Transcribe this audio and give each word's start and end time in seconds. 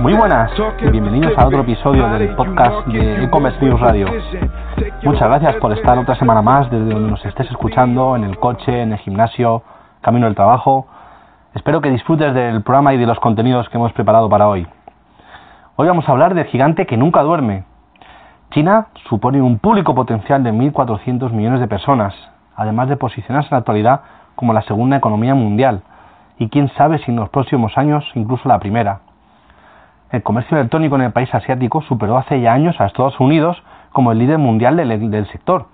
Muy 0.00 0.12
buenas 0.12 0.50
y 0.78 0.90
bienvenidos 0.90 1.32
a 1.38 1.46
otro 1.46 1.60
episodio 1.60 2.06
del 2.10 2.36
podcast 2.36 2.86
de 2.88 3.24
E-Commerce 3.24 3.64
News 3.64 3.80
Radio. 3.80 4.08
Muchas 5.04 5.28
gracias 5.28 5.56
por 5.56 5.72
estar 5.72 5.96
otra 5.98 6.16
semana 6.16 6.42
más 6.42 6.70
desde 6.70 6.92
donde 6.92 7.12
nos 7.12 7.24
estés 7.24 7.50
escuchando, 7.50 8.14
en 8.14 8.24
el 8.24 8.38
coche, 8.38 8.82
en 8.82 8.92
el 8.92 8.98
gimnasio, 8.98 9.62
camino 10.02 10.26
del 10.26 10.34
trabajo. 10.34 10.86
Espero 11.54 11.80
que 11.80 11.88
disfrutes 11.88 12.34
del 12.34 12.62
programa 12.62 12.92
y 12.92 12.98
de 12.98 13.06
los 13.06 13.18
contenidos 13.18 13.66
que 13.70 13.78
hemos 13.78 13.90
preparado 13.94 14.28
para 14.28 14.48
hoy. 14.48 14.66
Hoy 15.76 15.88
vamos 15.88 16.06
a 16.06 16.12
hablar 16.12 16.34
del 16.34 16.44
gigante 16.44 16.84
que 16.84 16.98
nunca 16.98 17.22
duerme. 17.22 17.64
China 18.50 18.88
supone 19.08 19.40
un 19.40 19.58
público 19.58 19.94
potencial 19.94 20.42
de 20.42 20.52
1.400 20.52 21.30
millones 21.30 21.60
de 21.60 21.68
personas, 21.68 22.14
además 22.54 22.90
de 22.90 22.98
posicionarse 22.98 23.48
en 23.48 23.54
la 23.54 23.58
actualidad 23.60 24.02
como 24.34 24.52
la 24.52 24.60
segunda 24.62 24.98
economía 24.98 25.34
mundial, 25.34 25.80
y 26.38 26.50
quién 26.50 26.68
sabe 26.76 26.98
si 26.98 27.10
en 27.10 27.16
los 27.16 27.30
próximos 27.30 27.78
años 27.78 28.04
incluso 28.14 28.46
la 28.46 28.58
primera. 28.58 29.05
El 30.10 30.22
comercio 30.22 30.56
electrónico 30.56 30.94
en 30.96 31.02
el 31.02 31.12
país 31.12 31.34
asiático 31.34 31.82
superó 31.82 32.16
hace 32.16 32.40
ya 32.40 32.52
años 32.52 32.80
a 32.80 32.86
Estados 32.86 33.18
Unidos 33.18 33.60
como 33.92 34.12
el 34.12 34.18
líder 34.18 34.38
mundial 34.38 34.76
del, 34.76 35.26
sector. 35.28 35.66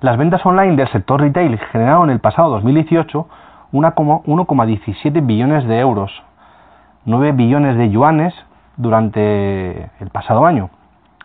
Las 0.00 0.16
ventas 0.16 0.44
online 0.46 0.76
del 0.76 0.88
sector 0.88 1.20
retail 1.20 1.58
generaron 1.72 2.08
en 2.08 2.14
el 2.14 2.20
pasado 2.20 2.50
2018 2.50 3.26
1,17 3.72 5.26
billones 5.26 5.66
de 5.66 5.78
euros, 5.80 6.10
9 7.04 7.32
billones 7.32 7.76
de 7.76 7.90
yuanes 7.90 8.34
durante 8.76 9.90
el 10.00 10.10
pasado 10.10 10.46
año, 10.46 10.70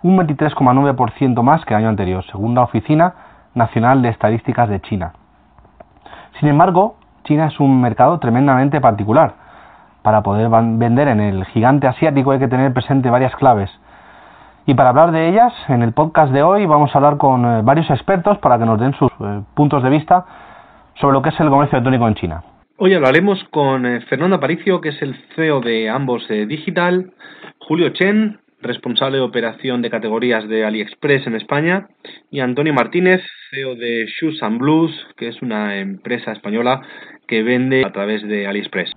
un 0.01 0.17
23,9% 0.17 1.41
más 1.43 1.63
que 1.63 1.73
el 1.73 1.79
año 1.79 1.89
anterior, 1.89 2.25
según 2.25 2.55
la 2.55 2.63
Oficina 2.63 3.13
Nacional 3.53 4.01
de 4.01 4.09
Estadísticas 4.09 4.67
de 4.67 4.81
China. 4.81 5.13
Sin 6.39 6.49
embargo, 6.49 6.95
China 7.23 7.47
es 7.47 7.59
un 7.59 7.79
mercado 7.81 8.19
tremendamente 8.19 8.81
particular. 8.81 9.33
Para 10.09 10.23
poder 10.23 10.49
vender 10.49 11.07
en 11.07 11.19
el 11.19 11.45
gigante 11.45 11.85
asiático 11.85 12.31
hay 12.31 12.39
que 12.39 12.47
tener 12.47 12.73
presente 12.73 13.11
varias 13.11 13.35
claves. 13.35 13.69
Y 14.65 14.73
para 14.73 14.89
hablar 14.89 15.11
de 15.11 15.29
ellas, 15.29 15.53
en 15.67 15.83
el 15.83 15.93
podcast 15.93 16.33
de 16.33 16.41
hoy 16.41 16.65
vamos 16.65 16.89
a 16.91 16.97
hablar 16.97 17.17
con 17.17 17.45
eh, 17.45 17.61
varios 17.63 17.87
expertos 17.91 18.39
para 18.39 18.57
que 18.57 18.65
nos 18.65 18.79
den 18.79 18.95
sus 18.95 19.11
eh, 19.11 19.41
puntos 19.53 19.83
de 19.83 19.91
vista 19.91 20.25
sobre 20.95 21.13
lo 21.13 21.21
que 21.21 21.29
es 21.29 21.39
el 21.39 21.49
comercio 21.49 21.75
electrónico 21.75 22.07
en 22.07 22.15
China. 22.15 22.43
Hoy 22.77 22.95
hablaremos 22.95 23.37
con 23.51 23.85
eh, 23.85 24.01
Fernando 24.09 24.37
Aparicio, 24.37 24.81
que 24.81 24.89
es 24.89 25.01
el 25.03 25.15
CEO 25.35 25.61
de 25.61 25.91
ambos 25.91 26.27
Digital, 26.27 27.11
Julio 27.59 27.89
Chen, 27.89 28.39
responsable 28.63 29.17
de 29.17 29.23
operación 29.23 29.83
de 29.83 29.91
categorías 29.91 30.49
de 30.49 30.65
AliExpress 30.65 31.27
en 31.27 31.35
España, 31.35 31.87
y 32.31 32.39
Antonio 32.39 32.73
Martínez, 32.73 33.21
CEO 33.51 33.75
de 33.75 34.07
Shoes 34.07 34.41
and 34.41 34.57
Blues, 34.57 34.91
que 35.17 35.27
es 35.27 35.39
una 35.43 35.77
empresa 35.77 36.31
española 36.31 36.81
que 37.27 37.43
vende 37.43 37.85
a 37.85 37.91
través 37.91 38.27
de 38.27 38.47
AliExpress. 38.47 38.91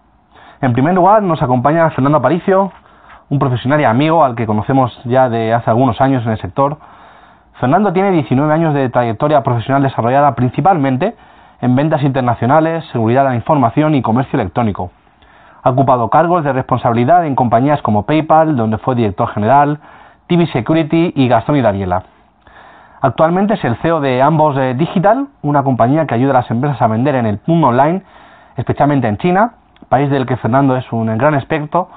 En 0.63 0.73
primer 0.75 0.95
lugar, 0.95 1.25
nos 1.25 1.43
acompaña 1.43 1.91
Fernando 1.91 2.19
Aparicio, 2.19 2.71
un 3.31 3.41
profesional 3.41 3.81
y 3.81 3.85
amigo 3.85 4.25
al 4.25 4.37
que 4.37 4.47
conocemos 4.47 4.97
ya 5.07 5.29
de 5.29 5.53
hace 5.53 5.69
algunos 5.69 6.01
años 6.01 6.25
en 6.25 6.31
el 6.31 6.39
sector. 6.39 6.77
Fernando 7.55 7.93
tiene 7.93 8.13
19 8.13 8.55
años 8.55 8.73
de 8.73 8.89
trayectoria 8.89 9.43
profesional 9.43 9.83
desarrollada 9.83 10.37
principalmente 10.37 11.17
en 11.61 11.75
ventas 11.75 12.05
internacionales, 12.05 12.85
seguridad 12.93 13.25
de 13.25 13.31
la 13.31 13.35
información 13.35 13.97
y 13.97 14.03
comercio 14.03 14.39
electrónico. 14.39 14.93
Ha 15.65 15.71
ocupado 15.71 16.09
cargos 16.11 16.45
de 16.45 16.53
responsabilidad 16.53 17.27
en 17.27 17.35
compañías 17.35 17.83
como 17.83 18.07
PayPal, 18.07 18.55
donde 18.55 18.79
fue 18.79 18.95
director 18.95 19.31
general, 19.31 19.81
TV 20.29 20.47
Security 20.47 21.13
y 21.17 21.27
Gastón 21.27 21.57
y 21.57 21.61
Daniela. 21.61 22.05
Actualmente 23.01 23.55
es 23.55 23.65
el 23.65 23.75
CEO 23.79 24.01
de 24.01 24.23
ambos 24.23 24.55
Digital, 24.77 25.27
una 25.43 25.65
compañía 25.65 26.07
que 26.07 26.15
ayuda 26.15 26.31
a 26.31 26.43
las 26.43 26.51
empresas 26.53 26.81
a 26.81 26.87
vender 26.87 27.17
en 27.17 27.27
el 27.27 27.41
mundo 27.47 27.67
online, 27.67 28.05
especialmente 28.57 29.09
en 29.09 29.17
China, 29.17 29.55
país 29.93 30.09
del 30.09 30.25
que 30.25 30.39
Fernando 30.39 30.75
es 30.75 30.91
un 30.91 31.05
gran 31.19 31.35
experto 31.35 31.91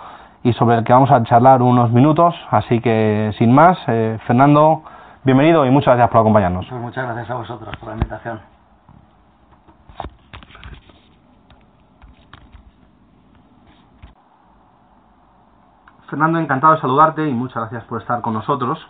y 0.44 0.51
sobre 0.51 0.75
el 0.75 0.83
que 0.83 0.91
vamos 0.91 1.09
a 1.11 1.23
charlar 1.23 1.61
unos 1.61 1.91
minutos. 1.91 2.35
Así 2.51 2.81
que, 2.81 3.33
sin 3.38 3.56
más, 3.56 3.78
eh, 3.88 4.19
Fernando, 4.28 4.83
bienvenido 5.23 5.66
y 5.66 5.69
muchas 5.69 5.95
gracias 5.95 6.09
por 6.09 6.19
acompañarnos. 6.19 6.66
Pues 6.67 6.81
muchas 6.81 7.05
gracias 7.05 7.29
a 7.29 7.35
vosotros 7.35 7.73
por 7.78 7.88
la 7.88 7.94
invitación. 7.94 8.41
Fernando, 16.09 16.39
encantado 16.39 16.73
de 16.73 16.81
saludarte 16.81 17.25
y 17.25 17.34
muchas 17.34 17.61
gracias 17.61 17.85
por 17.85 18.01
estar 18.01 18.19
con 18.19 18.34
nosotros. 18.34 18.85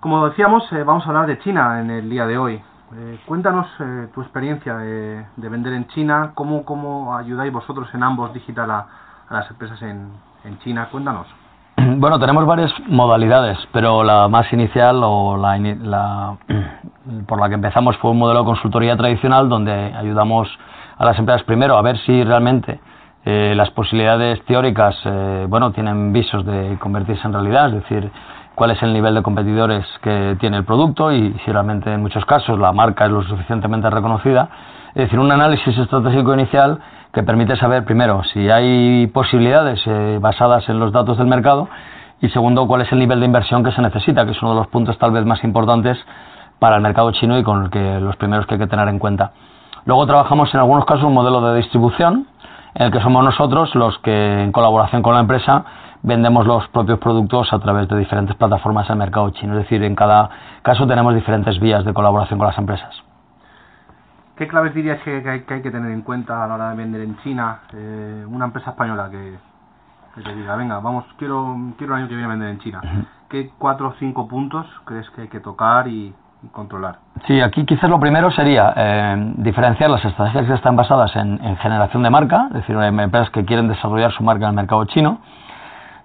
Como 0.00 0.28
decíamos, 0.28 0.70
eh, 0.70 0.82
vamos 0.84 1.06
a 1.06 1.08
hablar 1.08 1.26
de 1.28 1.38
China 1.38 1.80
en 1.80 1.90
el 1.90 2.10
día 2.10 2.26
de 2.26 2.36
hoy. 2.36 2.62
Eh, 2.94 3.18
cuéntanos 3.26 3.66
eh, 3.80 4.08
tu 4.14 4.20
experiencia 4.20 4.76
de, 4.76 5.26
de, 5.36 5.48
vender 5.48 5.72
en 5.72 5.88
China, 5.88 6.30
cómo, 6.34 6.64
cómo 6.64 7.16
ayudáis 7.16 7.52
vosotros 7.52 7.88
en 7.92 8.02
ambos 8.04 8.32
digital 8.32 8.70
a, 8.70 8.86
a 9.28 9.34
las 9.34 9.50
empresas 9.50 9.82
en, 9.82 10.08
en, 10.44 10.58
China. 10.60 10.88
Cuéntanos. 10.90 11.26
Bueno, 11.98 12.18
tenemos 12.18 12.46
varias 12.46 12.72
modalidades, 12.86 13.58
pero 13.72 14.04
la 14.04 14.28
más 14.28 14.52
inicial 14.52 15.00
o 15.02 15.36
la, 15.36 15.58
la, 15.58 16.36
por 17.26 17.40
la 17.40 17.48
que 17.48 17.54
empezamos 17.54 17.96
fue 17.98 18.12
un 18.12 18.18
modelo 18.18 18.40
de 18.40 18.46
consultoría 18.46 18.96
tradicional 18.96 19.48
donde 19.48 19.72
ayudamos 19.72 20.48
a 20.96 21.04
las 21.04 21.18
empresas 21.18 21.42
primero 21.42 21.76
a 21.76 21.82
ver 21.82 21.98
si 21.98 22.22
realmente 22.22 22.80
eh, 23.24 23.54
las 23.56 23.70
posibilidades 23.72 24.40
teóricas 24.44 24.96
eh, 25.04 25.46
bueno, 25.48 25.72
tienen 25.72 26.12
visos 26.12 26.46
de 26.46 26.78
convertirse 26.78 27.26
en 27.26 27.32
realidad, 27.32 27.66
es 27.68 27.82
decir, 27.82 28.10
cuál 28.56 28.70
es 28.72 28.82
el 28.82 28.92
nivel 28.92 29.14
de 29.14 29.22
competidores 29.22 29.86
que 30.02 30.36
tiene 30.40 30.56
el 30.56 30.64
producto 30.64 31.12
y 31.12 31.32
si 31.44 31.52
realmente 31.52 31.92
en 31.92 32.00
muchos 32.00 32.24
casos 32.24 32.58
la 32.58 32.72
marca 32.72 33.04
es 33.04 33.12
lo 33.12 33.22
suficientemente 33.22 33.88
reconocida. 33.90 34.48
Es 34.88 35.04
decir, 35.04 35.20
un 35.20 35.30
análisis 35.30 35.76
estratégico 35.76 36.32
inicial 36.32 36.80
que 37.12 37.22
permite 37.22 37.54
saber, 37.56 37.84
primero, 37.84 38.24
si 38.24 38.50
hay 38.50 39.06
posibilidades 39.08 39.80
eh, 39.86 40.18
basadas 40.20 40.68
en 40.70 40.80
los 40.80 40.90
datos 40.90 41.18
del 41.18 41.26
mercado 41.26 41.68
y 42.22 42.30
segundo, 42.30 42.66
cuál 42.66 42.80
es 42.80 42.90
el 42.92 42.98
nivel 42.98 43.20
de 43.20 43.26
inversión 43.26 43.62
que 43.62 43.72
se 43.72 43.82
necesita, 43.82 44.24
que 44.24 44.32
es 44.32 44.40
uno 44.40 44.52
de 44.52 44.60
los 44.60 44.68
puntos 44.68 44.96
tal 44.96 45.12
vez 45.12 45.26
más 45.26 45.44
importantes 45.44 45.98
para 46.58 46.76
el 46.76 46.82
mercado 46.82 47.12
chino 47.12 47.38
y 47.38 47.42
con 47.42 47.64
el 47.64 47.70
que 47.70 48.00
los 48.00 48.16
primeros 48.16 48.46
que 48.46 48.54
hay 48.54 48.60
que 48.60 48.66
tener 48.66 48.88
en 48.88 48.98
cuenta. 48.98 49.32
Luego 49.84 50.06
trabajamos 50.06 50.52
en 50.54 50.60
algunos 50.60 50.86
casos 50.86 51.04
un 51.04 51.12
modelo 51.12 51.42
de 51.42 51.58
distribución 51.58 52.26
en 52.74 52.86
el 52.86 52.90
que 52.90 53.00
somos 53.00 53.22
nosotros 53.22 53.74
los 53.74 53.98
que, 53.98 54.42
en 54.42 54.50
colaboración 54.50 55.02
con 55.02 55.12
la 55.12 55.20
empresa, 55.20 55.64
vendemos 56.06 56.46
los 56.46 56.66
propios 56.68 57.00
productos 57.00 57.52
a 57.52 57.58
través 57.58 57.88
de 57.88 57.98
diferentes 57.98 58.36
plataformas 58.36 58.88
al 58.88 58.96
mercado 58.96 59.28
chino. 59.30 59.54
Es 59.54 59.64
decir, 59.64 59.82
en 59.82 59.96
cada 59.96 60.30
caso 60.62 60.86
tenemos 60.86 61.14
diferentes 61.14 61.58
vías 61.58 61.84
de 61.84 61.92
colaboración 61.92 62.38
con 62.38 62.46
las 62.46 62.56
empresas. 62.56 62.94
¿Qué 64.36 64.46
claves 64.46 64.72
dirías 64.72 65.02
que 65.02 65.16
hay 65.28 65.42
que, 65.42 65.54
hay 65.54 65.62
que 65.62 65.70
tener 65.70 65.90
en 65.90 66.02
cuenta 66.02 66.44
a 66.44 66.46
la 66.46 66.54
hora 66.54 66.70
de 66.70 66.76
vender 66.76 67.00
en 67.00 67.18
China 67.18 67.60
eh, 67.74 68.24
una 68.28 68.44
empresa 68.44 68.70
española 68.70 69.08
que, 69.10 69.34
que, 70.14 70.20
te 70.22 70.34
diga, 70.34 70.54
venga, 70.54 70.78
vamos, 70.78 71.04
quiero, 71.18 71.56
quiero 71.76 71.94
el 71.94 72.02
año 72.02 72.08
que 72.08 72.14
viene 72.14 72.28
vender 72.28 72.50
en 72.50 72.58
China? 72.60 72.80
¿Qué 73.28 73.50
cuatro 73.58 73.88
o 73.88 73.94
cinco 73.98 74.28
puntos 74.28 74.66
crees 74.84 75.08
que 75.10 75.22
hay 75.22 75.28
que 75.28 75.40
tocar 75.40 75.88
y, 75.88 76.14
controlar. 76.52 76.98
Sí, 77.26 77.40
aquí 77.40 77.64
quizás 77.64 77.90
lo 77.90 77.98
primero 77.98 78.30
sería 78.30 78.72
eh, 78.76 79.32
diferenciar 79.38 79.90
las 79.90 80.04
estrategias 80.04 80.46
que 80.46 80.54
están 80.54 80.76
basadas 80.76 81.16
en, 81.16 81.44
en, 81.44 81.56
generación 81.56 82.04
de 82.04 82.10
marca, 82.10 82.46
es 82.50 82.54
decir, 82.54 82.76
empresas 82.76 83.30
que 83.30 83.44
quieren 83.44 83.66
desarrollar 83.66 84.12
su 84.12 84.22
marca 84.22 84.44
en 84.44 84.50
el 84.50 84.56
mercado 84.56 84.84
chino, 84.84 85.18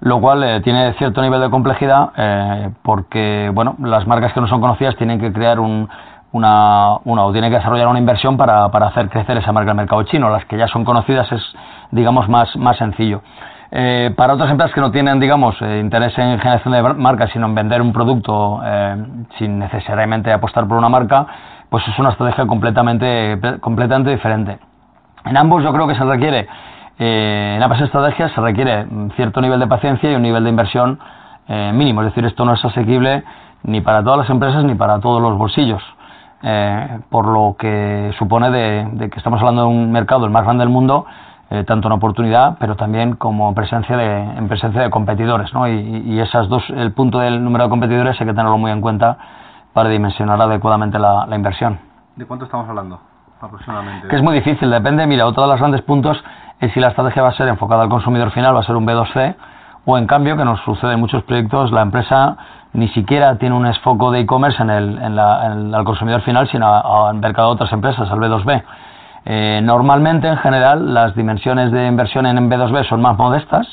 lo 0.02 0.20
cual 0.20 0.44
eh, 0.44 0.62
tiene 0.62 0.94
cierto 0.94 1.22
nivel 1.22 1.42
de 1.42 1.50
complejidad 1.50 2.12
eh, 2.18 2.70
porque, 2.82 3.50
bueno, 3.54 3.76
las 3.80 4.06
marcas 4.06 4.34
que 4.34 4.42
no 4.42 4.48
son 4.48 4.62
conocidas 4.62 4.96
tienen 4.98 5.20
que 5.20 5.32
crear 5.32 5.60
un, 5.60 5.88
una, 6.32 6.94
o 6.96 7.32
tienen 7.32 7.52
que 7.52 7.58
desarrollar 7.58 7.88
una 7.88 8.00
inversión 8.00 8.38
para, 8.38 8.70
para 8.70 8.88
hacer 8.88 9.10
crecer 9.10 9.38
esa 9.38 9.52
marca 9.52 9.72
el 9.72 9.78
mercado 9.78 10.04
chino. 10.04 10.30
Las 10.30 10.46
que 10.46 10.58
ya 10.58 10.68
son 10.68 10.86
conocidas 10.86 11.32
es, 11.32 11.42
digamos, 11.92 12.30
más, 12.30 12.56
más 12.56 12.78
sencillo. 12.78 13.22
Eh, 13.74 14.14
para 14.18 14.34
otras 14.34 14.52
empresas 14.52 14.74
que 14.76 14.82
no 14.82 14.92
tienen, 14.92 15.20
digamos, 15.20 15.56
eh, 15.62 15.80
interés 15.80 16.18
en 16.18 16.38
generación 16.40 16.74
de 16.74 16.82
marca, 16.94 17.28
sino 17.28 17.46
en 17.46 17.56
vender 17.56 17.82
un 17.82 17.94
producto 17.94 18.60
eh, 18.66 18.98
sin 19.38 19.60
necesariamente 19.60 20.32
apostar 20.32 20.68
por 20.68 20.78
una 20.78 20.90
marca, 20.90 21.26
pues 21.70 21.88
es 21.88 21.98
una 21.98 22.10
estrategia 22.10 22.46
completamente, 22.46 23.40
completamente 23.62 24.12
diferente. 24.12 24.60
En 25.24 25.38
ambos 25.38 25.64
yo 25.64 25.72
creo 25.72 25.88
que 25.88 25.96
se 25.96 26.04
requiere, 26.04 26.48
eh, 27.00 27.54
en 27.58 27.64
ambas 27.64 27.82
estrategias 27.82 28.32
se 28.32 28.42
requiere 28.42 28.86
cierto 29.16 29.42
nivel 29.42 29.60
de 29.60 29.68
paciencia 29.68 30.12
y 30.12 30.16
un 30.16 30.22
nivel 30.22 30.44
de 30.44 30.50
inversión 30.50 31.00
eh, 31.48 31.72
mínimo. 31.74 32.02
Es 32.02 32.08
decir, 32.08 32.26
esto 32.26 32.46
no 32.46 32.54
es 32.54 32.64
asequible 32.64 33.24
ni 33.64 33.82
para 33.82 34.04
todas 34.04 34.20
las 34.20 34.30
empresas 34.30 34.64
ni 34.64 34.76
para 34.76 35.00
todos 35.00 35.22
los 35.22 35.38
bolsillos. 35.38 35.84
Eh, 36.44 37.00
por 37.10 37.28
lo 37.28 37.56
que 37.58 38.12
supone 38.18 38.50
de, 38.50 38.88
de 38.94 39.10
que 39.10 39.18
estamos 39.20 39.40
hablando 39.40 39.62
de 39.62 39.68
un 39.68 39.92
mercado 39.92 40.26
el 40.26 40.32
más 40.32 40.44
grande 40.44 40.64
del 40.64 40.74
mundo 40.74 41.06
eh, 41.54 41.66
tanto 41.66 41.90
en 41.90 41.92
oportunidad, 41.92 42.56
pero 42.62 42.78
también 42.78 43.18
como 43.18 43.54
presencia 43.54 43.98
de, 43.98 44.22
en 44.22 44.48
presencia 44.48 44.84
de 44.84 44.90
competidores. 44.90 45.54
¿no? 45.54 45.68
Y, 45.68 46.18
esas 46.22 46.48
dos, 46.48 46.64
el 46.70 46.94
punto 46.94 47.20
del 47.20 47.44
número 47.44 47.66
de 47.66 47.70
competidores 47.70 48.16
hay 48.22 48.26
que 48.26 48.34
tenerlo 48.34 48.58
muy 48.58 48.72
en 48.72 48.80
cuenta 48.80 49.18
para 49.74 49.90
dimensionar 49.90 50.42
adecuadamente 50.42 50.98
la, 50.98 51.28
inversión. 51.36 51.78
¿De 52.16 52.26
cuánto 52.26 52.46
estamos 52.46 52.70
hablando 52.70 53.02
aproximadamente? 53.42 54.08
Que 54.08 54.16
es 54.16 54.24
muy 54.24 54.34
difícil, 54.34 54.72
depende. 54.72 55.06
Mira, 55.06 55.28
otro 55.28 55.44
de 55.44 55.50
los 55.50 55.60
grandes 55.60 55.82
puntos 55.82 56.24
es 56.62 56.72
si 56.74 56.80
la 56.80 56.90
estrategia 56.90 57.24
va 57.24 57.30
a 57.30 57.34
ser 57.34 57.48
enfocada 57.48 57.84
al 57.84 57.90
consumidor 57.90 58.32
final, 58.32 58.56
va 58.56 58.60
a 58.60 58.64
ser 58.64 58.76
un 58.76 58.86
B2C, 58.86 59.36
o 59.86 59.98
en 59.98 60.06
cambio, 60.06 60.38
que 60.38 60.46
nos 60.46 60.62
sucede 60.62 60.94
en 60.94 61.00
muchos 61.00 61.24
proyectos, 61.24 61.72
la 61.72 61.82
empresa 61.82 62.38
ni 62.74 62.88
siquiera 62.90 63.38
tiene 63.38 63.56
un 63.56 63.66
esfoco 63.66 64.12
de 64.12 64.22
e-commerce 64.22 64.62
en 64.62 64.70
el, 64.70 64.98
en 65.00 65.18
al 65.18 65.84
consumidor 65.84 66.22
final, 66.22 66.48
sino 66.50 66.72
al 67.08 67.16
mercado 67.16 67.50
de 67.50 67.54
otras 67.56 67.74
empresas, 67.74 68.10
al 68.10 68.20
B2B. 68.20 68.64
Eh, 69.26 69.60
normalmente, 69.64 70.28
en 70.28 70.38
general, 70.38 70.94
las 70.94 71.16
dimensiones 71.16 71.72
de 71.72 71.88
inversión 71.88 72.28
en 72.28 72.50
B2B 72.50 72.88
son 72.88 73.02
más 73.02 73.18
modestas. 73.18 73.68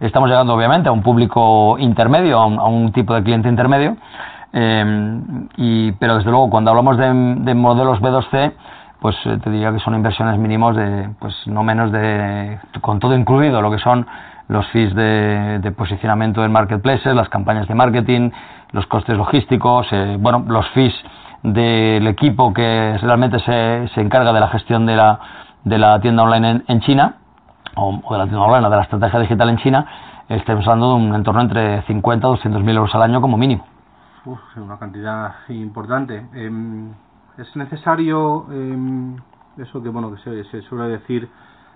Estamos 0.00 0.28
llegando, 0.28 0.54
obviamente, 0.54 0.88
a 0.88 0.92
un 0.92 1.02
público 1.02 1.76
intermedio, 1.78 2.40
a 2.40 2.46
un, 2.46 2.92
tipo 2.92 3.14
de 3.14 3.22
cliente 3.22 3.48
intermedio. 3.48 3.96
Eh, 4.54 5.20
y, 5.56 5.92
pero, 5.92 6.16
desde 6.16 6.30
luego, 6.30 6.50
cuando 6.50 6.70
hablamos 6.70 6.96
de, 6.96 7.06
de 7.06 7.54
modelos 7.54 8.00
B2C, 8.00 8.52
pues 9.02 9.16
eh, 9.24 9.36
te 9.42 9.50
diría 9.50 9.72
que 9.72 9.80
son 9.80 9.96
inversiones 9.96 10.38
mínimos 10.38 10.76
de, 10.76 11.10
pues 11.18 11.34
no 11.46 11.64
menos 11.64 11.90
de, 11.90 12.60
con 12.80 13.00
todo 13.00 13.16
incluido, 13.16 13.60
lo 13.60 13.70
que 13.72 13.78
son 13.78 14.06
los 14.46 14.64
fees 14.68 14.94
de, 14.94 15.74
posicionamiento 15.76 16.44
en 16.44 16.52
marketplaces, 16.52 17.12
las 17.12 17.28
campañas 17.28 17.66
de 17.66 17.74
marketing, 17.74 18.30
los 18.70 18.86
costes 18.86 19.16
logísticos, 19.16 19.88
eh, 19.90 20.16
bueno, 20.20 20.44
los 20.46 20.68
fees 20.68 20.94
del 21.42 22.06
equipo 22.06 22.54
que 22.54 22.96
realmente 23.02 23.40
se, 23.40 23.88
se, 23.92 24.00
encarga 24.00 24.32
de 24.32 24.38
la 24.38 24.48
gestión 24.48 24.86
de 24.86 24.94
la, 24.94 25.18
de 25.64 25.78
la 25.78 26.00
tienda 26.00 26.22
online 26.22 26.62
en, 26.68 26.80
China, 26.82 27.16
o, 27.74 28.00
de 28.08 28.18
la 28.18 28.24
tienda 28.26 28.42
online 28.42 28.70
de 28.70 28.76
la 28.76 28.82
estrategia 28.82 29.18
digital 29.18 29.48
en 29.48 29.56
China, 29.56 29.86
estamos 30.28 30.64
hablando 30.68 30.90
de 30.90 30.94
un 31.06 31.14
entorno 31.16 31.40
entre 31.40 31.82
50 31.82 32.24
y 32.24 32.30
200 32.30 32.62
mil 32.62 32.76
euros 32.76 32.94
al 32.94 33.02
año 33.02 33.20
como 33.20 33.36
mínimo. 33.36 33.66
Una 34.54 34.78
cantidad 34.78 35.32
importante. 35.48 36.24
Em, 36.34 36.92
es 37.38 37.56
necesario 37.56 38.46
em, 38.50 39.16
eso 39.58 39.82
que 39.82 39.88
bueno 39.88 40.14
que 40.14 40.20
se, 40.22 40.44
se 40.44 40.62
suele 40.62 40.88
decir 40.88 41.28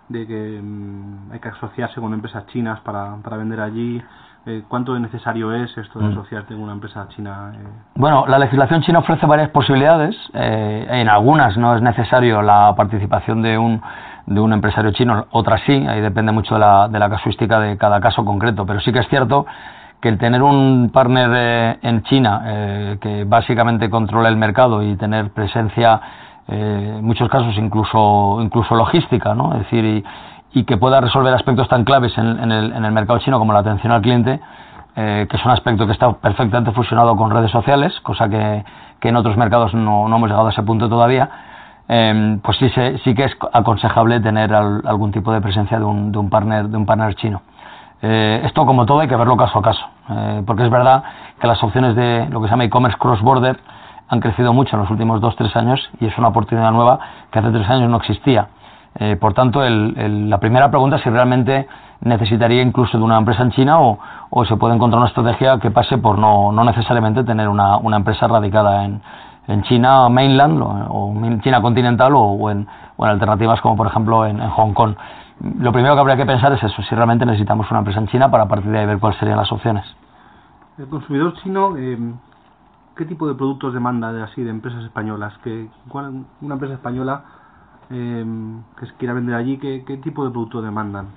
de 0.09 0.27
que 0.27 0.61
mm, 0.63 1.33
hay 1.33 1.41
que 1.41 1.49
asociarse 1.49 2.01
con 2.01 2.13
empresas 2.15 2.47
chinas 2.49 2.81
para, 2.81 3.17
para 3.23 3.37
vender 3.37 3.61
allí. 3.61 4.03
Eh, 4.47 4.63
¿Cuánto 4.69 4.95
de 4.95 5.01
necesario 5.01 5.53
es 5.53 5.77
esto 5.77 5.99
de 5.99 6.07
mm. 6.07 6.13
asociarte 6.13 6.55
con 6.55 6.63
una 6.63 6.73
empresa 6.73 7.09
china? 7.09 7.53
Eh? 7.53 7.67
Bueno, 7.97 8.27
la 8.29 8.39
legislación 8.39 8.83
china 8.83 9.01
ofrece 9.01 9.27
varias 9.27 9.51
posibilidades. 9.51 10.15
Eh, 10.35 10.87
en 10.89 11.09
algunas 11.09 11.57
no 11.57 11.75
es 11.75 11.83
necesario 11.83 12.43
la 12.43 12.73
participación 12.77 13.43
de 13.43 13.59
un, 13.59 13.83
de 14.27 14.39
un 14.39 14.53
empresario 14.53 14.93
chino, 14.93 15.27
otras 15.33 15.63
sí, 15.67 15.73
ahí 15.73 16.01
depende 16.01 16.31
mucho 16.31 16.55
de 16.55 16.61
la, 16.61 16.89
de 16.89 16.99
la 16.99 17.11
casuística 17.11 17.59
de 17.59 17.77
cada 17.77 18.01
caso 18.01 18.25
concreto. 18.25 18.65
Pero 18.65 18.79
sí 18.81 18.93
que 18.93 19.01
es 19.01 19.09
cierto 19.09 19.47
que 20.01 20.09
el 20.09 20.19
tener 20.19 20.43
un 20.43 20.91
partner 20.93 21.79
en 21.83 22.03
China 22.03 22.99
que 23.01 23.25
básicamente 23.27 23.89
controle 23.89 24.29
el 24.29 24.37
mercado 24.37 24.83
y 24.83 24.95
tener 24.97 25.31
presencia 25.31 26.01
eh, 26.49 26.95
en 26.99 27.05
muchos 27.05 27.29
casos 27.29 27.57
incluso, 27.59 28.39
incluso 28.41 28.77
logística, 28.77 29.35
¿no? 29.35 29.53
es 29.55 29.59
decir, 29.61 29.85
y, 29.85 30.05
y 30.53 30.65
que 30.65 30.77
pueda 30.77 31.01
resolver 31.01 31.35
aspectos 31.35 31.69
tan 31.69 31.83
claves 31.83 32.17
en, 32.17 32.39
en, 32.39 32.53
el, 32.53 32.73
en 32.73 32.85
el 32.85 32.93
mercado 32.93 33.19
chino 33.19 33.41
como 33.41 33.53
la 33.53 33.61
atención 33.61 33.93
al 33.93 34.01
cliente, 34.01 34.41
eh, 34.95 35.27
que 35.29 35.37
es 35.37 35.45
un 35.45 35.51
aspecto 35.51 35.87
que 35.87 35.93
está 35.93 36.13
perfectamente 36.13 36.71
fusionado 36.71 37.17
con 37.17 37.33
redes 37.33 37.51
sociales, 37.51 37.99
cosa 38.01 38.29
que, 38.29 38.65
en 39.03 39.17
otros 39.17 39.37
mercados 39.37 39.73
no, 39.73 40.09
no, 40.09 40.17
hemos 40.17 40.29
llegado 40.29 40.49
a 40.49 40.51
ese 40.51 40.65
punto 40.65 40.89
todavía, 40.89 41.31
eh, 41.89 42.39
pues 42.43 42.57
sí, 42.59 42.69
sí 43.05 43.15
que 43.15 43.25
es 43.25 43.37
aconsejable 43.53 44.19
tener 44.19 44.53
algún 44.53 45.13
tipo 45.13 45.33
de 45.33 45.41
presencia 45.41 45.79
de 45.79 45.85
un, 45.85 46.11
de 46.11 46.19
un, 46.19 46.29
partner, 46.29 46.69
de 46.69 46.77
un 46.77 46.87
partner 46.87 47.15
chino. 47.15 47.43
Eh, 48.03 48.43
esto, 48.45 48.67
como 48.67 48.87
todo, 48.87 49.01
hay 49.01 49.09
que 49.09 49.17
verlo 49.17 49.37
caso 49.37 49.59
a 49.59 49.63
caso, 49.63 49.85
eh, 50.11 50.43
porque 50.47 50.65
es 50.65 50.71
verdad 50.71 51.03
que 51.41 51.47
las 51.47 51.63
opciones 51.63 51.97
de 51.97 52.27
lo 52.31 52.41
que 52.41 52.47
se 52.47 52.53
llama 52.53 52.65
e-commerce 52.65 52.99
cross-border 52.99 53.59
han 54.09 54.21
crecido 54.21 54.53
mucho 54.53 54.77
en 54.77 54.83
los 54.83 54.91
últimos 54.91 55.21
dos 55.21 55.35
tres 55.37 55.55
años 55.57 55.81
y 56.01 56.07
es 56.07 56.17
una 56.19 56.29
oportunidad 56.29 56.71
nueva 56.71 57.01
que 57.31 57.39
hace 57.39 57.51
tres 57.51 57.69
años 57.69 57.91
no 57.91 57.97
existía. 57.97 58.49
Eh, 58.99 59.17
por 59.17 59.35
tanto, 59.35 59.63
el, 59.65 60.31
la 60.31 60.39
primera 60.39 60.71
pregunta 60.71 60.97
es 60.97 61.03
si 61.03 61.11
realmente 61.11 61.67
necesitaría 62.01 62.63
incluso 62.63 62.99
de 62.99 63.05
una 63.05 63.19
empresa 63.19 63.43
en 63.43 63.51
China 63.53 63.81
o, 63.81 63.99
o 64.31 64.45
se 64.45 64.57
puede 64.57 64.75
encontrar 64.75 65.01
una 65.01 65.09
estrategia 65.09 65.59
que 65.59 65.71
pase 65.71 65.99
por 65.99 66.19
no, 66.19 66.53
necesariamente 66.65 67.25
tener 67.25 67.49
una, 67.49 67.77
una 67.79 67.97
empresa 67.97 68.27
radicada 68.27 68.85
en, 68.85 69.03
en 69.49 69.63
China 69.65 70.09
mainland 70.09 70.63
o, 70.63 71.13
en 71.25 71.41
China 71.41 71.61
continental 71.61 72.13
o, 72.15 72.51
en, 72.51 72.67
o, 72.97 73.05
alternativas 73.05 73.61
como 73.61 73.77
por 73.77 73.87
ejemplo 73.87 74.27
en, 74.27 74.39
Hong 74.41 74.73
Kong. 74.73 74.95
Lo 75.41 75.73
primero 75.73 75.95
que 75.95 76.01
habría 76.01 76.17
que 76.17 76.27
pensar 76.27 76.53
es 76.53 76.63
eso, 76.63 76.83
si 76.83 76.95
realmente 76.95 77.27
necesitamos 77.27 77.71
una 77.71 77.81
empresa 77.81 78.01
en 78.01 78.09
China 78.09 78.31
para 78.31 78.45
a 78.45 78.49
partir 78.49 78.71
de 78.71 78.79
ahí 78.79 78.87
ver 78.87 78.99
cuáles 78.99 79.19
serían 79.19 79.37
las 79.37 79.53
opciones. 79.53 79.85
El 80.79 80.89
consumidor 80.89 81.35
chino 81.43 81.77
eh, 81.77 81.99
¿Qué 82.97 83.05
tipo 83.05 83.29
de 83.29 83.35
productos 83.35 83.75
demanda 83.75 84.11
de 84.11 84.23
así 84.23 84.43
de 84.43 84.49
empresas 84.49 84.83
españolas? 84.83 85.37
que 85.45 85.69
una 85.93 86.55
empresa 86.55 86.75
española 86.75 87.25
eh, 87.91 88.25
que 88.81 88.87
quiera 88.99 89.13
vender 89.13 89.35
allí, 89.35 89.59
¿qué, 89.59 89.85
¿qué, 89.87 89.99
tipo 89.99 90.25
de 90.25 90.31
producto 90.31 90.63
demandan? 90.63 91.09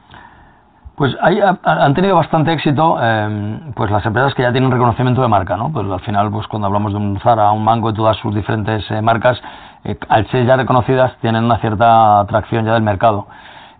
Pues 0.97 1.15
hay, 1.21 1.39
han 1.39 1.93
tenido 1.93 2.17
bastante 2.17 2.51
éxito 2.51 2.97
eh, 3.01 3.71
pues 3.73 3.89
las 3.89 4.05
empresas 4.05 4.33
que 4.33 4.41
ya 4.41 4.51
tienen 4.51 4.69
reconocimiento 4.69 5.21
de 5.21 5.29
marca, 5.29 5.55
¿no? 5.55 5.71
Pues 5.71 5.89
al 5.89 6.01
final, 6.01 6.29
pues 6.29 6.45
cuando 6.47 6.67
hablamos 6.67 6.91
de 6.91 6.97
un 6.97 7.17
Zara, 7.21 7.49
un 7.53 7.63
Mango 7.63 7.91
y 7.91 7.93
todas 7.93 8.17
sus 8.17 8.35
diferentes 8.35 8.83
eh, 8.91 9.01
marcas, 9.01 9.41
eh, 9.85 9.97
al 10.09 10.27
ser 10.27 10.45
ya 10.45 10.57
reconocidas, 10.57 11.15
tienen 11.21 11.45
una 11.45 11.59
cierta 11.59 12.19
atracción 12.19 12.65
ya 12.65 12.73
del 12.73 12.83
mercado. 12.83 13.27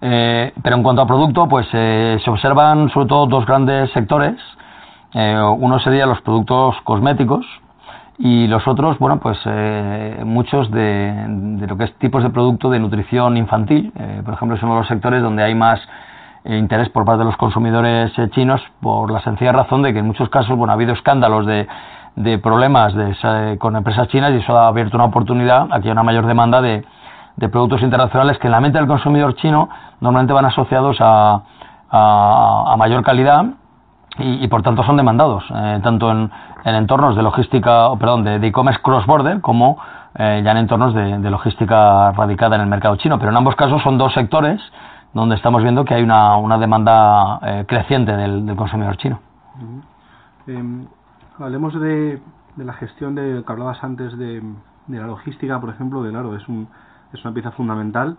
Eh, 0.01 0.54
pero 0.63 0.75
en 0.75 0.84
cuanto 0.84 1.01
a 1.01 1.07
producto, 1.07 1.48
pues 1.48 1.68
eh, 1.74 2.18
se 2.24 2.30
observan 2.30 2.90
sobre 2.90 3.07
todo 3.07 3.25
dos 3.28 3.46
grandes 3.46 3.92
sectores. 3.92 4.40
uno 5.13 5.80
sería 5.80 6.06
los 6.06 6.22
productos 6.22 6.75
cosméticos, 6.84 7.46
y 8.22 8.48
los 8.48 8.68
otros, 8.68 9.00
bueno, 9.00 9.18
pues 9.22 9.40
eh, 9.46 10.22
muchos 10.25 10.69
de, 10.72 11.13
de, 11.57 11.68
lo 11.68 11.78
que 11.78 11.86
es 11.86 11.94
tipos 12.00 12.22
de 12.22 12.30
producto 12.30 12.69
de 12.69 12.78
nutrición 12.78 13.38
infantil, 13.38 13.94
eh, 13.96 14.22
por 14.25 14.34
ejemplo, 14.34 14.57
son 14.57 14.75
los 14.75 14.88
sectores 14.88 15.24
donde 15.24 15.42
hay 15.42 15.56
más 15.56 15.80
eh, 16.44 16.57
interés 16.57 16.90
por 16.90 17.06
parte 17.06 17.19
de 17.19 17.25
los 17.25 17.38
consumidores 17.38 18.12
eh, 18.19 18.30
chinos 18.31 18.62
por 18.81 19.10
la 19.10 19.22
sencilla 19.22 19.54
razón 19.54 19.84
de 19.84 19.94
que 19.94 20.00
en 20.00 20.06
muchos 20.06 20.28
casos, 20.28 20.57
bueno, 20.57 20.74
ha 20.74 20.75
habido 20.75 20.92
escándalos 20.92 21.46
de, 21.46 21.66
de 22.18 22.38
problemas 22.40 22.94
de, 22.94 23.57
con 23.57 23.78
empresas 23.78 24.10
chinas 24.10 24.34
y 24.34 24.38
eso 24.38 24.57
ha 24.57 24.68
abierto 24.68 24.98
una 24.98 25.06
oportunidad, 25.06 25.69
aquí 25.72 25.88
hay 25.88 25.94
una 25.94 26.04
mayor 26.04 26.25
demanda 26.25 26.62
de, 26.62 26.84
de 27.38 27.48
productos 27.48 27.81
internacionales 27.81 28.38
que 28.38 28.48
en 28.48 28.51
la 28.51 28.60
mente 28.60 28.80
del 28.80 28.88
consumidor 28.88 29.34
chino 29.36 29.69
normalmente 30.01 30.34
van 30.34 30.46
asociados 30.46 30.98
a, 31.00 31.41
a, 31.91 32.75
mayor 32.77 33.03
calidad 33.03 33.46
y, 34.18 34.44
y, 34.44 34.48
por 34.48 34.62
tanto 34.63 34.84
son 34.84 34.98
demandados, 34.98 35.44
eh, 35.53 35.79
tanto 35.84 36.12
en, 36.12 36.32
en, 36.65 36.75
entornos 36.75 37.15
de 37.15 37.24
logística, 37.24 37.89
perdón, 37.98 38.24
de 38.24 38.36
e-commerce 38.48 38.82
cross-border 38.82 39.41
como 39.41 39.77
eh, 40.15 40.41
ya 40.44 40.51
en 40.51 40.58
entornos 40.58 40.94
de, 40.94 41.20
de, 41.20 41.29
logística 41.29 42.12
radicada 42.12 42.56
en 42.56 42.63
el 42.63 42.68
mercado 42.68 42.96
chino. 42.98 43.18
Pero 43.20 43.32
en 43.32 43.38
ambos 43.38 43.56
casos 43.56 43.82
son 43.84 43.98
dos 43.98 44.13
sectores 44.13 44.62
donde 45.13 45.36
estamos 45.36 45.63
viendo 45.63 45.86
que 45.86 45.94
hay 45.94 46.03
una, 46.03 46.38
una 46.38 46.58
demanda 46.58 47.39
eh, 47.41 47.65
creciente 47.68 48.15
del, 48.15 48.46
del, 48.46 48.56
consumidor 48.56 48.98
chino. 48.98 49.20
-huh. 50.48 50.88
hablemos 51.39 51.74
de, 51.79 52.22
de, 52.56 52.65
la 52.65 52.74
gestión 52.74 53.15
de 53.15 53.44
que 53.46 53.51
hablabas 53.51 53.84
antes 53.84 54.18
de, 54.18 54.41
de 54.88 55.00
la 55.00 55.08
logística, 55.08 55.60
por 55.60 55.70
ejemplo, 55.70 56.03
de 56.03 56.12
claro, 56.12 56.36
es, 56.36 56.48
un, 56.48 56.68
es 57.13 57.24
una 57.24 57.34
pieza 57.34 57.51
fundamental. 57.51 58.18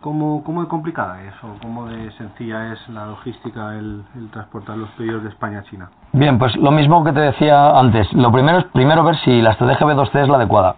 ¿Cómo, 0.00 0.44
¿Cómo 0.44 0.62
de 0.62 0.68
complicada 0.68 1.22
es 1.22 1.34
o 1.42 1.58
cómo 1.62 1.86
de 1.86 2.10
sencilla 2.12 2.72
es 2.72 2.88
la 2.90 3.06
logística, 3.06 3.74
el, 3.74 4.04
transportar 4.30 4.76
los 4.76 4.90
pedidos 4.90 5.22
de 5.22 5.30
España 5.30 5.60
a 5.60 5.62
China? 5.64 5.90
Bien, 6.12 6.38
pues 6.38 6.54
lo 6.56 6.70
mismo 6.70 7.02
que 7.02 7.12
te 7.12 7.20
decía 7.20 7.70
antes. 7.78 8.12
Lo 8.12 8.30
primero 8.30 8.58
es 8.58 8.64
primero 8.66 9.02
ver 9.02 9.16
si 9.24 9.40
la 9.40 9.52
estrategia 9.52 9.86
B2C 9.86 10.22
es 10.22 10.28
la 10.28 10.36
adecuada. 10.36 10.76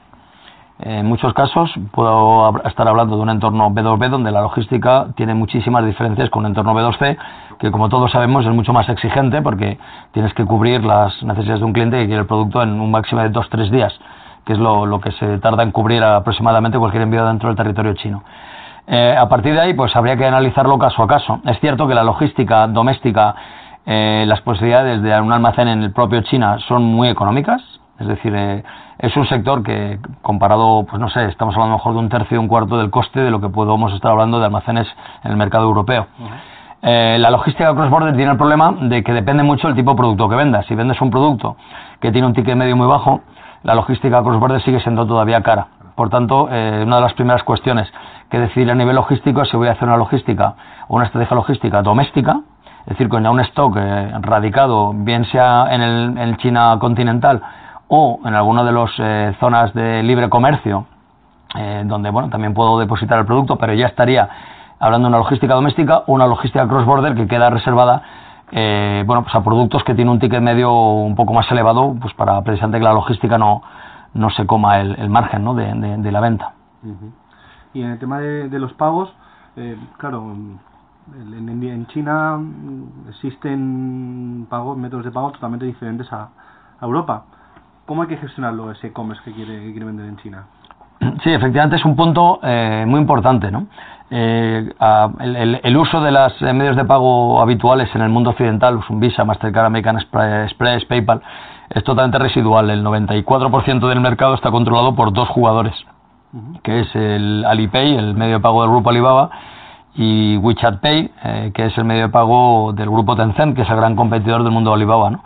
En 0.81 1.07
muchos 1.07 1.35
casos 1.35 1.73
puedo 1.91 2.63
estar 2.65 2.87
hablando 2.87 3.17
de 3.17 3.23
un 3.23 3.31
entorno 3.31 3.69
B2B 3.71 4.09
donde 4.09 4.31
la 4.31 4.43
logística 4.43 5.09
tiene 5.17 5.35
muchísimas 5.35 5.85
diferencias 5.85 6.31
con 6.31 6.45
un 6.45 6.51
entorno 6.51 6.73
B2C, 6.73 7.19
que 7.59 7.73
como 7.73 7.89
todos 7.89 8.13
sabemos 8.13 8.47
es 8.47 8.53
mucho 8.53 8.73
más 8.73 8.89
exigente 8.89 9.43
porque 9.43 9.79
tienes 10.13 10.33
que 10.35 10.45
cubrir 10.45 10.85
las 10.85 11.21
necesidades 11.25 11.61
de 11.61 11.67
un 11.67 11.73
cliente 11.73 11.99
que 11.99 12.07
quiere 12.07 12.21
el 12.21 12.29
producto 12.29 12.63
en 12.63 12.81
un 12.81 12.93
máximo 12.93 13.21
de 13.23 13.33
2-3 13.33 13.71
días, 13.71 13.93
que 14.47 14.53
es 14.53 14.59
lo 14.61 15.01
que 15.01 15.11
se 15.13 15.39
tarda 15.39 15.65
en 15.65 15.73
cubrir 15.73 16.05
aproximadamente 16.05 16.79
cualquier 16.79 17.03
envío 17.03 17.27
dentro 17.27 17.49
del 17.49 17.57
territorio 17.57 17.95
chino. 17.95 18.23
Eh, 18.91 19.15
a 19.19 19.29
partir 19.29 19.53
de 19.53 19.61
ahí, 19.61 19.75
pues 19.75 19.95
habría 19.95 20.17
que 20.17 20.25
analizarlo 20.27 20.79
caso 20.79 21.03
a 21.03 21.07
caso. 21.07 21.41
Es 21.45 21.61
cierto 21.61 21.87
que 21.87 21.95
la 21.95 22.03
logística 22.03 22.67
doméstica, 22.67 23.35
eh, 23.85 24.25
las 24.27 24.41
posibilidades 24.41 25.03
de 25.03 25.21
un 25.21 25.31
almacén 25.31 25.69
en 25.69 25.83
el 25.83 25.93
propio 25.93 26.23
China 26.23 26.59
son 26.67 26.85
muy 26.85 27.09
económicas, 27.09 27.61
es 27.99 28.07
decir, 28.07 28.33
eh, 28.35 28.65
es 28.99 29.15
un 29.17 29.27
sector 29.27 29.63
que 29.63 29.99
comparado, 30.23 30.87
pues 30.89 31.01
no 31.01 31.09
sé, 31.11 31.27
estamos 31.27 31.55
hablando 31.55 31.77
mejor 31.77 31.93
de 31.93 31.99
un 31.99 32.09
tercio, 32.09 32.41
un 32.41 32.49
cuarto 32.49 32.79
del 32.79 32.91
coste 32.91 33.21
de 33.21 33.31
lo 33.31 33.41
que 33.41 33.49
podemos 33.51 33.93
estar 33.93 34.11
hablando 34.11 34.39
de 34.39 34.47
almacenes 34.47 34.87
en 35.23 35.33
el 35.33 35.37
mercado 35.37 35.65
europeo. 35.65 36.07
Uh 36.19 36.23
-huh. 36.23 36.29
eh, 36.83 37.19
la 37.19 37.31
logística 37.31 37.75
cross-border 37.75 38.17
tiene 38.17 38.33
el 38.33 38.39
problema 38.39 38.73
de 38.81 39.03
que 39.03 39.13
depende 39.13 39.43
mucho 39.43 39.67
del 39.69 39.77
tipo 39.77 39.91
de 39.91 39.97
producto 39.97 40.29
que 40.29 40.37
vendas. 40.37 40.65
Si 40.67 40.75
vendes 40.75 41.01
un 41.01 41.11
producto 41.11 41.57
que 42.01 42.11
tiene 42.11 42.27
un 42.27 42.33
ticket 42.33 42.57
medio 42.57 42.77
muy 42.77 42.87
bajo, 42.87 43.21
la 43.65 43.75
logística 43.75 44.23
cross-border 44.23 44.63
sigue 44.63 44.81
siendo 44.81 45.07
todavía 45.07 45.43
cara. 45.43 45.67
Por 45.95 46.09
tanto, 46.09 46.49
eh, 46.51 46.83
una 46.87 46.97
de 46.97 47.03
las 47.03 47.15
primeras 47.15 47.43
cuestiones 47.43 47.93
que 48.31 48.39
decidir 48.39 48.71
a 48.71 48.75
nivel 48.75 48.97
logístico 48.97 49.45
si 49.45 49.57
voy 49.57 49.69
a 49.69 49.73
hacer 49.73 49.89
una 49.89 49.97
logística 49.97 50.55
o 50.89 50.97
una 50.97 51.07
estrategia 51.07 51.35
logística 51.35 51.83
doméstica, 51.83 52.41
es 52.81 52.87
decir, 52.91 53.09
con 53.09 53.23
ya 53.23 53.31
un 53.31 53.41
stock 53.41 53.77
eh, 53.79 54.13
radicado, 54.21 54.93
bien 54.95 55.25
sea 55.27 55.67
en, 55.71 55.83
el, 55.83 56.19
en 56.19 56.37
China 56.39 56.77
continental 56.81 57.43
o 57.89 58.21
en 58.25 58.35
alguna 58.35 58.65
de 58.65 58.73
las 58.73 58.91
eh, 58.99 59.37
zonas 59.41 59.73
de 59.75 60.03
libre 60.03 60.29
comercio, 60.29 60.87
eh, 61.57 61.83
donde 61.87 62.11
bueno 62.11 62.29
también 62.29 62.55
puedo 62.55 62.79
depositar 62.79 63.19
el 63.19 63.27
producto, 63.27 63.57
pero 63.57 63.75
ya 63.75 63.87
estaría 63.87 64.29
hablando 64.79 65.09
de 65.09 65.11
una 65.11 65.19
logística 65.19 65.55
doméstica 65.55 66.05
o 66.07 66.13
una 66.13 66.27
logística 66.27 66.67
cross-border 66.69 67.15
que 67.15 67.27
queda 67.27 67.51
reservada 67.51 68.03
eh, 68.51 69.05
bueno, 69.07 69.23
pues 69.23 69.35
a 69.35 69.43
productos 69.43 69.85
que 69.85 69.95
tienen 69.95 70.13
un 70.13 70.19
ticket 70.19 70.41
medio 70.41 70.73
un 70.73 71.15
poco 71.15 71.35
más 71.35 71.51
elevado, 71.51 71.95
pues 72.01 72.15
para 72.15 72.41
precisamente 72.43 72.79
que 72.79 72.85
la 72.85 72.93
logística 72.93 73.37
no, 73.37 73.63
no 74.15 74.31
se 74.31 74.47
coma 74.47 74.81
el, 74.81 75.11
margen 75.11 75.45
¿no? 75.45 75.55
de, 75.55 76.13
la 76.13 76.21
venta. 76.21 76.53
Y 77.79 77.83
en 77.85 77.93
el 77.93 77.99
tema 78.01 78.19
de, 78.19 78.59
los 78.59 78.73
pagos, 78.73 79.09
eh, 79.55 79.77
claro, 79.99 80.33
en, 80.33 81.49
en, 81.49 81.87
China 81.87 82.41
existen 83.09 84.49
pagos, 84.51 84.77
métodos 84.77 85.05
de 85.05 85.13
pago 85.13 85.31
totalmente 85.31 85.65
diferentes 85.65 86.13
a, 86.13 86.29
Europa. 86.83 87.23
¿Cómo 87.87 88.03
hay 88.03 88.09
que 88.09 88.17
gestionarlo 88.17 88.73
ese 88.73 88.89
e-commerce 88.89 89.23
que 89.25 89.33
quiere, 89.33 89.61
que 89.61 89.71
quiere 89.71 89.87
vender 89.87 90.07
en 90.07 90.17
China? 90.17 90.47
Sí, 91.23 91.31
efectivamente 91.31 91.77
es 91.77 91.85
un 91.85 91.95
punto 91.95 92.41
eh, 92.43 92.85
muy 92.85 93.01
importante, 93.01 93.49
¿no? 93.53 93.69
Eh, 94.11 94.73
el, 95.63 95.77
uso 95.77 96.01
de 96.01 96.11
los 96.11 96.43
eh, 96.43 96.53
medios 96.53 96.75
de 96.75 96.85
pago 96.85 97.41
habituales 97.41 97.95
en 97.95 98.03
el 98.03 98.09
mundo 98.09 98.31
occidental, 98.31 98.81
un 98.89 98.99
Visa, 98.99 99.25
Mastercard, 99.25 99.67
American 99.67 99.99
Express, 99.99 100.85
PayPal, 100.85 101.23
es 101.71 101.85
totalmente 101.85 102.19
residual. 102.19 102.71
El 102.71 102.85
94% 102.85 103.89
del 103.89 104.01
mercado 104.01 104.35
está 104.35 104.51
controlado 104.51 104.97
por 104.97 105.13
dos 105.13 105.29
jugadores, 105.29 105.75
que 106.63 106.81
es 106.81 106.95
el 106.95 107.45
Alipay, 107.47 107.95
el 107.95 108.15
medio 108.15 108.35
de 108.35 108.41
pago 108.41 108.63
del 108.63 108.71
grupo 108.71 108.91
Alibaba, 108.91 109.31
y 109.95 110.37
WeChat 110.37 110.81
Pay, 110.81 111.11
eh, 111.25 111.51
que 111.55 111.67
es 111.67 111.79
el 111.79 111.85
medio 111.85 112.03
de 112.03 112.09
pago 112.09 112.73
del 112.73 112.89
grupo 112.89 113.17
Tencent, 113.17 113.57
que 113.57 113.63
es 113.63 113.71
el 113.71 113.77
gran 113.77 113.97
competidor 113.97 114.43
del 114.43 114.53
mundo 114.53 114.71
de 114.71 114.77
Alibaba. 114.77 115.11
¿no? 115.11 115.23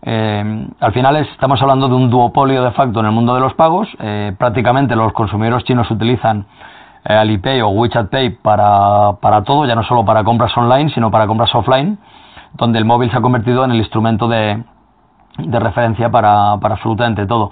al 0.00 0.92
final 0.92 1.16
estamos 1.16 1.60
hablando 1.60 1.88
de 1.88 1.94
un 1.94 2.08
duopolio 2.08 2.62
de 2.62 2.70
facto 2.70 3.00
en 3.00 3.06
el 3.06 3.12
mundo 3.12 3.34
de 3.34 3.40
los 3.40 3.54
pagos. 3.54 3.88
prácticamente 4.38 4.94
los 4.94 5.12
consumidores 5.12 5.64
chinos 5.64 5.90
utilizan 5.90 6.46
eh, 7.04 7.14
Alipay 7.14 7.60
o 7.62 7.68
WeChat 7.68 8.10
Pay 8.10 8.30
para, 8.42 9.12
para 9.20 9.42
todo, 9.42 9.64
ya 9.66 9.74
no 9.74 9.82
solo 9.84 10.04
para 10.04 10.24
compras 10.24 10.56
online, 10.56 10.90
sino 10.90 11.10
para 11.10 11.26
compras 11.26 11.54
offline, 11.54 11.98
donde 12.54 12.78
el 12.78 12.84
móvil 12.84 13.10
se 13.10 13.16
ha 13.16 13.20
convertido 13.20 13.64
en 13.64 13.70
el 13.70 13.78
instrumento 13.78 14.28
de, 14.28 14.62
de 15.38 15.58
referencia 15.60 16.10
para, 16.10 16.58
para 16.60 16.74
absolutamente 16.74 17.26
todo. 17.26 17.50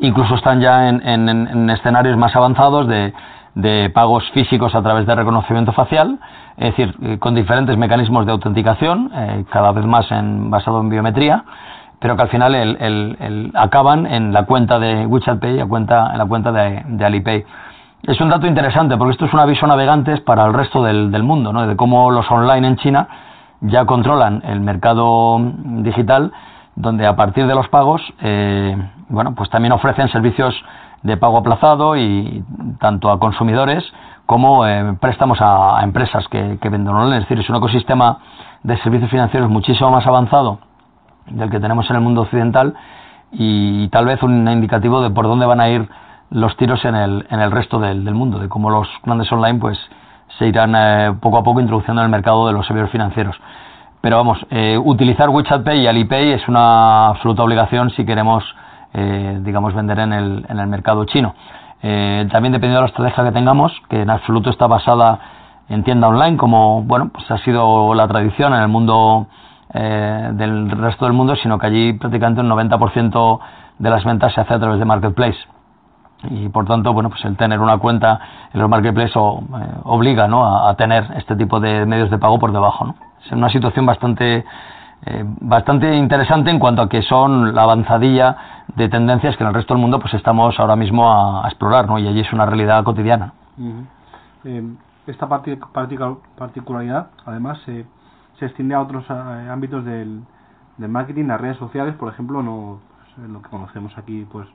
Incluso 0.00 0.36
están 0.36 0.60
ya 0.60 0.88
en, 0.88 1.02
en, 1.06 1.70
escenarios 1.70 2.16
más 2.16 2.34
avanzados 2.36 2.86
de, 2.86 3.12
de 3.54 3.90
pagos 3.90 4.24
físicos 4.30 4.74
a 4.74 4.82
través 4.82 5.06
de 5.06 5.14
reconocimiento 5.14 5.72
facial, 5.72 6.18
es 6.56 6.76
decir, 6.76 6.94
eh, 7.02 7.18
con 7.18 7.34
diferentes 7.34 7.76
mecanismos 7.76 8.24
de 8.26 8.32
autenticación, 8.32 9.10
eh, 9.14 9.44
cada 9.50 9.72
vez 9.72 9.84
más 9.84 10.10
en, 10.12 10.50
basado 10.50 10.80
en 10.80 10.88
biometría, 10.88 11.44
pero 11.98 12.14
que 12.14 12.22
al 12.22 12.28
final 12.28 12.54
el, 12.54 12.76
el, 13.18 13.52
acaban 13.54 14.06
en 14.06 14.32
la 14.32 14.44
cuenta 14.44 14.78
de 14.78 15.04
WeChat 15.06 15.40
Pay, 15.40 15.58
en 15.58 15.86
la 15.88 16.26
cuenta 16.26 16.52
de, 16.52 16.82
de 16.86 17.04
Alipay 17.04 17.44
es 18.02 18.20
un 18.20 18.28
dato 18.28 18.46
interesante 18.46 18.96
porque 18.96 19.12
esto 19.12 19.24
es 19.24 19.32
un 19.32 19.40
aviso 19.40 19.66
navegantes 19.66 20.20
para 20.20 20.46
el 20.46 20.54
resto 20.54 20.82
del, 20.82 21.10
del 21.10 21.22
mundo, 21.22 21.52
¿no? 21.52 21.66
de 21.66 21.76
cómo 21.76 22.10
los 22.10 22.30
online 22.30 22.68
en 22.68 22.76
China 22.76 23.08
ya 23.60 23.86
controlan 23.86 24.42
el 24.44 24.60
mercado 24.60 25.38
digital, 25.82 26.32
donde 26.76 27.06
a 27.06 27.16
partir 27.16 27.46
de 27.48 27.54
los 27.56 27.68
pagos, 27.68 28.00
eh, 28.22 28.76
bueno, 29.08 29.34
pues 29.34 29.50
también 29.50 29.72
ofrecen 29.72 30.08
servicios 30.08 30.54
de 31.02 31.16
pago 31.16 31.38
aplazado 31.38 31.96
y 31.96 32.44
tanto 32.80 33.10
a 33.10 33.18
consumidores 33.18 33.84
como 34.26 34.66
eh, 34.66 34.96
préstamos 35.00 35.38
a, 35.40 35.80
empresas 35.82 36.26
que, 36.28 36.58
que, 36.60 36.68
venden 36.68 36.94
online. 36.94 37.18
Es 37.18 37.22
decir, 37.22 37.38
es 37.38 37.48
un 37.48 37.56
ecosistema 37.56 38.18
de 38.62 38.76
servicios 38.78 39.10
financieros 39.10 39.48
muchísimo 39.48 39.90
más 39.90 40.06
avanzado 40.06 40.58
del 41.26 41.50
que 41.50 41.60
tenemos 41.60 41.88
en 41.90 41.96
el 41.96 42.02
mundo 42.02 42.22
occidental 42.22 42.74
y 43.32 43.88
tal 43.88 44.06
vez 44.06 44.22
un 44.22 44.48
indicativo 44.48 45.02
de 45.02 45.10
por 45.10 45.26
dónde 45.26 45.46
van 45.46 45.60
a 45.60 45.68
ir 45.68 45.88
los 46.30 46.56
tiros 46.56 46.84
en 46.84 46.94
el, 46.94 47.26
en 47.30 47.40
el 47.40 47.50
resto 47.50 47.78
del, 47.78 48.04
del 48.04 48.14
mundo, 48.14 48.38
de 48.38 48.48
cómo 48.48 48.70
los 48.70 48.88
grandes 49.04 49.30
online 49.32 49.58
pues 49.58 49.78
se 50.38 50.46
irán 50.46 50.74
eh, 50.76 51.14
poco 51.20 51.38
a 51.38 51.42
poco 51.42 51.60
introduciendo 51.60 52.02
en 52.02 52.06
el 52.06 52.10
mercado 52.10 52.46
de 52.46 52.52
los 52.52 52.66
servicios 52.66 52.90
financieros. 52.90 53.36
Pero 54.00 54.16
vamos, 54.16 54.38
eh, 54.50 54.78
utilizar 54.78 55.28
WeChat 55.28 55.64
Pay 55.64 55.80
y 55.80 55.86
Alipay 55.86 56.32
es 56.32 56.46
una 56.48 57.08
absoluta 57.08 57.42
obligación 57.42 57.90
si 57.90 58.04
queremos, 58.04 58.44
eh, 58.94 59.38
digamos, 59.42 59.74
vender 59.74 59.98
en 59.98 60.12
el, 60.12 60.46
en 60.48 60.58
el 60.58 60.66
mercado 60.66 61.04
chino. 61.04 61.34
también 61.80 62.52
dependiendo 62.52 62.76
de 62.76 62.82
la 62.82 62.86
estrategia 62.86 63.24
que 63.24 63.32
tengamos, 63.32 63.72
que 63.88 64.02
en 64.02 64.10
absoluto 64.10 64.50
está 64.50 64.66
basada 64.66 65.18
en 65.68 65.84
tienda 65.84 66.08
online, 66.08 66.36
como 66.36 66.82
bueno, 66.82 67.10
pues 67.12 67.30
ha 67.30 67.38
sido 67.38 67.94
la 67.94 68.08
tradición 68.08 68.54
en 68.54 68.62
el 68.62 68.68
mundo 68.68 69.26
del 69.72 70.70
resto 70.70 71.04
del 71.04 71.12
mundo, 71.12 71.36
sino 71.36 71.58
que 71.58 71.66
allí 71.66 71.92
prácticamente 71.92 72.40
un 72.40 72.48
90% 72.48 73.38
de 73.78 73.90
las 73.90 74.04
ventas 74.04 74.32
se 74.32 74.40
hace 74.40 74.54
a 74.54 74.58
través 74.58 74.78
de 74.78 74.84
marketplace 74.84 75.38
y 76.24 76.48
por 76.48 76.66
tanto 76.66 76.92
bueno 76.92 77.10
pues 77.10 77.24
el 77.24 77.36
tener 77.36 77.60
una 77.60 77.78
cuenta 77.78 78.20
en 78.52 78.60
los 78.60 78.68
marketplaces 78.68 79.14
eh, 79.16 79.20
obliga 79.84 80.26
¿no? 80.26 80.66
a, 80.66 80.74
tener 80.74 81.06
este 81.16 81.36
tipo 81.36 81.60
de 81.60 81.86
medios 81.86 82.10
de 82.10 82.18
pago 82.18 82.38
por 82.38 82.52
debajo 82.52 82.86
¿no? 82.86 82.94
es 83.24 83.32
una 83.32 83.50
situación 83.50 83.86
bastante 83.86 84.44
eh, 85.06 85.24
bastante 85.40 85.94
interesante 85.94 86.50
en 86.50 86.58
cuanto 86.58 86.82
a 86.82 86.88
que 86.88 87.02
son 87.02 87.54
la 87.54 87.62
avanzadilla 87.62 88.64
de 88.74 88.88
tendencias 88.88 89.36
que 89.36 89.44
en 89.44 89.48
el 89.48 89.54
resto 89.54 89.74
del 89.74 89.80
mundo 89.80 89.98
pues 90.00 90.14
estamos 90.14 90.58
ahora 90.58 90.76
mismo 90.76 91.10
a, 91.10 91.46
explorar 91.48 91.86
¿no? 91.86 91.98
y 91.98 92.06
allí 92.06 92.20
es 92.20 92.32
una 92.32 92.46
realidad 92.46 92.82
cotidiana 92.84 93.32
eh, 94.44 94.62
esta 95.06 95.28
particularidad 95.28 97.08
además 97.24 97.58
se 97.64 97.86
extiende 98.40 98.74
a 98.74 98.80
otros 98.80 99.08
ámbitos 99.10 99.84
del, 99.84 100.22
del 100.76 100.90
marketing 100.90 101.26
las 101.26 101.40
redes 101.40 101.56
sociales 101.56 101.94
por 101.94 102.12
ejemplo 102.12 102.42
no 102.42 102.80
pues, 103.16 103.30
lo 103.30 103.42
que 103.42 103.48
conocemos 103.48 103.96
aquí 103.96 104.26
pues 104.30 104.48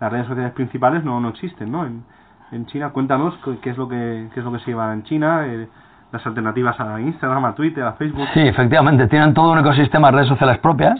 las 0.00 0.12
redes 0.12 0.26
sociales 0.26 0.52
principales 0.52 1.04
no, 1.04 1.20
no 1.20 1.28
existen, 1.28 1.70
¿no? 1.70 1.84
En, 1.84 2.04
en 2.50 2.66
China, 2.66 2.90
cuéntanos 2.90 3.34
qué 3.60 3.70
es 3.70 3.76
lo 3.76 3.88
que, 3.88 4.28
qué 4.32 4.40
es 4.40 4.44
lo 4.44 4.52
que 4.52 4.60
se 4.60 4.66
lleva 4.66 4.92
en 4.92 5.02
China, 5.02 5.46
eh, 5.46 5.68
las 6.12 6.26
alternativas 6.26 6.78
a 6.80 7.00
Instagram, 7.00 7.44
a 7.44 7.54
Twitter, 7.54 7.84
a 7.84 7.92
Facebook. 7.92 8.26
Sí, 8.34 8.40
efectivamente, 8.40 9.06
tienen 9.08 9.34
todo 9.34 9.52
un 9.52 9.58
ecosistema 9.58 10.08
de 10.08 10.16
redes 10.16 10.28
sociales 10.28 10.58
propias. 10.58 10.98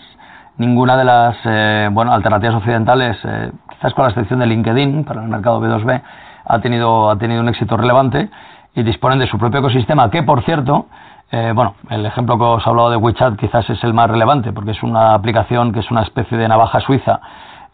Ninguna 0.57 0.97
de 0.97 1.05
las 1.05 1.37
eh, 1.45 1.89
bueno, 1.93 2.13
alternativas 2.13 2.57
occidentales, 2.57 3.17
eh, 3.25 3.53
quizás 3.71 3.95
con 3.95 4.05
la 4.05 4.11
excepción 4.11 4.41
de 4.41 4.47
LinkedIn 4.47 5.05
para 5.05 5.23
el 5.23 5.29
mercado 5.29 5.61
B2B, 5.61 6.03
ha 6.45 6.59
tenido, 6.61 7.11
ha 7.11 7.17
tenido 7.17 7.41
un 7.41 7.49
éxito 7.49 7.77
relevante 7.77 8.29
y 8.75 8.83
disponen 8.83 9.19
de 9.19 9.27
su 9.27 9.39
propio 9.39 9.61
ecosistema, 9.61 10.11
que 10.11 10.23
por 10.23 10.43
cierto, 10.43 10.87
eh, 11.31 11.53
bueno, 11.55 11.75
el 11.91 12.05
ejemplo 12.07 12.39
que 12.39 12.45
os 12.45 12.67
he 12.67 12.69
hablado 12.69 12.91
de 12.91 12.97
WeChat 12.97 13.37
quizás 13.37 13.69
es 13.71 13.83
el 13.85 13.95
más 13.95 14.11
relevante, 14.11 14.53
porque 14.53 14.73
es 14.73 14.83
una 14.83 15.15
aplicación 15.15 15.73
que 15.73 15.81
es 15.81 15.91
una 15.91 16.03
especie 16.03 16.37
de 16.37 16.49
navaja 16.49 16.81
suiza 16.81 17.21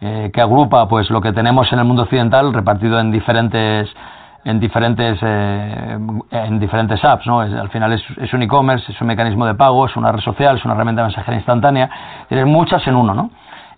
eh, 0.00 0.30
que 0.34 0.40
agrupa 0.40 0.88
pues 0.88 1.08
lo 1.08 1.20
que 1.20 1.32
tenemos 1.32 1.72
en 1.72 1.78
el 1.78 1.84
mundo 1.84 2.02
occidental 2.02 2.52
repartido 2.52 2.98
en 2.98 3.12
diferentes 3.12 3.88
en 4.44 4.60
diferentes 4.60 5.18
eh, 5.22 5.98
en 6.30 6.58
diferentes 6.58 7.02
apps 7.04 7.26
no 7.26 7.40
al 7.40 7.70
final 7.70 7.92
es, 7.92 8.02
es 8.18 8.32
un 8.32 8.42
e-commerce 8.42 8.92
es 8.92 9.00
un 9.00 9.06
mecanismo 9.06 9.46
de 9.46 9.54
pago 9.54 9.86
es 9.86 9.96
una 9.96 10.12
red 10.12 10.20
social 10.20 10.56
es 10.56 10.64
una 10.64 10.74
herramienta 10.74 11.02
de 11.02 11.08
mensajería 11.08 11.38
instantánea 11.38 11.90
tienes 12.28 12.46
muchas 12.46 12.86
en 12.86 12.94
uno 12.94 13.14
no 13.14 13.30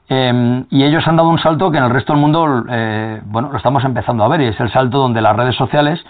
em, 0.09 0.67
y 0.71 0.83
ellos 0.83 1.07
han 1.07 1.17
dado 1.17 1.29
un 1.29 1.39
salto 1.39 1.71
que 1.71 1.79
en 1.79 1.85
el 1.85 1.91
resto 1.91 2.13
del 2.13 2.21
mundo 2.21 2.65
eh, 2.69 3.23
bueno 3.27 3.51
lo 3.51 3.57
estamos 3.57 3.85
empezando 3.85 4.25
a 4.25 4.29
ver 4.29 4.41
y 4.41 4.47
es 4.47 4.61
el 4.61 4.71
salto 4.73 4.99
donde 4.99 5.21
las 5.21 5.37
redes 5.37 5.57
sociales 5.57 6.05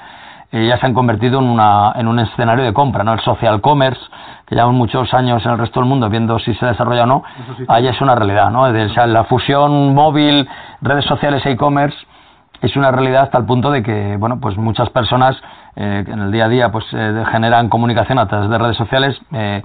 ya 0.52 0.78
se 0.78 0.86
han 0.86 0.94
convertido 0.94 1.40
en, 1.40 1.46
una, 1.46 1.92
en 1.96 2.06
un 2.06 2.20
escenario 2.20 2.64
de 2.64 2.72
compra, 2.72 3.02
¿no? 3.02 3.12
El 3.12 3.20
social 3.20 3.60
commerce, 3.60 4.00
que 4.46 4.54
llevamos 4.54 4.76
muchos 4.76 5.12
años 5.12 5.44
en 5.44 5.52
el 5.52 5.58
resto 5.58 5.80
del 5.80 5.88
mundo 5.88 6.08
viendo 6.08 6.38
si 6.38 6.54
se 6.54 6.64
desarrolla 6.64 7.02
o 7.02 7.06
no, 7.06 7.24
ahí 7.68 7.88
es 7.88 8.00
una 8.00 8.14
realidad, 8.14 8.50
¿no? 8.50 8.66
la 8.70 9.24
fusión 9.24 9.92
móvil, 9.92 10.48
redes 10.80 11.04
sociales 11.04 11.44
e-commerce 11.44 11.98
es 12.66 12.76
una 12.76 12.90
realidad 12.90 13.22
hasta 13.22 13.38
el 13.38 13.44
punto 13.44 13.70
de 13.70 13.82
que, 13.82 14.16
bueno, 14.18 14.38
pues 14.40 14.56
muchas 14.56 14.90
personas 14.90 15.36
eh, 15.74 16.04
en 16.06 16.20
el 16.20 16.30
día 16.30 16.46
a 16.46 16.48
día 16.48 16.70
pues 16.70 16.84
eh, 16.92 17.24
generan 17.32 17.68
comunicación 17.68 18.18
a 18.18 18.28
través 18.28 18.48
de 18.48 18.58
redes 18.58 18.76
sociales, 18.76 19.18
eh, 19.32 19.62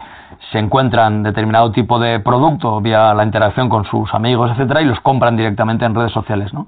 se 0.51 0.59
encuentran 0.59 1.23
determinado 1.23 1.71
tipo 1.71 1.99
de 1.99 2.19
producto 2.19 2.81
vía 2.81 3.13
la 3.13 3.23
interacción 3.23 3.69
con 3.69 3.85
sus 3.85 4.13
amigos, 4.13 4.51
etcétera, 4.51 4.81
y 4.81 4.85
los 4.85 4.99
compran 5.01 5.37
directamente 5.37 5.85
en 5.85 5.95
redes 5.95 6.11
sociales, 6.11 6.53
¿no? 6.53 6.67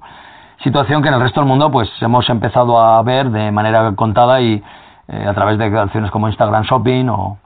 situación 0.62 1.02
que 1.02 1.08
en 1.08 1.14
el 1.14 1.20
resto 1.20 1.40
del 1.40 1.48
mundo 1.48 1.70
pues 1.70 1.90
hemos 2.00 2.28
empezado 2.30 2.80
a 2.80 3.02
ver 3.02 3.30
de 3.30 3.50
manera 3.50 3.92
contada 3.94 4.40
y 4.40 4.62
eh, 5.08 5.26
a 5.28 5.34
través 5.34 5.58
de 5.58 5.66
acciones 5.66 6.10
como 6.10 6.28
Instagram 6.28 6.64
Shopping 6.64 7.08
o, 7.08 7.38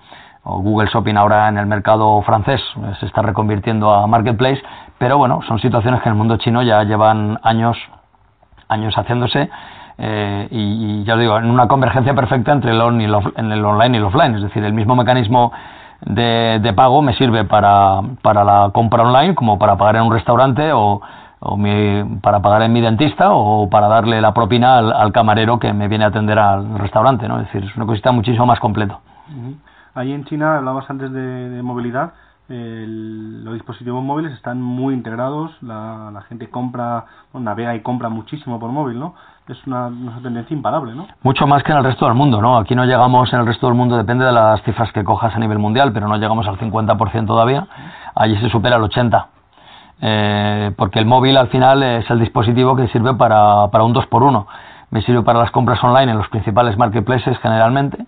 Google 0.44 0.88
Shopping 0.88 1.16
ahora 1.16 1.46
en 1.48 1.58
el 1.58 1.66
mercado 1.66 2.22
francés 2.22 2.62
eh, 2.76 2.94
se 3.00 3.06
está 3.06 3.20
reconvirtiendo 3.20 3.92
a 3.92 4.06
marketplace 4.06 4.62
pero 4.96 5.18
bueno 5.18 5.40
son 5.46 5.58
situaciones 5.58 6.00
que 6.00 6.08
en 6.08 6.14
el 6.14 6.18
mundo 6.18 6.38
chino 6.38 6.62
ya 6.62 6.82
llevan 6.84 7.38
años 7.42 7.76
años 8.68 8.94
haciéndose 8.96 9.50
eh, 9.98 10.48
y, 10.50 11.04
ya 11.04 11.14
os 11.14 11.20
digo 11.20 11.38
en 11.38 11.50
una 11.50 11.66
convergencia 11.66 12.14
perfecta 12.14 12.52
entre 12.52 12.70
el, 12.70 12.80
on 12.80 13.00
y 13.00 13.04
en 13.04 13.52
el 13.52 13.64
online 13.64 13.96
y 13.96 14.00
el 14.00 14.04
offline 14.04 14.36
es 14.36 14.42
decir 14.42 14.64
el 14.64 14.72
mismo 14.72 14.94
mecanismo 14.94 15.52
de, 16.02 16.60
de 16.62 16.72
pago 16.72 17.02
me 17.02 17.14
sirve 17.14 17.44
para, 17.44 18.00
para 18.22 18.44
la 18.44 18.70
compra 18.72 19.02
online 19.02 19.34
como 19.34 19.58
para 19.58 19.76
pagar 19.76 19.96
en 19.96 20.02
un 20.02 20.12
restaurante 20.12 20.72
o 20.72 21.00
o 21.40 21.58
para 22.20 22.40
pagar 22.40 22.62
en 22.62 22.72
mi 22.72 22.80
dentista 22.80 23.32
o 23.32 23.68
para 23.70 23.88
darle 23.88 24.20
la 24.20 24.34
propina 24.34 24.78
al, 24.78 25.12
camarero 25.12 25.58
que 25.58 25.72
me 25.72 25.88
viene 25.88 26.04
a 26.04 26.08
atender 26.08 26.38
al 26.38 26.78
restaurante, 26.78 27.28
¿no? 27.28 27.40
Es 27.40 27.46
decir, 27.46 27.64
es 27.64 27.76
una 27.76 27.86
cosita 27.86 28.12
muchísimo 28.12 28.46
más 28.46 28.58
completo. 28.58 29.00
Ahí 29.94 30.12
en 30.12 30.24
China 30.24 30.56
hablabas 30.56 30.88
antes 30.90 31.12
de, 31.12 31.60
movilidad. 31.62 32.12
Los 32.48 33.54
dispositivos 33.54 34.02
móviles 34.02 34.32
están 34.32 34.62
muy 34.62 34.94
integrados, 34.94 35.50
la, 35.62 36.10
la 36.12 36.22
gente 36.22 36.48
compra, 36.48 37.04
navega 37.34 37.74
y 37.74 37.80
compra 37.80 38.08
muchísimo 38.08 38.58
por 38.58 38.70
móvil, 38.70 38.98
¿no? 38.98 39.14
Es 39.48 39.66
una, 39.66 39.90
tendencia 40.22 40.54
imparable, 40.54 40.94
¿no? 40.94 41.06
Mucho 41.22 41.46
más 41.46 41.62
que 41.62 41.72
en 41.72 41.78
el 41.78 41.84
resto 41.84 42.04
del 42.04 42.14
mundo, 42.14 42.40
¿no? 42.40 42.58
Aquí 42.58 42.74
no 42.74 42.84
llegamos 42.84 43.32
en 43.32 43.40
el 43.40 43.46
resto 43.46 43.66
del 43.66 43.74
mundo, 43.74 43.96
depende 43.96 44.24
de 44.24 44.32
las 44.32 44.62
cifras 44.62 44.92
que 44.92 45.04
cojas 45.04 45.34
a 45.34 45.38
nivel 45.38 45.58
mundial, 45.58 45.92
pero 45.92 46.06
no 46.06 46.16
llegamos 46.16 46.46
al 46.46 46.58
50% 46.58 47.26
todavía. 47.26 47.66
Allí 48.14 48.36
se 48.38 48.50
supera 48.50 48.76
el 48.76 48.82
80%. 48.82 49.26
Eh, 50.00 50.72
porque 50.76 50.98
el 50.98 51.06
móvil 51.06 51.36
al 51.36 51.48
final 51.48 51.82
es 51.82 52.08
el 52.10 52.20
dispositivo 52.20 52.76
que 52.76 52.86
sirve 52.88 53.14
para, 53.14 53.68
para 53.72 53.82
un 53.82 53.92
2 53.92 54.06
por 54.06 54.22
1 54.22 54.46
Me 54.90 55.02
sirve 55.02 55.22
para 55.22 55.40
las 55.40 55.50
compras 55.50 55.82
online 55.82 56.12
en 56.12 56.18
los 56.18 56.28
principales 56.28 56.78
marketplaces 56.78 57.36
generalmente, 57.38 57.98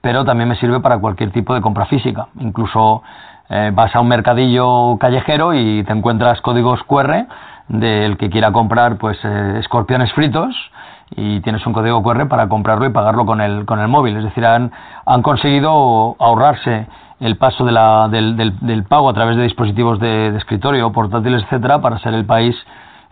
pero 0.00 0.24
también 0.24 0.48
me 0.48 0.56
sirve 0.56 0.80
para 0.80 0.98
cualquier 0.98 1.30
tipo 1.30 1.54
de 1.54 1.60
compra 1.60 1.86
física. 1.86 2.28
Incluso 2.40 3.02
eh, 3.50 3.70
vas 3.74 3.94
a 3.94 4.00
un 4.00 4.08
mercadillo 4.08 4.98
callejero 4.98 5.54
y 5.54 5.82
te 5.84 5.92
encuentras 5.92 6.40
códigos 6.40 6.82
QR 6.84 7.26
del 7.68 8.16
que 8.16 8.30
quiera 8.30 8.52
comprar 8.52 8.96
pues 8.96 9.18
eh, 9.24 9.56
escorpiones 9.60 10.12
fritos 10.12 10.54
y 11.16 11.40
tienes 11.40 11.66
un 11.66 11.72
código 11.72 12.02
QR 12.02 12.28
para 12.28 12.48
comprarlo 12.48 12.86
y 12.86 12.90
pagarlo 12.90 13.24
con 13.24 13.40
el, 13.40 13.64
con 13.64 13.78
el 13.80 13.88
móvil. 13.88 14.16
Es 14.16 14.24
decir, 14.24 14.44
han, 14.44 14.72
han 15.06 15.22
conseguido 15.22 16.16
ahorrarse 16.18 16.86
el 17.20 17.36
paso 17.36 17.64
de 17.64 17.72
la, 17.72 18.08
del, 18.08 18.36
del, 18.36 18.84
pago 18.84 19.08
a 19.08 19.14
través 19.14 19.36
de 19.36 19.42
dispositivos 19.42 19.98
de, 19.98 20.36
escritorio, 20.36 20.92
portátiles, 20.92 21.42
etcétera, 21.44 21.80
para 21.80 21.98
ser 21.98 22.14
el 22.14 22.24
país, 22.24 22.54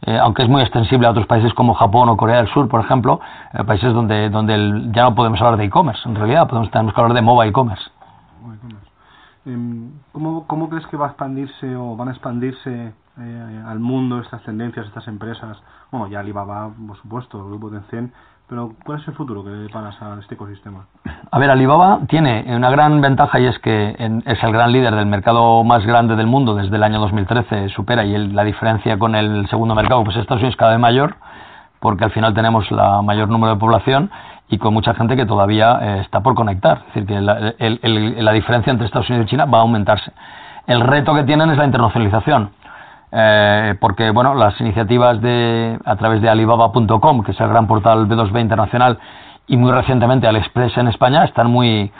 eh, 0.03 0.17
aunque 0.19 0.43
es 0.43 0.49
muy 0.49 0.63
extensible 0.63 1.07
a 1.07 1.11
otros 1.11 1.27
países 1.27 1.53
como 1.55 1.75
Japón 1.75 2.09
o 2.09 2.17
Corea 2.17 2.37
del 2.37 2.49
Sur, 2.49 2.69
por 2.69 2.81
ejemplo, 2.81 3.21
eh, 3.53 3.65
países 3.65 3.93
donde, 3.93 4.31
donde 4.31 4.91
ya 4.93 5.03
no 5.03 5.15
podemos 5.15 5.41
hablar 5.41 5.57
de 5.57 5.65
e-commerce, 5.65 6.09
en 6.09 6.15
realidad 6.15 6.47
podemos, 6.47 6.71
tenemos 6.71 6.95
que 6.95 7.01
hablar 7.01 7.15
de 7.15 7.23
mobile 7.23 7.51
e-commerce. 7.51 7.91
Em, 9.47 9.93
¿Cómo, 10.11 10.47
¿Cómo 10.49 10.69
crees 10.69 10.87
que 10.89 10.97
va 10.97 11.07
a 11.07 11.09
expandirse 11.11 11.77
o 11.77 11.97
van 11.97 12.09
a 12.09 12.11
expandirse 12.11 12.93
eh, 13.19 13.63
al 13.67 13.79
mundo 13.79 14.19
estas 14.21 14.43
tendencias, 14.43 14.87
estas 14.87 15.07
empresas? 15.07 15.57
Bueno, 15.93 16.09
ya 16.09 16.19
Alibaba, 16.19 16.71
por 16.87 16.97
supuesto, 16.97 17.39
el 17.39 17.45
grupo 17.47 17.71
Tencent, 17.71 18.13
pero 18.49 18.73
¿cuál 18.85 19.01
es 19.01 19.07
el 19.07 19.15
futuro 19.15 19.45
que 19.45 19.51
le 19.51 19.69
paras 19.69 20.01
a 20.03 20.19
este 20.21 20.35
ecosistema? 20.35 20.87
A 21.31 21.39
ver, 21.39 21.51
Alibaba 21.51 22.01
tiene 22.09 22.45
una 22.57 22.71
gran 22.71 23.01
ventaja 23.01 23.39
y 23.39 23.47
es 23.47 23.59
que 23.61 23.91
es 24.25 24.43
el 24.43 24.53
gran 24.53 24.73
líder 24.73 24.95
del 24.97 25.07
mercado 25.07 25.63
más 25.63 25.87
grande 25.87 26.17
del 26.17 26.27
mundo 26.27 26.57
desde 26.57 26.75
el 26.75 26.83
año 26.83 26.99
2013, 26.99 27.69
supera 27.69 28.05
y 28.05 28.17
la 28.29 28.43
diferencia 28.43 28.99
con 28.99 29.15
el 29.15 29.49
segundo 29.49 29.77
mercado, 29.77 30.03
pues 30.03 30.17
Estados 30.17 30.43
Unidos 30.43 30.57
cada 30.57 30.73
vez 30.73 30.81
mayor, 30.81 31.17
porque 31.79 32.05
al 32.05 32.11
final 32.11 32.35
tenemos 32.35 32.69
la 32.73 33.01
mayor 33.03 33.29
número 33.29 33.55
de 33.55 33.61
población 33.61 34.11
y 34.49 34.59
con 34.59 34.75
mucha 34.75 34.95
gente 34.95 35.17
que 35.17 35.27
todavía 35.27 35.79
eh, 35.81 36.01
está 36.03 36.21
por 36.21 36.35
conectar. 36.35 36.85
Es 36.89 37.07
decir, 37.07 37.07
que 37.07 38.23
la 38.23 38.33
diferencia 38.33 38.71
entre 38.71 38.87
Estados 38.87 39.09
Unidos 39.11 39.27
y 39.27 39.31
China 39.31 39.45
va 39.47 39.59
a 39.59 39.61
aumentarse. 39.63 40.13
El 40.67 40.81
reto 40.81 41.15
que 41.15 41.25
tienen 41.25 41.51
es 41.51 41.59
la 41.59 41.65
internacionalización 41.65 42.51
eh, 43.13 43.75
porque 43.81 44.11
bueno, 44.11 44.35
las 44.35 44.61
iniciativas 44.61 45.21
de, 45.21 45.79
a 45.85 45.97
través 45.97 46.21
de 46.21 46.29
Alibaba.com, 46.29 47.23
que 47.23 47.33
es 47.33 47.41
el 47.41 47.49
gran 47.49 47.67
portal 47.67 48.09
B2B 48.09 48.41
internacional, 48.41 48.99
y 49.47 49.57
muy 49.57 49.71
recientemente 49.71 50.27
AliExpress 50.27 50.77
en 50.77 50.89
España, 50.89 51.25
están 51.25 51.51
muy, 51.51 51.91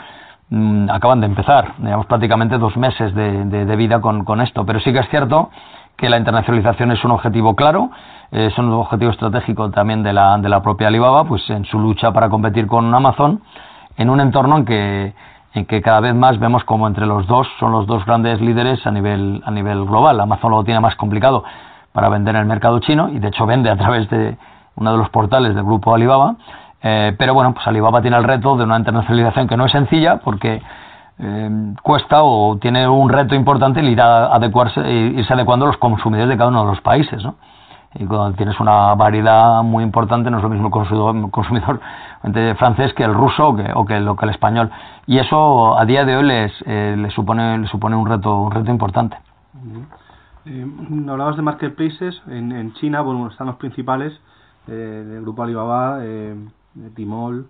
mm, 0.49 0.89
acaban 0.89 1.21
de 1.21 1.27
empezar, 1.27 1.73
digamos 1.77 2.05
prácticamente 2.07 2.57
dos 2.57 2.75
meses 2.75 3.15
de, 3.15 3.45
de, 3.45 3.75
vida 3.75 4.01
con, 4.01 4.25
con, 4.25 4.41
esto, 4.41 4.65
pero 4.65 4.79
sí 4.79 4.91
que 4.91 4.99
es 4.99 5.09
cierto 5.09 5.49
que 5.95 6.09
la 6.09 6.17
internacionalización 6.17 6.91
es 6.91 7.03
un 7.03 7.11
objetivo 7.11 7.55
claro, 7.55 7.89
es 8.31 8.57
un 8.57 8.71
objetivo 8.71 9.11
estratégico 9.11 9.69
también 9.71 10.03
de 10.03 10.13
la, 10.13 10.37
de 10.37 10.49
la 10.49 10.61
propia 10.61 10.87
Alibaba, 10.87 11.23
pues 11.23 11.49
en 11.49 11.65
su 11.65 11.79
lucha 11.79 12.11
para 12.11 12.29
competir 12.29 12.67
con 12.67 12.93
Amazon, 12.93 13.41
en 13.97 14.09
un 14.09 14.19
entorno 14.19 14.57
en 14.57 14.65
que 14.65 15.13
en 15.57 15.65
que 15.65 15.81
cada 15.81 15.99
vez 15.99 16.13
más 16.13 16.39
vemos 16.39 16.63
como 16.63 16.87
entre 16.87 17.05
los 17.05 17.25
dos 17.27 17.47
son 17.59 17.71
los 17.71 17.87
dos 17.87 18.05
grandes 18.05 18.39
líderes 18.39 18.85
a 18.85 18.91
nivel, 18.91 19.41
a 19.45 19.51
nivel 19.51 19.85
global. 19.85 20.19
Amazon 20.19 20.51
lo 20.51 20.63
tiene 20.63 20.79
más 20.79 20.95
complicado 20.95 21.43
para 21.91 22.09
vender 22.09 22.35
en 22.35 22.41
el 22.41 22.47
mercado 22.47 22.79
chino 22.79 23.09
y 23.09 23.19
de 23.19 23.29
hecho 23.29 23.45
vende 23.45 23.69
a 23.69 23.75
través 23.75 24.09
de 24.09 24.37
uno 24.75 24.91
de 24.91 24.97
los 24.97 25.09
portales 25.09 25.55
del 25.55 25.63
grupo 25.63 25.95
Alibaba. 25.95 26.35
Eh, 26.81 27.15
pero 27.17 27.33
bueno, 27.33 27.53
pues 27.53 27.65
Alibaba 27.67 28.01
tiene 28.01 28.17
el 28.17 28.23
reto 28.23 28.55
de 28.55 28.63
una 28.63 28.77
internacionalización 28.77 29.47
que 29.47 29.57
no 29.57 29.65
es 29.65 29.71
sencilla 29.71 30.17
porque 30.17 30.61
eh, 31.19 31.49
cuesta 31.81 32.21
o 32.21 32.57
tiene 32.59 32.87
un 32.87 33.09
reto 33.09 33.33
importante 33.33 33.79
el 33.79 33.89
ir 33.89 33.99
a 33.99 34.27
adecuarse, 34.27 34.79
irse 34.87 35.33
adecuando 35.33 35.65
a 35.65 35.69
los 35.69 35.77
consumidores 35.77 36.29
de 36.29 36.37
cada 36.37 36.49
uno 36.49 36.65
de 36.65 36.69
los 36.69 36.81
países. 36.81 37.23
¿no? 37.23 37.35
Y 37.99 38.05
cuando 38.05 38.35
tienes 38.35 38.59
una 38.59 38.93
variedad 38.95 39.63
muy 39.63 39.83
importante 39.83 40.29
no 40.29 40.37
es 40.37 40.43
lo 40.43 40.49
mismo 40.49 40.67
el 40.67 41.31
consumidor, 41.31 41.79
francés 42.57 42.93
que 42.93 43.03
el 43.03 43.13
ruso 43.13 43.49
o 43.49 43.55
que, 43.55 43.71
o 43.73 43.85
que 43.85 44.25
el 44.25 44.29
español. 44.29 44.69
Y 45.05 45.19
eso 45.19 45.77
a 45.77 45.85
día 45.85 46.05
de 46.05 46.17
hoy 46.17 46.25
les, 46.25 46.51
eh, 46.65 47.09
supone 47.13 47.57
les 47.57 47.69
supone 47.69 47.95
un 47.95 48.07
reto 48.07 48.41
un 48.41 48.51
reto 48.51 48.71
importante. 48.71 49.17
Eh, 50.45 50.65
hablabas 51.09 51.35
de 51.35 51.41
marketplaces. 51.41 52.21
En, 52.27 52.51
en 52.51 52.73
China 52.73 53.01
bueno 53.01 53.27
están 53.27 53.47
los 53.47 53.57
principales 53.57 54.13
eh, 54.67 54.71
del 54.71 55.21
grupo 55.21 55.43
Alibaba 55.43 55.99
eh, 56.01 56.35
Timol 56.95 57.47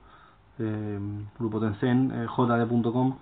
eh, 0.60 1.00
grupo 1.40 1.60
Tencent 1.60 2.14
JD.com 2.14 3.16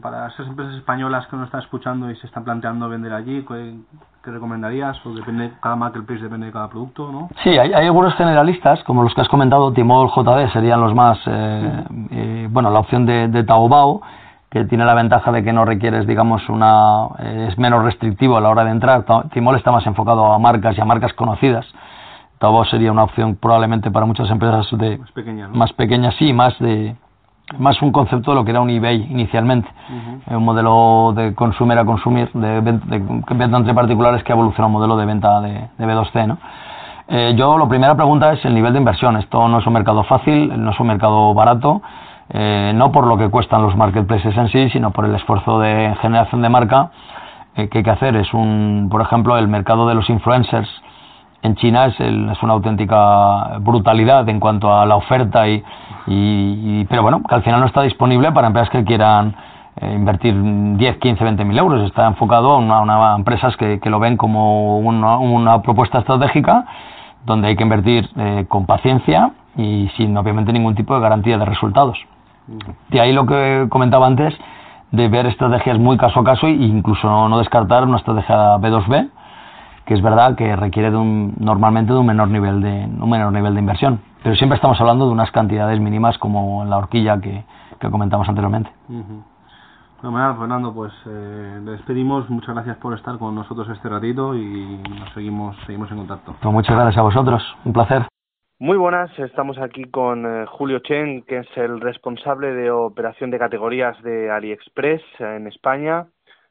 para 0.00 0.28
esas 0.28 0.46
empresas 0.46 0.74
españolas 0.76 1.26
que 1.26 1.36
nos 1.36 1.46
están 1.46 1.60
escuchando 1.60 2.10
y 2.10 2.16
se 2.16 2.26
están 2.26 2.44
planteando 2.44 2.88
vender 2.88 3.12
allí, 3.12 3.44
¿qué, 3.44 4.30
recomendarías? 4.30 4.96
¿O 5.04 5.12
depende, 5.12 5.52
cada 5.60 5.76
marketplace 5.76 6.22
depende 6.22 6.46
de 6.46 6.52
cada 6.52 6.68
producto, 6.68 7.10
no? 7.10 7.28
Sí, 7.42 7.50
hay, 7.50 7.72
hay 7.72 7.86
algunos 7.86 8.14
generalistas, 8.14 8.82
como 8.84 9.02
los 9.02 9.14
que 9.14 9.20
has 9.20 9.28
comentado, 9.28 9.72
Timol, 9.72 10.08
JD, 10.08 10.52
serían 10.52 10.80
los 10.80 10.94
más, 10.94 11.18
eh, 11.26 11.84
eh, 12.10 12.48
bueno, 12.50 12.70
la 12.70 12.80
opción 12.80 13.06
de, 13.06 13.28
de 13.28 13.44
Taobao, 13.44 14.02
que 14.50 14.64
tiene 14.64 14.84
la 14.84 14.94
ventaja 14.94 15.32
de 15.32 15.42
que 15.42 15.52
no 15.52 15.64
requieres, 15.64 16.06
digamos, 16.06 16.48
una, 16.48 17.08
eh, 17.18 17.48
es 17.50 17.58
menos 17.58 17.84
restrictivo 17.84 18.36
a 18.36 18.40
la 18.40 18.48
hora 18.48 18.64
de 18.64 18.70
entrar. 18.70 19.04
Timol 19.32 19.56
está 19.56 19.72
más 19.72 19.86
enfocado 19.86 20.32
a 20.32 20.38
marcas 20.38 20.76
y 20.78 20.80
a 20.80 20.84
marcas 20.84 21.12
conocidas. 21.14 21.66
Taobao 22.38 22.64
sería 22.66 22.92
una 22.92 23.04
opción 23.04 23.36
probablemente 23.36 23.90
para 23.90 24.06
muchas 24.06 24.30
empresas 24.30 24.66
de 24.78 24.98
más 24.98 25.12
pequeñas, 25.12 25.50
más 25.50 25.72
pequeñas 25.72 26.14
sí, 26.18 26.32
más 26.32 26.58
de 26.58 26.94
más 27.58 27.80
un 27.80 27.92
concepto 27.92 28.32
de 28.32 28.34
lo 28.34 28.44
que 28.44 28.50
era 28.50 28.60
un 28.60 28.70
eBay 28.70 29.06
inicialmente, 29.08 29.68
un 30.28 30.44
modelo 30.44 31.12
de 31.14 31.34
consumer 31.34 31.78
a 31.78 31.84
consumir, 31.84 32.30
de, 32.32 32.60
venta 32.60 33.56
entre 33.56 33.72
particulares 33.72 34.24
que 34.24 34.32
evoluciona 34.32 34.66
un 34.66 34.72
modelo 34.72 34.96
de 34.96 35.06
venta 35.06 35.40
de, 35.40 35.68
B2C. 35.78 36.26
¿no? 36.26 36.38
Eh, 37.08 37.34
yo, 37.36 37.56
la 37.56 37.68
primera 37.68 37.94
pregunta 37.94 38.32
es 38.32 38.44
el 38.44 38.54
nivel 38.54 38.72
de 38.72 38.80
inversión. 38.80 39.16
Esto 39.16 39.46
no 39.46 39.60
es 39.60 39.66
un 39.66 39.72
mercado 39.72 40.02
fácil, 40.04 40.52
no 40.62 40.72
es 40.72 40.80
un 40.80 40.88
mercado 40.88 41.34
barato, 41.34 41.82
eh, 42.30 42.72
no 42.74 42.90
por 42.90 43.06
lo 43.06 43.16
que 43.16 43.28
cuestan 43.28 43.62
los 43.62 43.76
marketplaces 43.76 44.36
en 44.36 44.48
sí, 44.48 44.68
sino 44.70 44.90
por 44.90 45.04
el 45.04 45.14
esfuerzo 45.14 45.60
de 45.60 45.94
generación 46.02 46.42
de 46.42 46.48
marca 46.48 46.90
eh, 47.54 47.68
que 47.68 47.78
hay 47.78 47.84
que 47.84 47.90
hacer. 47.90 48.16
Es 48.16 48.34
un, 48.34 48.88
por 48.90 49.02
ejemplo, 49.02 49.38
el 49.38 49.46
mercado 49.46 49.86
de 49.86 49.94
los 49.94 50.10
influencers 50.10 50.68
en 51.42 51.54
China 51.54 51.86
es, 51.86 52.00
es 52.00 52.42
una 52.42 52.54
auténtica 52.54 53.58
brutalidad 53.60 54.28
en 54.28 54.40
cuanto 54.40 54.74
a 54.74 54.84
la 54.84 54.96
oferta 54.96 55.46
y, 55.46 55.62
y, 56.06 56.84
pero 56.84 57.02
bueno, 57.02 57.22
que 57.28 57.34
al 57.34 57.42
final 57.42 57.60
no 57.60 57.66
está 57.66 57.82
disponible 57.82 58.30
para 58.32 58.46
empresas 58.46 58.70
que 58.70 58.84
quieran 58.84 59.34
eh, 59.76 59.92
invertir 59.94 60.34
10, 60.34 60.98
15, 60.98 61.24
20 61.24 61.44
mil 61.44 61.58
euros. 61.58 61.82
Está 61.82 62.06
enfocado 62.06 62.52
a, 62.52 62.58
una, 62.58 63.14
empresas 63.16 63.56
que, 63.56 63.80
que, 63.80 63.90
lo 63.90 63.98
ven 63.98 64.16
como 64.16 64.78
una, 64.78 65.18
una, 65.18 65.62
propuesta 65.62 65.98
estratégica 65.98 66.64
donde 67.24 67.48
hay 67.48 67.56
que 67.56 67.62
invertir 67.62 68.08
eh, 68.16 68.46
con 68.48 68.66
paciencia 68.66 69.32
y 69.56 69.90
sin 69.96 70.16
obviamente 70.16 70.52
ningún 70.52 70.74
tipo 70.74 70.94
de 70.94 71.00
garantía 71.00 71.38
de 71.38 71.44
resultados. 71.44 71.98
De 72.88 73.00
ahí 73.00 73.12
lo 73.12 73.26
que 73.26 73.66
comentaba 73.68 74.06
antes 74.06 74.32
de 74.92 75.08
ver 75.08 75.26
estrategias 75.26 75.78
muy 75.78 75.96
caso 75.96 76.20
a 76.20 76.24
caso 76.24 76.46
e 76.46 76.52
incluso 76.52 77.08
no, 77.08 77.28
no 77.28 77.38
descartar 77.38 77.84
una 77.84 77.96
estrategia 77.96 78.56
B2B 78.58 79.08
que 79.84 79.94
es 79.94 80.02
verdad 80.02 80.36
que 80.36 80.54
requiere 80.56 80.90
de 80.90 80.96
un, 80.96 81.34
normalmente 81.38 81.92
de 81.92 81.98
un 81.98 82.06
menor 82.06 82.28
nivel 82.28 82.60
de 82.60 82.88
un 83.00 83.10
menor 83.10 83.32
nivel 83.32 83.54
de 83.54 83.60
inversión 83.60 84.00
pero 84.26 84.34
siempre 84.34 84.56
estamos 84.56 84.80
hablando 84.80 85.06
de 85.06 85.12
unas 85.12 85.30
cantidades 85.30 85.78
mínimas 85.78 86.18
como 86.18 86.64
en 86.64 86.68
la 86.68 86.78
horquilla 86.78 87.20
que, 87.20 87.44
que 87.78 87.88
comentamos 87.88 88.28
anteriormente 88.28 88.68
Bueno, 90.02 90.36
Fernando, 90.36 90.74
pues 90.74 90.92
eh, 91.06 91.60
despedimos. 91.62 92.28
Muchas 92.28 92.56
gracias 92.56 92.76
por 92.78 92.92
estar 92.94 93.18
con 93.20 93.36
nosotros 93.36 93.68
este 93.68 93.88
ratito 93.88 94.34
y 94.34 94.82
nos 94.98 95.14
seguimos, 95.14 95.56
seguimos 95.64 95.92
en 95.92 95.98
contacto. 95.98 96.34
Pues 96.42 96.52
muchas 96.52 96.74
gracias 96.74 96.98
a 96.98 97.02
vosotros, 97.02 97.40
un 97.64 97.72
placer. 97.72 98.02
Muy 98.58 98.76
buenas, 98.76 99.16
estamos 99.16 99.58
aquí 99.58 99.84
con 99.84 100.26
eh, 100.26 100.44
Julio 100.46 100.80
Chen, 100.80 101.22
que 101.22 101.38
es 101.38 101.56
el 101.56 101.80
responsable 101.80 102.52
de 102.52 102.72
operación 102.72 103.30
de 103.30 103.38
categorías 103.38 103.96
de 104.02 104.28
AliExpress 104.28 105.02
en 105.20 105.46
España. 105.46 106.08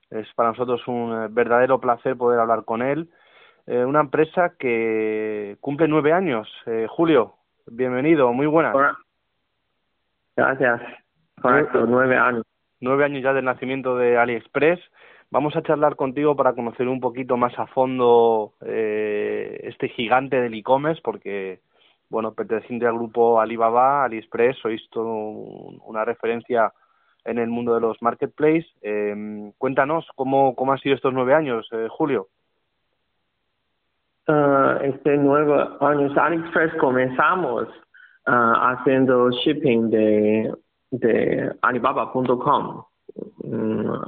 Es 0.10 0.28
para 0.36 0.52
nosotros 0.52 0.88
un 0.88 1.12
eh, 1.12 1.28
verdadero 1.30 1.82
placer 1.82 2.16
poder 2.16 2.40
hablar 2.40 2.64
con 2.64 2.82
él. 2.82 3.10
una 3.68 4.00
empresa 4.00 4.54
que 4.58 5.58
cumple 5.60 5.90
nueve 5.90 6.14
años. 6.14 6.48
Julio, 6.88 7.34
bienvenido, 7.68 8.32
muy 8.34 8.48
buenas. 8.48 8.76
Gracias. 10.36 10.82
Correcto, 11.42 11.86
nueve 11.88 12.18
años. 12.18 12.44
Nueve 12.82 13.06
años 13.06 13.24
ya 13.24 13.34
del 13.34 13.46
nacimiento 13.46 13.98
de 13.98 14.18
AliExpress. 14.18 14.80
Vamos 15.32 15.56
a 15.56 15.64
charlar 15.64 15.96
contigo 15.96 16.36
para 16.36 16.54
conocer 16.54 16.88
un 16.88 17.00
poquito 17.00 17.38
más 17.38 17.58
a 17.58 17.68
fondo 17.68 18.54
eh, 18.66 19.60
este, 19.64 19.90
gigante 19.90 20.40
del 20.40 20.54
e-commerce, 20.54 21.02
porque, 21.04 21.62
bueno, 22.10 22.34
perteneciente 22.34 22.86
al 22.86 22.96
grupo 22.96 23.40
Alibaba, 23.40 24.04
AliExpress, 24.04 24.58
sois 24.58 24.88
todo 24.90 25.14
una 25.14 26.06
referencia 26.06 26.72
en 27.24 27.40
el 27.40 27.50
mundo 27.50 27.74
de 27.74 27.82
los 27.82 28.02
marketplaces. 28.02 28.66
Eh, 28.82 29.52
cuéntanos, 29.58 30.08
¿cómo, 30.16 30.56
¿cómo 30.56 30.74
han 30.74 30.80
sido 30.80 30.96
estos 30.96 31.14
nueve 31.14 31.34
años, 31.34 31.68
eh, 31.72 31.88
Julio? 31.90 32.28
Uh, 34.28 34.82
este 34.82 35.18
nuevo 35.18 35.54
año 35.82 36.10
AliExpress 36.20 36.74
comenzamos 36.80 37.68
uh, 38.26 38.56
haciendo 38.60 39.30
shipping 39.30 39.92
de, 39.92 40.52
de 40.90 41.56
Alibaba.com. 41.62 42.84
Mm, 43.44 44.02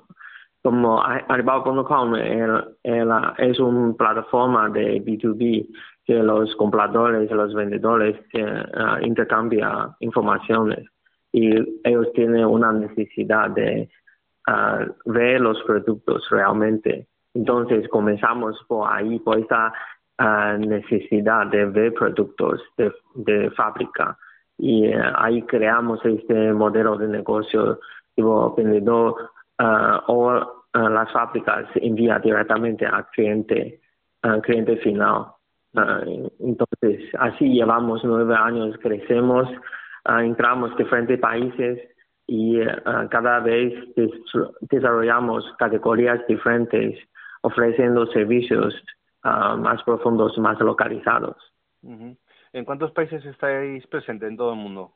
como 0.64 1.04
Alibaba.com 1.04 2.16
es 2.16 3.60
una 3.60 3.94
plataforma 3.96 4.70
de 4.70 5.04
B2B 5.06 5.70
que 6.04 6.16
los 6.16 6.56
compradores 6.56 7.30
y 7.30 7.34
los 7.36 7.54
vendedores 7.54 8.18
uh, 8.34 9.06
intercambian 9.06 9.92
informaciones 10.00 10.84
y 11.32 11.52
ellos 11.88 12.12
tienen 12.16 12.44
una 12.46 12.72
necesidad 12.72 13.52
de 13.52 13.88
ver 15.06 15.42
los 15.42 15.62
productos 15.64 16.28
realmente. 16.32 17.08
Entonces 17.36 17.88
comenzamos 17.90 18.58
por 18.68 18.92
ahí, 18.92 19.20
por 19.20 19.38
esta 19.38 19.72
necesidad 20.20 21.48
de 21.48 21.66
ver 21.66 21.94
productos 21.94 22.62
de, 22.78 22.92
de 23.16 23.52
fábrica. 23.52 24.18
Y 24.58 24.86
eh, 24.86 25.02
ahí 25.16 25.42
creamos 25.44 26.04
este 26.04 26.52
modelo 26.54 26.98
de 26.98 27.08
negocio 27.08 27.80
tipo 28.16 28.56
vendedor 28.56 29.30
uh, 29.60 30.00
o 30.08 30.34
uh, 30.34 30.90
las 30.90 31.12
fábricas 31.12 31.68
envía 31.76 32.18
directamente 32.20 32.86
al 32.86 33.06
cliente 33.10 33.80
al 34.24 34.42
cliente 34.42 34.78
final. 34.78 35.28
Entonces 36.40 37.14
así 37.20 37.50
llevamos 37.50 38.04
nueve 38.04 38.36
años 38.36 38.76
crecemos 38.82 39.48
entramos 40.08 40.72
en 40.72 40.78
diferentes 40.78 41.20
países 41.20 41.80
y 42.26 42.60
cada 43.12 43.40
vez 43.42 43.74
desarrollamos 44.62 45.46
categorías 45.60 46.26
diferentes 46.28 46.98
ofreciendo 47.42 48.08
servicios 48.08 48.74
más 49.58 49.84
profundos, 49.84 50.38
más 50.38 50.60
localizados. 50.60 51.36
¿En 51.84 52.66
cuántos 52.66 52.92
países 52.92 53.24
estáis 53.26 53.86
presentes 53.88 54.30
en 54.30 54.38
todo 54.38 54.54
el 54.54 54.60
mundo? 54.60 54.94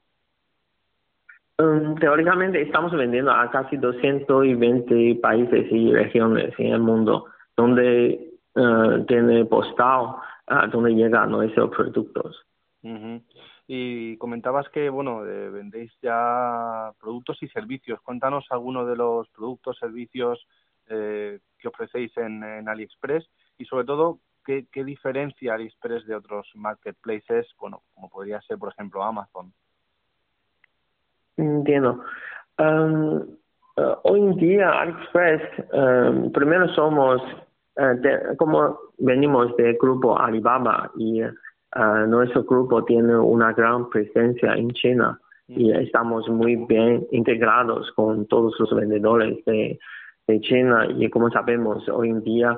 Um, 1.59 1.95
teóricamente 1.95 2.61
estamos 2.61 2.91
vendiendo 2.91 3.31
a 3.31 3.49
casi 3.51 3.77
220 3.77 5.19
países 5.21 5.71
y 5.71 5.93
regiones 5.93 6.53
en 6.57 6.73
el 6.73 6.79
mundo, 6.79 7.25
donde 7.55 8.31
uh, 8.55 9.05
tiene 9.05 9.45
postal, 9.45 10.15
uh, 10.49 10.67
donde 10.71 10.95
llegan 10.95 11.31
nuestros 11.31 11.69
productos. 11.69 12.45
Y 13.67 14.17
comentabas 14.17 14.67
que, 14.69 14.89
bueno, 14.89 15.23
eh, 15.25 15.49
vendéis 15.49 15.93
ya 16.01 16.91
productos 16.99 17.41
y 17.43 17.47
servicios. 17.49 18.01
Cuéntanos 18.01 18.45
algunos 18.49 18.87
de 18.87 18.95
los 18.95 19.29
productos, 19.29 19.77
servicios 19.77 20.45
eh, 20.89 21.39
que 21.59 21.67
ofrecéis 21.67 22.11
en, 22.17 22.43
en 22.43 22.67
AliExpress 22.67 23.29
y 23.61 23.65
sobre 23.65 23.85
todo 23.85 24.19
qué, 24.43 24.65
qué 24.71 24.83
diferencia 24.83 25.53
AliExpress 25.53 26.05
de 26.07 26.15
otros 26.15 26.49
marketplaces, 26.55 27.47
bueno, 27.59 27.83
como 27.93 28.09
podría 28.09 28.41
ser 28.41 28.57
por 28.57 28.69
ejemplo 28.69 29.03
Amazon. 29.03 29.53
Entiendo. 31.37 32.03
Um, 32.57 33.15
uh, 33.77 33.95
hoy 34.03 34.19
en 34.19 34.35
día 34.37 34.69
AliExpress, 34.81 35.41
um, 35.73 36.31
primero 36.31 36.67
somos, 36.69 37.21
uh, 37.77 38.35
como 38.37 38.79
venimos 38.97 39.55
del 39.57 39.77
grupo 39.77 40.17
Alibaba 40.17 40.91
y 40.97 41.21
uh, 41.23 42.07
nuestro 42.07 42.43
grupo 42.43 42.83
tiene 42.83 43.15
una 43.15 43.53
gran 43.53 43.89
presencia 43.89 44.53
en 44.55 44.71
China 44.71 45.19
y 45.47 45.71
estamos 45.71 46.27
muy 46.29 46.55
bien 46.55 47.05
integrados 47.11 47.91
con 47.91 48.25
todos 48.27 48.55
los 48.59 48.73
vendedores 48.73 49.43
de, 49.45 49.79
de 50.27 50.41
China 50.41 50.87
y 50.89 51.09
como 51.09 51.29
sabemos 51.29 51.87
hoy 51.89 52.09
en 52.09 52.23
día 52.23 52.57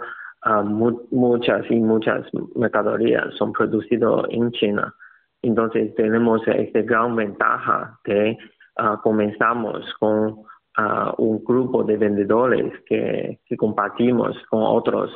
muchas 0.66 1.70
y 1.70 1.80
muchas 1.80 2.26
mercaderías 2.56 3.34
son 3.36 3.54
producidas 3.54 4.26
en 4.30 4.52
China. 4.52 4.94
Entonces 5.42 5.94
tenemos 5.96 6.42
esta 6.48 6.82
gran 6.82 7.16
ventaja 7.16 8.00
que 8.04 8.38
uh, 8.80 8.98
comenzamos 9.02 9.86
con 10.00 10.40
uh, 10.78 11.14
un 11.18 11.44
grupo 11.44 11.84
de 11.84 11.98
vendedores 11.98 12.74
que, 12.86 13.40
que 13.46 13.58
compartimos 13.58 14.36
con 14.50 14.64
otros 14.64 15.12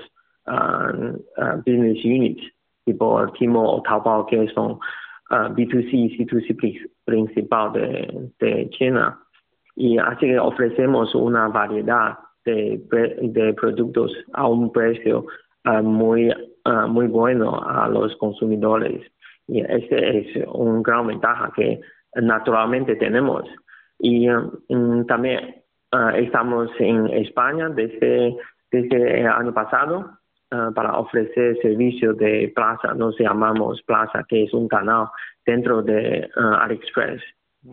business 1.66 2.06
units, 2.06 2.42
tipo 2.86 3.30
Timo 3.34 3.70
o 3.70 3.82
Taobao, 3.82 4.26
que 4.26 4.48
son 4.54 4.80
B2C 5.30 5.90
y 5.92 6.18
C2C 6.18 6.90
principal 7.04 7.74
de, 7.74 8.32
de 8.40 8.70
China. 8.70 9.20
Y 9.76 9.98
así 9.98 10.28
que 10.28 10.40
ofrecemos 10.40 11.14
una 11.16 11.50
variedad 11.50 12.18
de, 12.54 13.54
productos 13.54 14.12
a 14.34 14.48
un 14.48 14.72
precio 14.72 15.26
ah, 15.64 15.82
muy, 15.82 16.30
uh, 16.30 16.88
muy 16.88 17.08
bueno 17.08 17.62
a 17.62 17.88
los 17.88 18.16
consumidores. 18.18 19.02
Y 19.48 19.62
ese 19.62 20.20
es 20.20 20.48
un 20.48 20.84
gran 20.84 21.08
ventaja 21.08 21.52
que 21.56 21.80
naturalmente 22.16 22.96
tenemos. 22.96 23.44
Y 24.00 24.28
um, 24.30 25.06
también 25.06 25.56
ah, 25.92 26.14
estamos 26.16 26.70
en 26.80 27.08
España 27.08 27.70
desde, 27.70 28.36
desde 28.72 29.22
el 29.22 29.28
año 29.28 29.54
pasado 29.54 30.12
para 30.50 30.98
ofrecer 30.98 31.58
servicios 31.62 32.18
de 32.18 32.54
plaza, 32.56 32.94
nos 32.94 33.20
llamamos 33.20 33.82
plaza, 33.82 34.24
que 34.30 34.44
es 34.44 34.54
un 34.54 34.70
canal 34.70 35.08
dentro 35.46 35.82
de 35.82 36.26
AliExpress. 36.36 37.22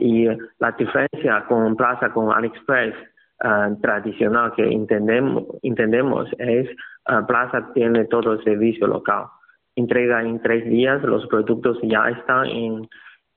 Y 0.00 0.26
la 0.58 0.72
diferencia 0.72 1.44
con 1.46 1.76
plaza 1.76 2.12
con 2.12 2.32
AliExpress 2.32 2.96
uh, 3.42 3.80
tradicional 3.80 4.52
que 4.54 4.62
entendemos, 4.62 5.44
entendemos 5.62 6.28
es 6.38 6.68
uh, 7.08 7.26
Plaza 7.26 7.72
tiene 7.74 8.04
todo 8.06 8.34
el 8.34 8.44
servicio 8.44 8.86
local. 8.86 9.24
Entrega 9.76 10.22
en 10.22 10.40
tres 10.40 10.64
días, 10.66 11.02
los 11.02 11.26
productos 11.26 11.78
ya 11.82 12.08
están 12.10 12.46
en, 12.46 12.88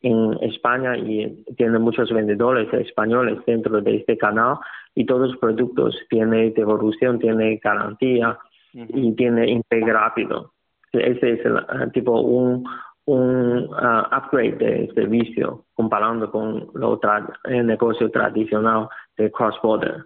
en 0.02 0.34
España 0.42 0.96
y 0.98 1.44
tiene 1.56 1.80
muchos 1.80 2.12
vendedores 2.12 2.72
españoles 2.74 3.40
dentro 3.46 3.82
de 3.82 3.96
este 3.96 4.18
canal 4.18 4.58
y 4.94 5.06
todos 5.06 5.30
los 5.30 5.38
productos 5.38 5.98
tienen 6.10 6.54
devolución, 6.54 7.20
tiene 7.20 7.60
garantía 7.64 8.38
y 8.74 9.16
tiene 9.16 9.52
entrega 9.52 9.94
rápido. 9.94 10.54
Ese 10.92 11.34
es 11.34 11.46
el, 11.46 11.92
tipo 11.92 12.22
un, 12.22 12.64
un 13.08 13.70
uh, 13.70 14.15
upgrade 14.15 14.58
de 14.58 14.91
servicio 14.93 15.65
comparando 15.74 16.30
con 16.30 16.70
lo 16.74 17.00
el 17.46 17.65
negocio 17.65 18.12
tradicional 18.12 18.89
de 19.15 19.32
cross-border. 19.32 20.04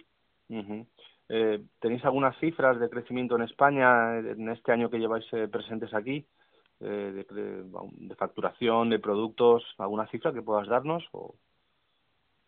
eh, 1.29 1.63
¿Tenéis 1.79 2.05
algunas 2.05 2.37
cifras 2.37 2.79
de 2.79 2.89
crecimiento 2.89 3.35
en 3.35 3.41
España 3.43 4.19
en 4.19 4.49
este 4.49 4.71
año 4.71 4.89
que 4.89 4.99
lleváis 4.99 5.25
eh, 5.33 5.47
presentes 5.47 5.93
aquí? 5.93 6.25
Eh, 6.79 7.25
de, 7.31 7.63
de, 8.07 8.15
facturación, 8.15 8.89
de 8.89 8.99
productos, 8.99 9.63
alguna 9.79 10.07
cifra 10.07 10.31
que 10.31 10.41
puedas 10.43 10.67
darnos? 10.67 11.03
O? 11.11 11.33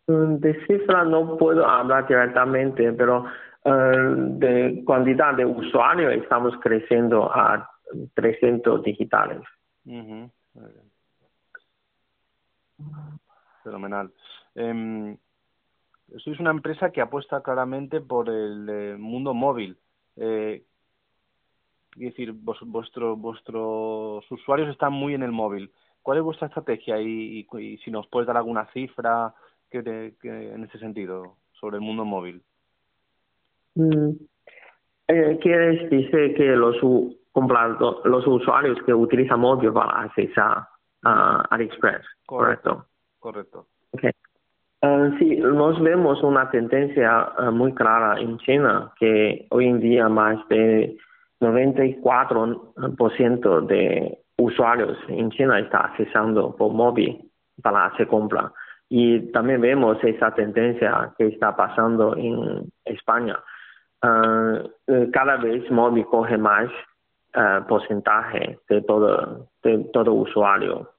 Mm, 0.06 0.36
de 0.36 0.66
cifra 0.66 1.02
no 1.04 1.36
puedo 1.36 1.66
hablar 1.66 2.06
directamente, 2.06 2.92
pero 2.92 3.24
uh, 3.64 4.38
de 4.38 4.84
cantidad 4.86 5.34
de 5.34 5.46
usuarios 5.46 6.12
estamos 6.14 6.54
creciendo 6.60 7.28
a 7.32 7.68
300 8.14 8.84
digitales. 8.84 9.40
Uh 9.86 10.28
Fenomenal. 13.62 14.12
Eh, 14.54 15.16
sois 16.18 16.38
una 16.38 16.50
empresa 16.50 16.90
que 16.90 17.00
apuesta 17.00 17.42
claramente 17.42 18.00
por 18.00 18.28
el 18.28 18.68
eh, 18.68 18.96
mundo 18.98 19.34
móvil. 19.34 19.76
Eh, 20.16 20.62
es 21.96 22.00
decir, 22.00 22.32
vos, 22.32 22.58
vuestro, 22.62 23.16
vuestros 23.16 24.30
usuarios 24.30 24.68
están 24.68 24.92
muy 24.92 25.14
en 25.14 25.22
el 25.22 25.32
móvil. 25.32 25.70
¿Cuál 26.02 26.18
es 26.18 26.24
vuestra 26.24 26.48
estrategia 26.48 27.00
y, 27.00 27.46
y, 27.50 27.78
si 27.78 27.90
nos 27.90 28.06
puedes 28.08 28.26
dar 28.26 28.36
alguna 28.36 28.66
cifra 28.72 29.34
que, 29.70 29.82
te, 29.82 30.14
en 30.22 30.64
ese 30.64 30.78
sentido 30.78 31.36
sobre 31.52 31.76
el 31.76 31.82
mundo 31.82 32.04
móvil? 32.04 32.42
Mm. 33.74 34.10
Eh, 35.08 35.38
¿Quieres 35.40 35.90
decir 35.90 36.34
que 36.34 36.44
los, 36.56 36.76
los 37.34 38.26
usuarios 38.26 38.78
que 38.84 38.94
utilizan 38.94 39.40
móvil 39.40 39.72
para 39.72 40.02
accesar 40.02 40.68
a 41.04 41.44
AliExpress? 41.50 42.04
Correcto. 42.26 42.86
Correcto. 43.18 43.66
Okay. 43.92 44.10
Uh, 44.82 45.16
sí, 45.18 45.36
nos 45.36 45.80
vemos 45.80 46.22
una 46.22 46.50
tendencia 46.50 47.32
uh, 47.38 47.50
muy 47.50 47.72
clara 47.72 48.20
en 48.20 48.36
China, 48.38 48.92
que 48.98 49.46
hoy 49.50 49.66
en 49.66 49.80
día 49.80 50.10
más 50.10 50.36
de 50.48 50.98
94% 51.40 53.66
de 53.66 54.18
usuarios 54.36 54.98
en 55.08 55.30
China 55.30 55.58
está 55.58 55.86
accesando 55.86 56.54
por 56.54 56.72
móvil 56.72 57.30
para 57.62 57.86
hacer 57.86 58.06
compra. 58.08 58.52
Y 58.90 59.32
también 59.32 59.62
vemos 59.62 59.96
esa 60.04 60.34
tendencia 60.34 61.14
que 61.16 61.28
está 61.28 61.56
pasando 61.56 62.14
en 62.16 62.70
España. 62.84 63.38
Uh, 64.02 64.68
cada 65.12 65.38
vez 65.38 65.70
móvil 65.70 66.04
coge 66.04 66.36
más 66.36 66.68
porcentaje 67.68 68.58
de 68.68 68.82
todo, 68.82 69.48
de 69.62 69.78
todo 69.92 70.12
usuario. 70.12 70.90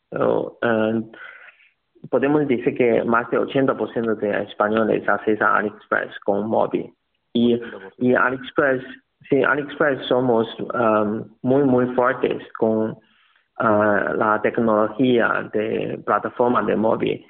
podemos 2.09 2.47
decir 2.47 2.75
que 2.75 3.03
más 3.03 3.29
del 3.31 3.41
80% 3.41 4.15
de 4.17 4.43
españoles 4.43 5.07
accesan 5.07 5.47
a 5.47 5.57
AliExpress 5.57 6.19
con 6.19 6.47
móvil. 6.47 6.93
Y, 7.33 7.59
y 7.97 8.13
AliExpress, 8.13 8.83
sí, 9.29 9.43
AliExpress 9.43 10.05
somos 10.07 10.47
muy, 11.41 11.63
muy 11.63 11.87
fuertes 11.95 12.43
con 12.57 12.97
la 13.57 14.39
tecnología 14.43 15.49
de 15.53 16.01
plataforma 16.05 16.61
de 16.63 16.75
móvil. 16.75 17.25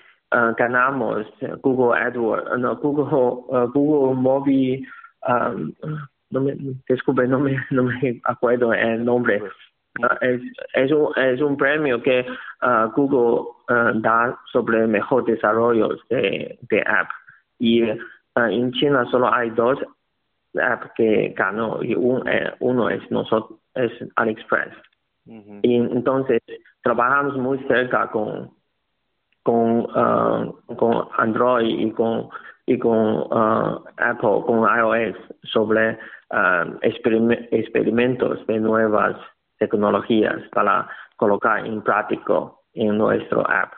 ganamos 0.58 1.28
Google 1.62 2.00
AdWords, 2.00 2.60
no, 2.60 2.76
Google, 2.78 3.68
Google 3.74 4.16
Móvil 4.16 4.88
no 6.36 6.42
me, 6.42 6.56
disculpe, 6.88 7.28
no 7.28 7.40
me, 7.40 7.58
no 7.72 7.84
me 7.84 8.22
acuerdo 8.26 8.74
el 8.74 9.04
nombre. 9.04 9.42
Uh, 10.00 10.08
es, 10.22 10.42
es, 10.74 10.92
un, 10.92 11.14
es 11.16 11.42
un 11.42 11.56
premio 11.56 12.02
que 12.04 12.26
uh, 12.62 12.90
Google 12.96 13.48
uh, 13.70 14.00
da 14.02 14.38
sobre 14.52 14.86
mejor 14.88 15.26
desarrollo 15.26 15.98
de, 16.10 16.60
de 16.70 16.82
app. 16.82 17.10
Y 17.58 17.84
en 17.84 18.72
China 18.74 19.06
solo 19.10 19.34
hay 19.34 19.50
dos 19.52 19.80
apps 20.62 20.92
que 20.98 21.34
ganó 21.38 21.82
y 21.82 21.96
un, 21.96 22.28
eh, 22.28 22.54
uno 22.60 22.90
es 22.90 23.10
nosotros, 23.10 23.60
es 23.76 23.92
AliExpress. 24.18 24.74
Y 25.64 25.76
entonces 25.76 26.42
trabajamos 26.84 27.36
muy 27.38 27.58
cerca 27.68 28.12
con 28.12 28.52
con 29.42 29.88
con 30.76 31.08
Android 31.18 31.80
y 31.80 31.92
con 31.92 32.30
y 32.66 32.80
con 32.80 33.28
Apple, 33.98 34.44
con 34.46 34.62
iOS 34.62 35.18
sobre 35.44 35.98
Um, 36.32 36.80
experimentos 36.82 38.48
de 38.48 38.60
nuevas 38.60 39.16
tecnologías 39.60 40.42
para 40.52 40.90
colocar 41.18 41.64
en 41.64 41.84
práctico 41.84 42.64
en 42.74 42.98
nuestro 42.98 43.48
app. 43.48 43.74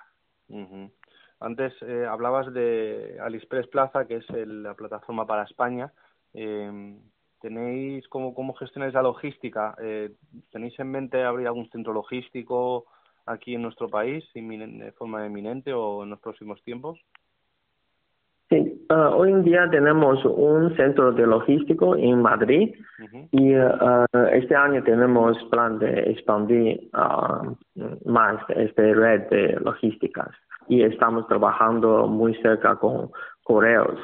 Antes 1.41 1.73
eh, 1.81 2.05
hablabas 2.09 2.53
de 2.53 3.17
AliExpress 3.21 3.67
Plaza, 3.67 4.07
que 4.07 4.15
es 4.15 4.25
la 4.29 4.75
plataforma 4.75 5.27
para 5.27 5.43
España. 5.43 5.91
Eh, 6.33 6.97
¿Tenéis 7.41 8.07
cómo, 8.07 8.33
cómo 8.33 8.53
gestionáis 8.53 8.93
la 8.93 9.03
logística? 9.03 9.75
Eh, 9.81 10.11
¿Tenéis 10.49 10.79
en 10.79 10.89
mente 10.89 11.21
abrir 11.23 11.47
algún 11.47 11.69
centro 11.69 11.91
logístico 11.91 12.85
aquí 13.25 13.55
en 13.55 13.61
nuestro 13.61 13.89
país 13.89 14.23
de 14.33 14.93
forma 14.97 15.25
eminente 15.25 15.73
o 15.73 16.03
en 16.03 16.11
los 16.11 16.19
próximos 16.21 16.63
tiempos? 16.63 16.97
Uh, 18.89 19.13
hoy 19.13 19.31
en 19.31 19.43
día 19.43 19.69
tenemos 19.69 20.23
un 20.23 20.73
centro 20.77 21.11
de 21.11 21.27
logístico 21.27 21.97
en 21.97 22.21
Madrid 22.21 22.73
y 23.31 23.53
uh, 23.53 24.05
este 24.31 24.55
año 24.55 24.81
tenemos 24.83 25.37
plan 25.51 25.77
de 25.77 26.11
expandir 26.11 26.89
uh, 26.93 27.53
más 28.09 28.37
esta 28.49 28.81
red 28.81 29.27
de 29.29 29.59
logísticas. 29.59 30.29
Y 30.69 30.83
estamos 30.83 31.27
trabajando 31.27 32.07
muy 32.07 32.33
cerca 32.35 32.75
con 32.77 33.09
correos 33.43 33.99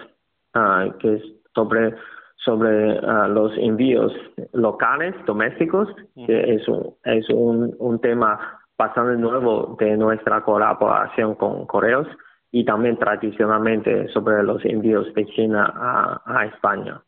que 0.99 1.15
es 1.15 1.23
sobre 1.55 1.95
sobre 2.35 3.01
los 3.29 3.57
envíos 3.57 4.13
locales 4.51 5.15
domésticos 5.25 5.89
que 6.27 6.55
es 6.55 6.67
un 6.67 6.93
es 7.05 7.27
un, 7.29 7.75
un 7.79 7.99
tema 7.99 8.61
bastante 8.77 9.17
nuevo 9.17 9.75
de 9.79 9.97
nuestra 9.97 10.41
colaboración 10.41 11.35
con 11.35 11.65
correos 11.65 12.07
y 12.55 12.63
también 12.65 12.99
tradicionalmente 12.99 14.07
sobre 14.09 14.43
los 14.43 14.63
envíos 14.63 15.11
de 15.15 15.25
China 15.25 16.21
a, 16.23 16.45
España. 16.45 17.01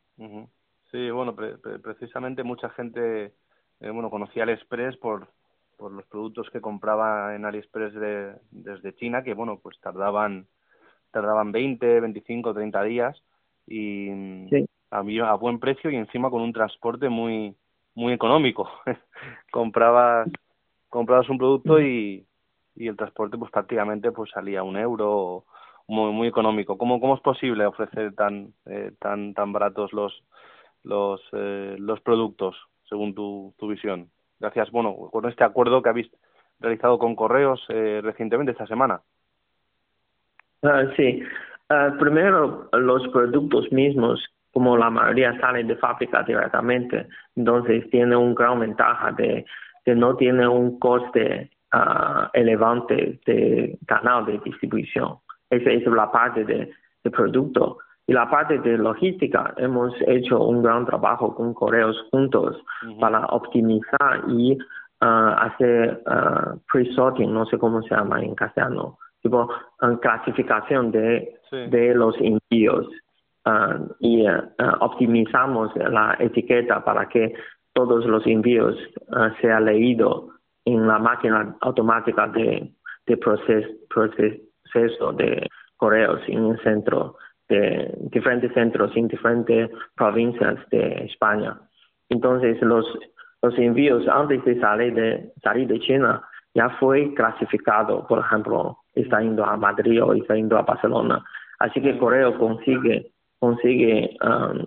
Sí, 0.89 1.11
bueno, 1.11 1.35
precisamente 1.83 2.43
mucha 2.43 2.71
gente 2.71 3.25
eh, 3.79 3.91
bueno 3.91 4.09
conocía 4.09 4.41
AliExpress 4.43 4.97
por 4.97 5.27
por 5.77 5.91
los 5.91 6.05
productos 6.07 6.49
que 6.49 6.61
compraba 6.61 7.35
en 7.35 7.45
AliExpress 7.45 7.93
de, 7.93 8.33
desde 8.49 8.95
China, 8.95 9.23
que 9.23 9.35
bueno, 9.35 9.59
pues 9.61 9.79
tardaban 9.81 10.47
tardaban 11.11 11.51
20, 11.51 11.99
25, 11.99 12.53
30 12.53 12.83
días 12.83 13.23
y 13.67 14.09
a, 14.89 14.97
a 14.97 15.35
buen 15.35 15.59
precio 15.59 15.91
y 15.91 15.95
encima 15.95 16.31
con 16.31 16.41
un 16.41 16.53
transporte 16.53 17.07
muy 17.07 17.55
muy 17.93 18.13
económico. 18.13 18.67
comprabas 19.51 20.27
comprabas 20.89 21.29
un 21.29 21.37
producto 21.37 21.79
y, 21.79 22.25
y 22.75 22.87
el 22.87 22.97
transporte 22.97 23.37
pues 23.37 23.51
prácticamente 23.51 24.11
pues 24.11 24.29
salía 24.31 24.63
un 24.63 24.77
euro 24.77 25.45
muy 25.87 26.11
muy 26.11 26.27
económico. 26.27 26.77
Cómo 26.77 27.15
es 27.15 27.21
posible 27.21 27.65
ofrecer 27.65 28.13
tan 28.15 28.53
eh, 28.65 28.91
tan 28.99 29.33
tan 29.33 29.53
baratos 29.53 29.93
los 29.93 30.23
los 30.83 31.21
eh, 31.33 31.75
los 31.79 31.99
productos 32.01 32.55
según 32.89 33.15
tu, 33.15 33.53
tu 33.57 33.67
visión 33.67 34.09
gracias. 34.39 34.71
Bueno 34.71 34.95
con 35.11 35.27
este 35.29 35.43
acuerdo 35.43 35.81
que 35.81 35.89
habéis 35.89 36.11
realizado 36.59 36.99
con 36.99 37.15
correos 37.15 37.63
eh, 37.69 38.01
recientemente 38.03 38.51
esta 38.51 38.67
semana. 38.67 39.01
Ah, 40.63 40.83
sí. 40.95 41.21
Uh, 41.69 41.97
primero 41.97 42.69
los 42.73 43.07
productos 43.07 43.71
mismos 43.71 44.23
como 44.51 44.77
la 44.77 44.89
mayoría 44.89 45.37
salen 45.39 45.67
de 45.67 45.75
fábrica 45.77 46.21
directamente 46.21 47.07
entonces 47.35 47.89
tiene 47.89 48.15
un 48.15 48.35
gran 48.35 48.59
ventaja 48.59 49.11
de 49.13 49.45
que 49.83 49.95
no 49.95 50.15
tiene 50.15 50.47
un 50.47 50.79
coste 50.79 51.49
uh, 51.75 52.29
elevante 52.33 53.19
de 53.25 53.77
canal 53.85 54.25
de 54.25 54.39
distribución. 54.39 55.17
Esa 55.49 55.69
es 55.71 55.85
la 55.85 56.11
parte 56.11 56.43
de, 56.43 56.71
de, 57.03 57.11
producto. 57.11 57.79
Y 58.07 58.13
la 58.13 58.29
parte 58.29 58.59
de 58.59 58.77
logística, 58.77 59.53
hemos 59.57 59.93
hecho 60.07 60.43
un 60.43 60.61
gran 60.61 60.85
trabajo 60.85 61.35
con 61.35 61.53
correos 61.53 61.97
juntos 62.11 62.55
para 62.99 63.25
optimizar 63.27 64.23
y 64.27 64.53
uh, 64.53 65.33
hacer 65.37 66.03
uh, 66.05 66.57
pre-sorting, 66.71 67.33
no 67.33 67.45
sé 67.47 67.57
cómo 67.57 67.81
se 67.83 67.95
llama 67.95 68.21
en 68.21 68.35
castellano, 68.35 68.99
tipo 69.21 69.49
clasificación 70.01 70.91
de, 70.91 71.33
de 71.51 71.95
los 71.95 72.15
envíos. 72.19 72.87
y 73.99 74.25
optimizamos 74.81 75.75
la 75.75 76.15
etiqueta 76.19 76.83
para 76.83 77.07
que 77.07 77.33
todos 77.73 78.05
los 78.05 78.25
envíos 78.25 78.75
sean 79.41 79.65
leídos 79.65 80.34
en 80.65 80.87
la 80.87 80.99
máquina 80.99 81.55
automática 81.61 82.27
de, 82.27 82.71
de 83.05 83.17
proceso 83.17 85.11
de 85.13 85.47
correos 85.77 86.21
en 86.27 86.43
un 86.43 86.57
centro 86.59 87.17
de 87.47 87.93
diferentes 88.11 88.51
centros 88.53 88.91
en 88.95 89.07
diferentes 89.07 89.69
provincias 89.95 90.57
de 90.71 91.05
España. 91.05 91.59
Entonces 92.09 92.61
los 92.61 92.85
los 93.41 93.57
envíos 93.59 94.07
antes 94.07 94.43
de 94.43 94.59
salir 94.59 94.93
de 94.95 95.31
salir 95.43 95.67
de 95.67 95.79
China 95.79 96.23
ya 96.55 96.69
fue 96.79 97.13
clasificado, 97.13 98.07
por 98.07 98.19
ejemplo, 98.19 98.77
está 98.95 99.21
yendo 99.21 99.45
a 99.45 99.57
Madrid 99.57 100.01
o 100.01 100.13
está 100.13 100.35
yendo 100.35 100.57
a 100.57 100.63
Barcelona. 100.63 101.23
Así 101.59 101.81
que 101.81 101.97
Correo 101.97 102.37
consigue 102.39 103.11
consigue 103.39 104.17
um, 104.23 104.65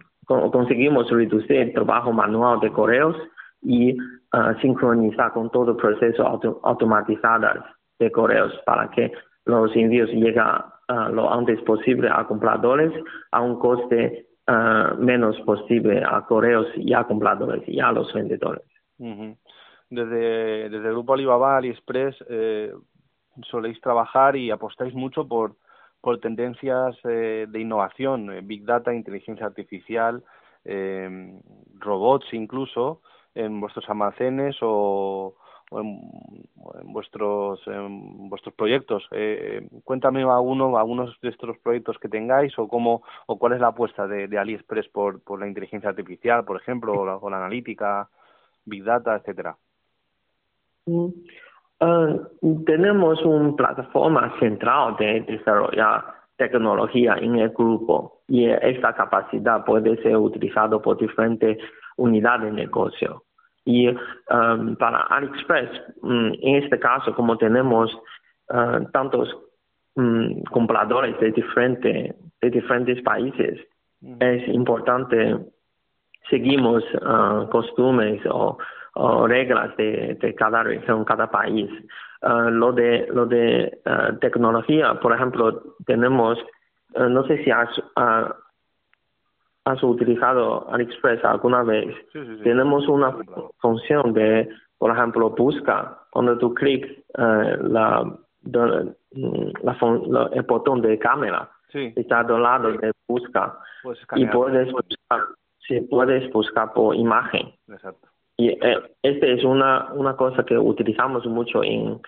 conseguimos 0.50 1.10
reducir 1.10 1.56
el 1.56 1.72
trabajo 1.72 2.12
manual 2.12 2.60
de 2.60 2.70
correos 2.70 3.16
y 3.62 3.96
uh, 4.32 4.58
sincronizar 4.60 5.32
con 5.32 5.50
todo 5.50 5.72
el 5.72 5.76
proceso 5.76 6.26
auto 6.26 6.60
automatizado 6.62 7.64
de 7.98 8.10
correos 8.10 8.52
para 8.64 8.90
que 8.90 9.12
los 9.44 9.74
envíos 9.74 10.10
lleguen 10.10 10.44
uh, 10.88 11.12
lo 11.12 11.32
antes 11.32 11.60
posible 11.62 12.08
a 12.12 12.24
compradores 12.24 12.92
a 13.32 13.40
un 13.40 13.58
coste 13.58 14.26
uh, 14.46 14.96
menos 14.98 15.38
posible 15.40 16.02
a 16.04 16.24
correos 16.26 16.66
y 16.76 16.92
a 16.94 17.04
compradores 17.04 17.62
y 17.68 17.80
a 17.80 17.92
los 17.92 18.12
vendedores. 18.12 18.64
Desde, 19.90 20.68
desde 20.68 20.88
el 20.88 20.92
Grupo 20.92 21.14
Alibaba, 21.14 21.56
AliExpress, 21.56 22.24
eh, 22.28 22.74
soléis 23.44 23.80
trabajar 23.80 24.36
y 24.36 24.50
apostáis 24.50 24.94
mucho 24.94 25.26
por, 25.26 25.56
por 26.00 26.20
tendencias 26.20 26.96
eh, 27.04 27.46
de 27.48 27.60
innovación, 27.60 28.30
eh, 28.30 28.40
Big 28.42 28.64
Data, 28.64 28.92
inteligencia 28.92 29.46
artificial, 29.46 30.22
eh, 30.64 31.40
robots 31.78 32.26
incluso 32.32 33.00
en 33.38 33.60
vuestros 33.60 33.88
almacenes 33.88 34.56
o, 34.62 35.34
en, 35.70 36.00
vuestros 36.92 37.60
vuestros 38.28 38.54
proyectos. 38.54 39.06
Eh, 39.12 39.68
cuéntame 39.84 40.22
alguno, 40.22 40.76
algunos 40.76 41.18
de 41.20 41.28
estos 41.28 41.56
proyectos 41.58 41.98
que 41.98 42.08
tengáis 42.08 42.58
o 42.58 42.68
cómo 42.68 43.02
o 43.26 43.38
cuál 43.38 43.52
es 43.52 43.60
la 43.60 43.68
apuesta 43.68 44.06
de, 44.06 44.38
AliExpress 44.38 44.88
por, 44.88 45.22
por 45.22 45.40
la 45.40 45.46
inteligencia 45.46 45.90
artificial, 45.90 46.44
por 46.44 46.60
ejemplo, 46.60 46.92
o 46.92 47.30
la, 47.30 47.36
analítica, 47.36 48.08
big 48.64 48.84
data, 48.84 49.16
etcétera. 49.16 49.56
Mm, 50.86 51.08
ah, 51.80 52.16
tenemos 52.66 53.22
una 53.24 53.54
plataforma 53.54 54.34
central 54.40 54.96
de 54.98 55.20
desarrollar 55.20 56.18
tecnología 56.36 57.16
en 57.20 57.36
el 57.36 57.50
grupo 57.50 58.22
y 58.28 58.46
esta 58.48 58.94
capacidad 58.94 59.64
puede 59.64 60.00
ser 60.02 60.16
utilizada 60.16 60.78
por 60.80 60.96
diferentes 60.98 61.58
unidades 61.96 62.46
de 62.46 62.52
negocio. 62.52 63.24
Y 63.68 63.86
um, 63.86 64.76
para 64.76 65.02
AliExpress, 65.10 65.68
um, 66.00 66.32
en 66.40 66.56
este 66.56 66.78
caso, 66.78 67.14
como 67.14 67.36
tenemos 67.36 67.94
uh, 68.48 68.82
tantos 68.94 69.28
um, 69.94 70.42
compradores 70.44 71.20
de, 71.20 71.32
diferente, 71.32 72.14
de 72.40 72.50
diferentes 72.50 73.02
países, 73.02 73.60
es 74.20 74.48
importante 74.48 75.36
seguimos 76.30 76.82
uh, 76.94 77.46
costumbres 77.50 78.22
o, 78.30 78.56
reglas 79.26 79.76
de, 79.76 80.16
de, 80.18 80.34
cada 80.34 80.62
región, 80.62 81.04
cada 81.04 81.30
país. 81.30 81.70
Uh, 82.22 82.48
lo 82.48 82.72
de 82.72 83.06
lo 83.12 83.26
de 83.26 83.80
uh, 83.84 84.16
tecnología, 84.18 84.94
por 84.94 85.12
ejemplo, 85.12 85.76
tenemos, 85.84 86.38
no 86.96 87.22
sé 87.26 87.44
si 87.44 87.50
has, 87.50 87.68
has 89.68 89.82
utilizado 89.82 90.68
AliExpress 90.70 91.24
alguna 91.24 91.62
vez. 91.62 91.94
Tenemos 92.42 92.88
una 92.88 93.16
función 93.58 94.12
de, 94.12 94.48
por 94.78 94.90
ejemplo, 94.90 95.30
busca. 95.30 95.98
Cuando 96.10 96.38
tú 96.38 96.54
clicas 96.54 96.90
la, 97.16 98.04
la, 98.42 98.86
el 100.32 100.42
botón 100.42 100.80
de 100.80 100.98
cámara, 100.98 101.50
está 101.72 102.20
al 102.20 102.42
lado 102.42 102.72
de 102.72 102.92
busca 103.06 103.58
y 104.16 104.26
puedes 104.26 104.72
buscar, 104.72 105.20
sí, 105.66 105.80
puedes 105.82 106.30
buscar 106.32 106.72
por 106.72 106.94
imagen. 106.94 107.52
Exacto. 107.68 108.08
Y 108.36 108.50
eh, 108.50 108.80
este 109.02 109.32
es 109.32 109.44
una, 109.44 109.92
una 109.92 110.16
cosa 110.16 110.44
que 110.44 110.56
utilizamos 110.56 111.26
mucho 111.26 111.62
en, 111.64 112.00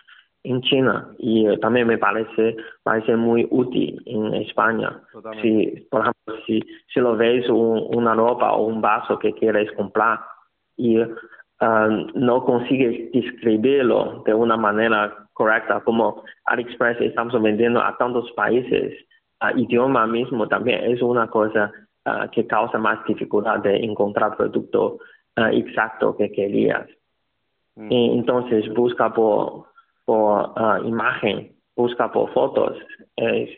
en 0.42 0.62
China 0.62 1.08
y 1.18 1.46
eh, 1.46 1.58
también 1.58 1.86
me 1.86 1.98
parece, 1.98 2.56
parece 2.82 3.16
muy 3.16 3.46
útil 3.50 4.02
en 4.06 4.34
España. 4.34 5.00
Si, 5.42 5.86
por 5.90 6.02
ejemplo, 6.02 6.34
si, 6.46 6.62
si 6.92 7.00
lo 7.00 7.16
ves 7.16 7.48
una 7.48 8.14
ropa 8.14 8.52
o 8.52 8.66
un 8.66 8.80
vaso 8.80 9.18
que 9.18 9.32
quieres 9.34 9.70
comprar 9.72 10.20
y 10.76 10.98
um, 10.98 12.06
no 12.14 12.44
consigues 12.44 13.12
describirlo 13.12 14.22
de 14.24 14.32
una 14.32 14.56
manera 14.56 15.14
correcta, 15.34 15.80
como 15.80 16.22
AliExpress 16.46 17.00
estamos 17.00 17.40
vendiendo 17.42 17.82
a 17.82 17.96
tantos 17.98 18.30
países, 18.32 18.94
idioma 19.56 20.06
mismo 20.06 20.46
también 20.48 20.84
es 20.84 21.00
una 21.02 21.28
cosa 21.28 21.72
uh, 22.06 22.30
que 22.30 22.46
causa 22.46 22.78
más 22.78 23.04
dificultad 23.06 23.60
de 23.60 23.76
encontrar 23.76 24.36
producto 24.36 24.98
uh, 25.36 25.44
exacto 25.52 26.16
que 26.16 26.30
querías. 26.30 26.86
Mm. 27.76 27.92
Y 27.92 28.18
entonces 28.18 28.72
busca 28.74 29.12
por, 29.12 29.69
por 30.10 30.50
uh, 30.58 30.84
imagen, 30.84 31.54
busca 31.76 32.10
por 32.10 32.32
fotos, 32.32 32.76
es, 33.14 33.48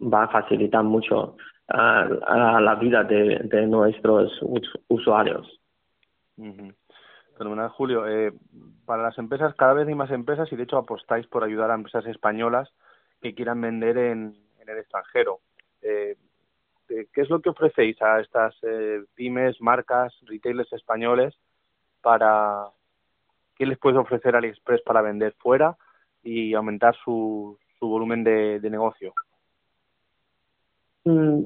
va 0.00 0.22
a 0.22 0.28
facilitar 0.28 0.84
mucho 0.84 1.36
la 1.66 2.76
vida 2.80 3.02
de, 3.02 3.40
de 3.42 3.66
nuestros 3.66 4.30
usuarios. 4.86 5.60
Fenomenal, 7.36 7.68
Julio. 7.70 8.06
Eh, 8.06 8.32
para 8.86 9.02
las 9.02 9.18
empresas, 9.18 9.52
cada 9.56 9.72
vez 9.72 9.88
hay 9.88 9.94
más 9.96 10.12
empresas 10.12 10.52
y 10.52 10.56
de 10.56 10.62
hecho 10.62 10.76
apostáis 10.76 11.26
por 11.26 11.42
ayudar 11.42 11.72
a 11.72 11.74
empresas 11.74 12.06
españolas 12.06 12.72
que 13.20 13.34
quieran 13.34 13.60
vender 13.60 13.98
en, 13.98 14.36
en 14.60 14.68
el 14.68 14.78
extranjero. 14.78 15.40
Eh, 15.82 16.16
¿Qué 16.86 17.20
es 17.20 17.28
lo 17.28 17.40
que 17.40 17.50
ofrecéis 17.50 18.00
a 18.02 18.20
estas 18.20 18.54
eh, 18.62 19.02
pymes, 19.16 19.60
marcas, 19.60 20.14
retailers 20.28 20.72
españoles 20.72 21.34
para 22.02 22.68
qué 23.60 23.66
les 23.66 23.78
puede 23.78 23.98
ofrecer 23.98 24.34
AliExpress 24.34 24.80
para 24.80 25.02
vender 25.02 25.34
fuera 25.38 25.76
y 26.22 26.54
aumentar 26.54 26.96
su, 27.04 27.58
volumen 27.78 28.24
de, 28.24 28.58
negocio? 28.70 29.12
Mm, 31.04 31.42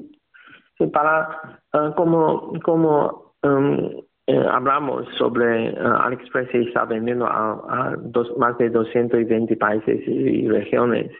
para 0.93 1.59
uh, 1.73 1.93
como 1.95 2.53
como 2.63 3.33
um, 3.43 4.01
eh, 4.27 4.45
hablamos 4.49 5.07
sobre 5.17 5.73
uh, 5.73 6.03
AliExpress 6.03 6.55
está 6.55 6.85
vendiendo 6.85 7.25
a, 7.27 7.97
más 8.37 8.57
de 8.59 8.69
220 8.69 9.57
países 9.57 10.07
y, 10.07 10.47
regiones. 10.47 11.11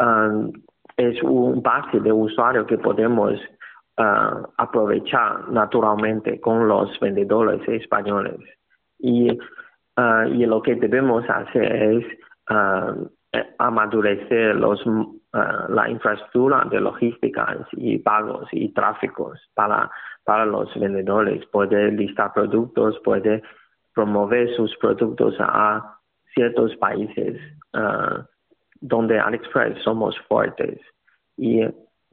Um, 0.00 0.50
es 0.96 1.22
un 1.22 1.62
base 1.62 2.00
de 2.00 2.10
usuario 2.12 2.66
que 2.66 2.78
podemos 2.78 3.34
uh, 3.98 4.42
aprovechar 4.56 5.48
naturalmente 5.50 6.40
con 6.40 6.66
los 6.66 6.98
vendedores 6.98 7.66
españoles. 7.68 8.40
Y, 8.98 9.38
uh, 10.02 10.28
y 10.32 10.46
lo 10.46 10.62
que 10.62 10.74
debemos 10.74 11.24
hacer 11.28 11.72
es 11.72 12.04
uh, 12.50 13.08
amadurecer 13.58 14.54
los, 14.56 14.84
la 15.68 15.88
infraestructura 15.88 16.66
de 16.70 16.80
logística 16.80 17.56
y 17.72 17.98
pagos 17.98 18.46
y 18.52 18.68
tráficos 18.74 19.40
para, 19.54 19.90
para 20.24 20.44
los 20.44 20.68
vendedores, 20.78 21.46
poder 21.46 21.94
listar 21.94 22.34
productos, 22.34 22.98
poder 23.00 23.42
promover 23.94 24.54
sus 24.54 24.76
productos 24.76 25.34
a 25.38 25.98
ciertos 26.34 26.76
países 26.76 27.40
donde 28.82 29.18
AliExpress 29.18 29.82
somos 29.82 30.18
fuertes. 30.28 30.78
Y 31.38 31.64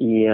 y 0.01 0.27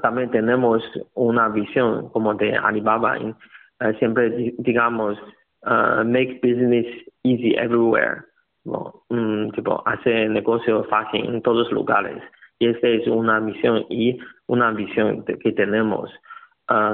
también 0.00 0.30
tenemos 0.30 0.82
una 1.12 1.50
visión 1.50 2.08
como 2.08 2.32
de 2.32 2.56
Alibaba, 2.56 3.18
uh, 3.18 3.92
siempre 3.98 4.54
digamos, 4.56 5.18
uh, 5.66 6.04
make 6.04 6.40
business 6.42 6.86
easy 7.22 7.56
everywhere, 7.56 8.26
um, 8.66 9.50
tipo, 9.52 9.82
hacer 9.86 10.30
negocio 10.30 10.84
fácil 10.84 11.26
en 11.26 11.42
todos 11.42 11.70
lugares. 11.72 12.22
Y 12.58 12.68
esa 12.68 12.88
es 12.88 13.06
una 13.08 13.40
misión 13.40 13.84
y 13.90 14.18
una 14.46 14.70
visión 14.70 15.24
que 15.24 15.52
tenemos. 15.52 16.10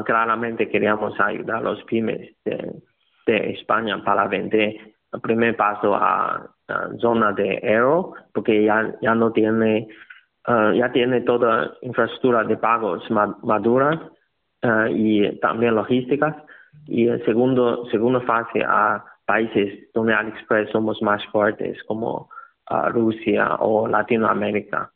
claramente 0.04 0.68
queríamos 0.68 1.18
ayudar 1.20 1.58
a 1.58 1.60
los 1.60 1.84
pymes 1.84 2.34
de, 2.44 2.82
España 3.26 4.02
para 4.02 4.26
vender 4.26 4.74
el 5.12 5.20
primer 5.20 5.56
paso 5.56 5.94
a, 5.94 6.50
zona 7.00 7.32
de 7.32 7.60
euro, 7.62 8.14
porque 8.32 8.64
ya, 8.64 8.92
ya 9.00 9.14
no 9.14 9.30
tiene 9.30 9.86
uh, 10.48 10.72
ya 10.72 10.90
tiene 10.92 11.20
toda 11.22 11.74
infraestructura 11.82 12.44
de 12.44 12.56
pagos 12.56 13.02
madura 13.10 14.10
uh, 14.62 14.86
y 14.88 15.38
también 15.40 15.74
logísticas. 15.74 16.36
Y 16.86 17.08
en 17.08 17.24
segundo, 17.24 17.86
segunda 17.90 18.20
fase 18.22 18.62
a 18.66 19.04
países 19.26 19.92
donde 19.92 20.14
AliExpress 20.14 20.70
somos 20.70 21.00
más 21.02 21.24
fuertes, 21.26 21.82
como 21.84 22.28
uh, 22.70 22.88
Rusia 22.90 23.56
o 23.56 23.86
Latinoamérica, 23.86 24.92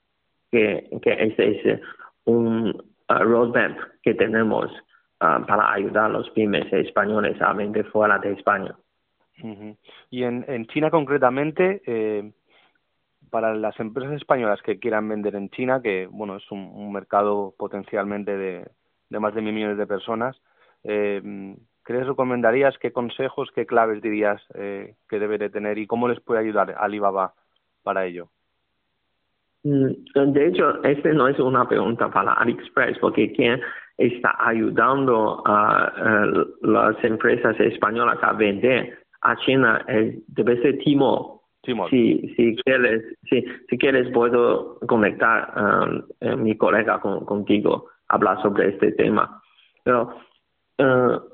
que, 0.50 0.88
que 1.02 1.12
ese 1.12 1.60
es 1.72 1.80
un 2.24 2.74
roadmap 3.08 3.76
que 4.02 4.14
tenemos 4.14 4.70
para 5.18 5.72
ayudar 5.72 6.06
a 6.06 6.08
los 6.08 6.30
pymes 6.30 6.70
españoles 6.72 7.40
a 7.40 7.52
vender 7.52 7.86
fuera 7.86 8.18
de 8.18 8.32
España. 8.32 8.74
Y 10.10 10.22
en, 10.22 10.44
en 10.48 10.66
China 10.66 10.90
concretamente, 10.90 11.82
eh, 11.86 12.32
para 13.30 13.54
las 13.54 13.78
empresas 13.80 14.14
españolas 14.14 14.62
que 14.62 14.78
quieran 14.78 15.08
vender 15.08 15.34
en 15.34 15.50
China, 15.50 15.80
que 15.82 16.06
bueno 16.06 16.36
es 16.36 16.50
un, 16.52 16.92
mercado 16.92 17.54
potencialmente 17.58 18.36
de, 18.36 18.70
más 19.18 19.34
de 19.34 19.42
mil 19.42 19.54
millones 19.54 19.78
de 19.78 19.86
personas, 19.86 20.40
eh, 20.84 21.56
¿qué 21.84 22.02
recomendarías? 22.02 22.76
¿Qué 22.78 22.92
consejos, 22.92 23.50
qué 23.54 23.66
claves 23.66 24.02
dirías 24.02 24.42
eh, 24.54 24.94
que 25.08 25.18
debe 25.18 25.38
de 25.38 25.50
tener 25.50 25.78
y 25.78 25.86
cómo 25.86 26.08
les 26.08 26.20
puede 26.20 26.40
ayudar 26.40 26.74
Alibaba 26.78 27.34
para 27.82 28.04
ello? 28.06 28.28
Mm, 29.62 30.32
de 30.32 30.46
hecho, 30.46 30.82
esta 30.84 31.12
no 31.12 31.28
es 31.28 31.38
una 31.38 31.66
pregunta 31.68 32.10
para 32.10 32.34
AliExpress, 32.34 32.98
porque 32.98 33.32
quien 33.32 33.60
está 33.96 34.36
ayudando 34.38 35.42
a, 35.46 35.92
las 36.62 37.04
empresas 37.04 37.58
españolas 37.60 38.18
a 38.22 38.32
vender 38.32 38.98
a 39.22 39.36
China 39.36 39.84
es, 39.88 40.16
debe 40.28 40.60
ser 40.60 40.78
Timo 40.78 41.34
si, 41.88 42.34
si 42.36 42.56
quieres, 42.56 43.16
si, 43.30 43.44
si 43.68 43.78
quieres 43.78 44.10
puedo 44.12 44.78
conectar 44.86 45.50
a 45.54 45.84
um, 45.84 46.02
eh, 46.20 46.36
mi 46.36 46.56
colega 46.56 47.00
con, 47.00 47.24
contigo, 47.24 47.88
hablar 48.08 48.40
sobre 48.42 48.68
este 48.68 48.92
tema. 48.92 49.40
Pero 49.82 50.14
uh, 50.78 51.33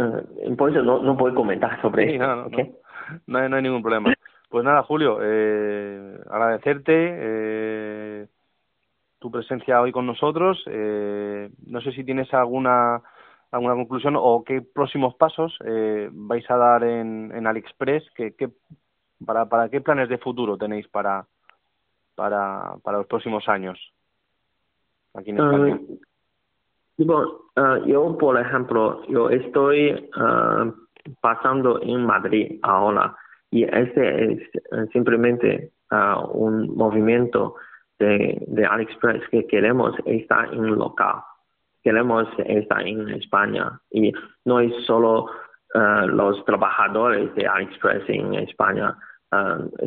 uh, 0.00 0.56
por 0.56 0.70
eso 0.70 0.82
no, 0.82 1.02
no 1.02 1.16
puedo 1.16 1.34
comentar 1.34 1.80
sobre 1.82 2.14
eso. 2.14 2.26
No, 2.26 2.48
no, 2.48 3.38
hay, 3.38 3.48
no, 3.48 3.56
hay, 3.56 3.62
ningún 3.62 3.82
problema. 3.82 4.12
Pues 4.48 4.64
nada, 4.64 4.82
Julio, 4.82 5.18
eh, 5.22 6.18
agradecerte 6.28 6.92
eh, 6.94 8.26
tu 9.18 9.30
presencia 9.30 9.80
hoy 9.80 9.92
con 9.92 10.06
nosotros. 10.06 10.62
Eh, 10.66 11.50
no 11.66 11.80
sé 11.80 11.92
si 11.92 12.04
tienes 12.04 12.32
alguna 12.34 13.02
alguna 13.52 13.74
conclusión 13.74 14.14
o 14.16 14.44
qué 14.44 14.62
próximos 14.62 15.14
pasos 15.16 15.56
eh, 15.64 16.08
vais 16.12 16.48
a 16.50 16.56
dar 16.56 16.84
en, 16.84 17.32
en 17.34 17.46
AliExpress, 17.46 18.08
qué, 18.14 18.34
qué 18.36 18.48
para, 19.26 19.46
para 19.46 19.68
qué 19.68 19.80
planes 19.80 20.08
de 20.08 20.18
futuro 20.18 20.56
tenéis 20.56 20.86
para, 20.88 21.26
para, 22.14 22.76
para 22.82 22.98
los 22.98 23.06
próximos 23.06 23.48
años 23.48 23.78
aquí 25.14 25.30
en 25.30 25.38
España? 25.38 25.74
Uh, 25.74 25.98
yo, 27.86 28.16
por 28.18 28.38
ejemplo, 28.38 29.02
yo 29.08 29.30
estoy 29.30 29.92
uh, 30.16 30.72
pasando 31.20 31.80
en 31.82 32.04
Madrid 32.04 32.58
ahora 32.62 33.16
y 33.50 33.64
este 33.64 34.32
es 34.32 34.40
uh, 34.72 34.86
simplemente 34.92 35.72
un 36.32 36.76
movimiento 36.76 37.56
de, 37.98 38.40
de 38.46 38.64
AliExpress 38.64 39.28
que 39.30 39.44
queremos 39.48 39.92
estar 40.04 40.52
en 40.54 40.76
local, 40.76 41.16
queremos 41.82 42.28
estar 42.46 42.86
en 42.86 43.08
España 43.08 43.80
y 43.90 44.12
no 44.44 44.60
es 44.60 44.72
solo 44.86 45.26
los 45.74 46.44
trabajadores 46.44 47.34
de 47.34 47.46
AliExpress 47.46 48.08
en 48.08 48.34
España, 48.34 48.96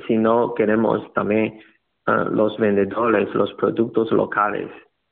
sino 0.08 0.54
queremos 0.56 1.12
también 1.14 1.62
los 2.06 2.58
vendedores, 2.58 3.34
los 3.34 3.54
productos 3.54 4.12
locales, 4.12 4.70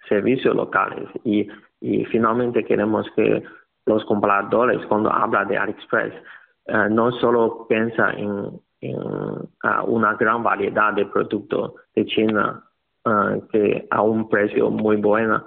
servicios 0.10 0.54
locales 0.54 1.08
y, 1.24 1.48
y 1.82 2.06
finalmente 2.06 2.64
queremos 2.64 3.10
que 3.16 3.44
los 3.86 4.06
compradores 4.06 4.86
cuando 4.86 5.12
hablan 5.12 5.48
de 5.48 5.58
AliExpress 5.58 6.14
eh, 6.68 6.88
no 6.90 7.12
solo 7.14 7.66
piensa 7.68 8.12
en, 8.12 8.30
uh, 8.30 9.84
una 9.88 10.14
gran 10.14 10.44
variedad 10.44 10.94
de 10.94 11.06
productos 11.08 11.74
de 11.96 12.06
China 12.06 12.64
uh, 13.06 13.48
que 13.48 13.88
a 13.90 14.02
un 14.02 14.30
precio 14.30 14.70
muy 14.70 14.98
bueno, 14.98 15.46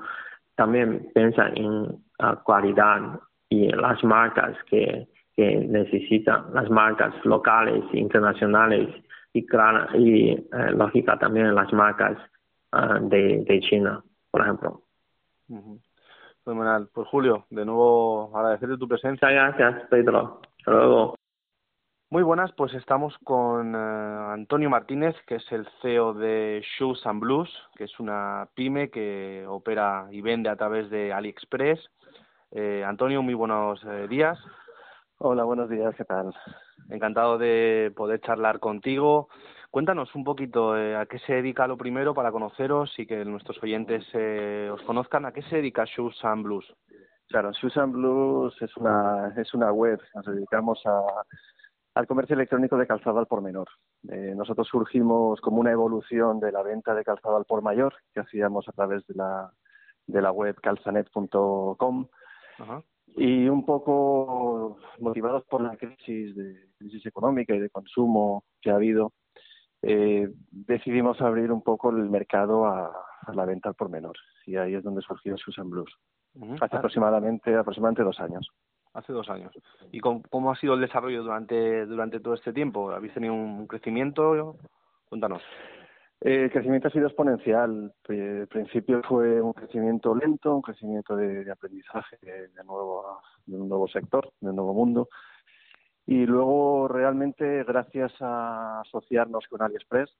también 0.56 1.08
piensa 1.14 1.48
en 1.54 1.66
uh, 1.66 2.44
calidad 2.46 3.20
y 3.48 3.68
las 3.68 4.02
marcas 4.02 4.56
que, 4.68 5.08
necesitan, 5.36 6.54
las 6.54 6.70
marcas 6.70 7.12
locales, 7.24 7.82
internacionales 7.92 8.88
y, 9.32 9.44
claro, 9.44 9.88
eh, 9.94 10.46
lógica 10.76 11.18
también 11.18 11.52
las 11.56 11.72
marcas 11.72 12.16
de 13.00 13.60
China, 13.68 14.00
por 14.30 14.42
ejemplo. 14.42 14.82
Fenomenal. 16.44 16.88
Pues 16.92 17.08
Julio, 17.08 17.46
de 17.50 17.64
nuevo 17.64 18.30
agradecerte 18.36 18.76
tu 18.76 18.86
presencia. 18.86 19.30
Gracias, 19.30 19.88
Pedro. 19.88 20.40
Hasta 20.58 20.70
luego. 20.70 21.14
Muy 22.10 22.22
buenas, 22.22 22.52
pues 22.52 22.72
estamos 22.74 23.16
con 23.24 23.74
eh, 23.74 23.78
Antonio 23.78 24.70
Martínez, 24.70 25.16
que 25.26 25.36
es 25.36 25.52
el 25.52 25.66
CEO 25.82 26.14
de 26.14 26.64
Shoes 26.78 27.04
and 27.06 27.18
Blues, 27.18 27.50
que 27.74 27.84
es 27.84 27.98
una 27.98 28.46
pyme 28.54 28.90
que 28.90 29.44
opera 29.48 30.06
y 30.12 30.20
vende 30.20 30.48
a 30.48 30.56
través 30.56 30.90
de 30.90 31.12
AliExpress. 31.12 31.80
Eh, 32.52 32.84
Antonio, 32.86 33.20
muy 33.22 33.34
buenos 33.34 33.82
eh, 33.84 34.06
días. 34.06 34.38
Hola, 35.18 35.42
buenos 35.42 35.68
días, 35.68 35.92
¿qué 35.96 36.04
tal? 36.04 36.32
Encantado 36.88 37.36
de 37.38 37.92
poder 37.96 38.20
charlar 38.20 38.60
contigo. 38.60 39.28
Cuéntanos 39.74 40.14
un 40.14 40.22
poquito 40.22 40.74
a 40.74 41.04
qué 41.06 41.18
se 41.18 41.32
dedica 41.34 41.66
lo 41.66 41.76
primero 41.76 42.14
para 42.14 42.30
conoceros 42.30 42.96
y 42.96 43.06
que 43.06 43.24
nuestros 43.24 43.60
oyentes 43.60 44.06
os 44.70 44.80
conozcan. 44.82 45.26
¿A 45.26 45.32
qué 45.32 45.42
se 45.42 45.56
dedica 45.56 45.84
Shoes 45.84 46.24
and 46.24 46.44
Blues? 46.44 46.72
Claro, 47.26 47.50
Shoes 47.50 47.76
and 47.78 47.92
Blues 47.92 48.54
es 48.62 48.76
una, 48.76 49.34
es 49.36 49.52
una 49.52 49.72
web. 49.72 50.00
Nos 50.14 50.26
dedicamos 50.26 50.80
a 50.86 51.02
al 51.96 52.06
comercio 52.06 52.34
electrónico 52.34 52.76
de 52.76 52.86
calzado 52.86 53.18
al 53.18 53.26
por 53.26 53.42
menor. 53.42 53.66
Eh, 54.08 54.34
nosotros 54.36 54.68
surgimos 54.68 55.40
como 55.40 55.58
una 55.58 55.72
evolución 55.72 56.38
de 56.38 56.52
la 56.52 56.62
venta 56.62 56.94
de 56.94 57.02
calzado 57.02 57.36
al 57.36 57.44
por 57.44 57.60
mayor 57.60 57.94
que 58.12 58.20
hacíamos 58.20 58.68
a 58.68 58.72
través 58.72 59.04
de 59.08 59.14
la, 59.16 59.50
de 60.06 60.22
la 60.22 60.30
web 60.30 60.54
calzanet.com 60.62 62.06
y 63.16 63.48
un 63.48 63.66
poco 63.66 64.78
motivados 65.00 65.42
por 65.46 65.62
la 65.62 65.76
crisis, 65.76 66.36
de, 66.36 66.68
crisis 66.78 67.06
económica 67.06 67.56
y 67.56 67.58
de 67.58 67.70
consumo 67.70 68.44
que 68.60 68.70
ha 68.70 68.76
habido, 68.76 69.12
eh, 69.86 70.28
decidimos 70.50 71.20
abrir 71.20 71.52
un 71.52 71.62
poco 71.62 71.90
el 71.90 72.08
mercado 72.10 72.66
a, 72.66 72.92
la 73.32 73.44
venta 73.44 73.70
al 73.70 73.74
por 73.74 73.88
menor 73.88 74.16
y 74.46 74.56
ahí 74.56 74.74
es 74.74 74.82
donde 74.82 75.02
surgió 75.02 75.36
Susan 75.36 75.70
Blues. 75.70 75.92
Hace 76.60 76.76
aproximadamente, 76.76 77.54
aproximadamente 77.54 78.02
dos 78.02 78.18
años 78.20 78.50
hace 78.94 79.12
dos 79.12 79.28
años. 79.28 79.52
¿Y 79.92 80.00
cómo, 80.00 80.52
ha 80.52 80.56
sido 80.56 80.74
el 80.74 80.80
desarrollo 80.80 81.22
durante, 81.22 81.84
durante 81.84 82.20
todo 82.20 82.34
este 82.34 82.52
tiempo? 82.52 82.90
¿Habéis 82.92 83.12
tenido 83.12 83.34
un 83.34 83.66
crecimiento? 83.66 84.56
Cuéntanos. 85.08 85.42
Eh, 86.20 86.44
el 86.44 86.50
crecimiento 86.50 86.88
ha 86.88 86.92
sido 86.92 87.06
exponencial. 87.08 87.92
Al 88.08 88.48
principio 88.48 89.02
fue 89.02 89.42
un 89.42 89.52
crecimiento 89.52 90.14
lento, 90.14 90.54
un 90.54 90.62
crecimiento 90.62 91.16
de, 91.16 91.50
aprendizaje 91.50 92.16
de, 92.22 92.64
nuevo, 92.64 93.20
de 93.44 93.56
un 93.56 93.68
nuevo 93.68 93.88
sector, 93.88 94.32
de 94.40 94.50
un 94.50 94.56
nuevo 94.56 94.72
mundo. 94.72 95.08
Y 96.06 96.26
luego, 96.26 96.88
realmente, 96.88 97.64
gracias 97.64 98.12
a 98.20 98.80
asociarnos 98.82 99.46
con 99.48 99.62
AliExpress, 99.62 100.10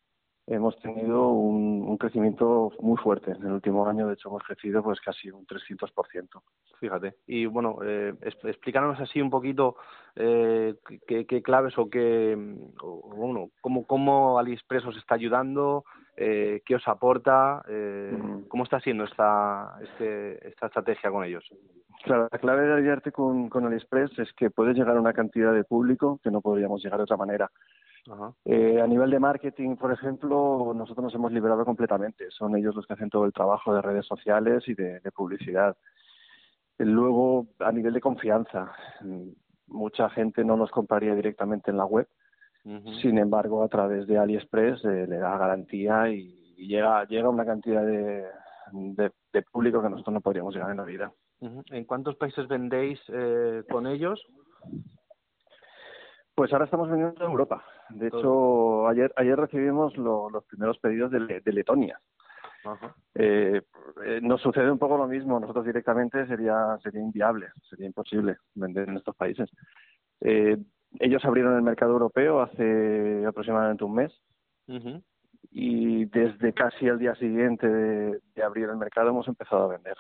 hemos 0.47 0.77
tenido 0.81 1.29
un, 1.29 1.83
un, 1.89 1.97
crecimiento 1.97 2.71
muy 2.81 2.97
fuerte. 2.97 3.33
En 3.33 3.43
el 3.43 3.53
último 3.53 3.87
año, 3.87 4.07
de 4.07 4.15
hecho, 4.15 4.29
hemos 4.29 4.43
crecido 4.43 4.83
pues 4.83 5.01
casi 5.01 5.31
un 5.31 5.47
300%. 5.47 6.43
Fíjate. 6.81 7.15
Y 7.27 7.47
bueno, 7.47 7.79
eh, 7.83 8.15
explícanos 8.21 9.01
así 9.01 9.21
un 9.21 9.31
poquito 9.31 9.77
eh, 10.17 10.75
qué, 11.07 11.27
qué, 11.27 11.43
claves 11.43 11.79
o 11.79 11.89
qué, 11.89 12.37
bueno, 13.17 13.51
cómo, 13.61 13.87
cómo 13.87 14.39
AliExpress 14.39 14.85
os 14.87 14.97
está 14.97 15.15
ayudando, 15.15 15.85
eh, 16.17 16.63
qué 16.67 16.75
os 16.75 16.87
aporta, 16.87 17.63
eh, 17.69 18.17
cómo 18.49 18.65
está 18.65 18.81
siendo 18.81 19.05
esta, 19.05 19.79
este, 19.83 20.47
esta 20.47 20.67
estrategia 20.67 21.11
con 21.11 21.25
ellos. 21.25 21.45
Claro, 22.05 22.29
la 22.31 22.39
clave 22.39 22.67
de 22.67 22.75
ayudarte 22.75 23.13
con, 23.13 23.49
con 23.49 23.65
AliExpress 23.65 24.19
es 24.19 24.33
que 24.35 24.51
puedes 24.51 24.77
llegar 24.77 24.97
a 24.97 25.01
una 25.01 25.15
cantidad 25.15 25.55
de 25.55 25.65
público 25.65 26.21
que 26.23 26.31
no 26.31 26.43
podríamos 26.43 26.83
llegar 26.83 26.99
de 26.99 27.05
otra 27.05 27.17
manera. 27.17 27.51
Eh, 28.45 28.81
a 28.81 28.87
nivel 28.87 29.11
de 29.11 29.19
marketing, 29.19 29.77
por 29.77 29.93
ejemplo, 29.93 30.73
nosotros 30.75 31.05
nos 31.05 31.15
hemos 31.15 31.33
liberado 31.33 31.65
completamente. 31.65 32.31
Son 32.31 32.55
ellos 32.57 32.75
los 32.75 32.87
que 32.87 32.93
hacen 32.93 33.11
todo 33.11 33.25
el 33.25 33.33
trabajo 33.33 33.75
de 33.75 33.83
redes 33.83 34.07
sociales 34.07 34.65
y 34.69 34.75
de, 34.75 35.01
publicidad. 35.15 35.77
Luego, 36.79 37.47
a 37.61 37.73
nivel 37.73 37.95
de 37.95 38.01
confianza, 38.01 38.73
mucha 39.69 40.11
gente 40.11 40.45
no 40.45 40.57
nos 40.57 40.71
compraría 40.71 41.15
directamente 41.15 41.71
en 41.71 41.79
la 41.79 41.87
web. 41.87 42.09
Sin 43.03 43.19
embargo, 43.19 43.63
a 43.63 43.69
través 43.69 44.07
de 44.07 44.17
AliExpress 44.17 44.85
eh, 44.87 45.07
le 45.07 45.19
da 45.19 45.37
garantía 45.37 46.09
y, 46.09 46.41
llega 46.57 47.05
llega 47.05 47.29
una 47.29 47.45
cantidad 47.45 47.85
de, 47.85 48.25
de, 48.73 49.43
público 49.43 49.83
que 49.83 49.91
nosotros 49.91 50.15
no 50.15 50.21
podríamos 50.23 50.55
llegar 50.55 50.71
en 50.71 50.79
la 50.79 50.85
vida. 50.85 51.13
¿En 51.41 51.85
cuántos 51.85 52.17
países 52.17 52.49
vendéis 52.49 52.99
eh, 53.09 53.65
con 53.69 53.87
ellos? 53.87 54.25
Pues 56.35 56.53
ahora 56.53 56.65
estamos 56.65 56.89
vendiendo 56.89 57.23
en 57.23 57.31
Europa. 57.31 57.63
De 57.91 58.09
hecho, 58.09 58.89
ayer 58.89 59.13
ayer 59.17 59.37
recibimos 59.37 59.97
los 59.97 60.45
primeros 60.45 60.79
pedidos 60.79 61.11
de, 61.11 61.41
de 61.41 61.53
Letonia. 61.53 61.99
Eh, 63.15 63.61
eh, 64.07 64.21
nos 64.23 64.41
sucede 64.41 64.71
un 64.71 64.79
poco 64.79 64.97
lo 64.97 65.07
mismo. 65.07 65.39
Nosotros 65.39 65.67
directamente 65.67 66.27
sería 66.27 66.79
sería 66.83 67.01
inviable, 67.01 67.49
sería 67.69 67.87
imposible 67.87 68.37
vender 68.55 68.89
en 68.89 68.97
estos 68.97 69.15
países. 69.17 69.51
Eh, 70.21 70.57
ellos 70.99 71.25
abrieron 71.25 71.57
el 71.57 71.63
mercado 71.63 71.93
europeo 71.93 72.41
hace 72.41 73.25
aproximadamente 73.27 73.85
un 73.85 73.95
mes 73.95 74.13
y 75.51 76.07
desde 76.07 76.55
casi 76.55 76.87
el 76.87 76.99
día 76.99 77.15
siguiente 77.17 77.69
de, 77.69 78.21
de, 78.35 78.43
abrir 78.43 78.69
el 78.71 78.77
mercado 78.77 79.11
hemos 79.11 79.29
empezado 79.29 79.65
a 79.65 79.69
vender. 79.69 79.97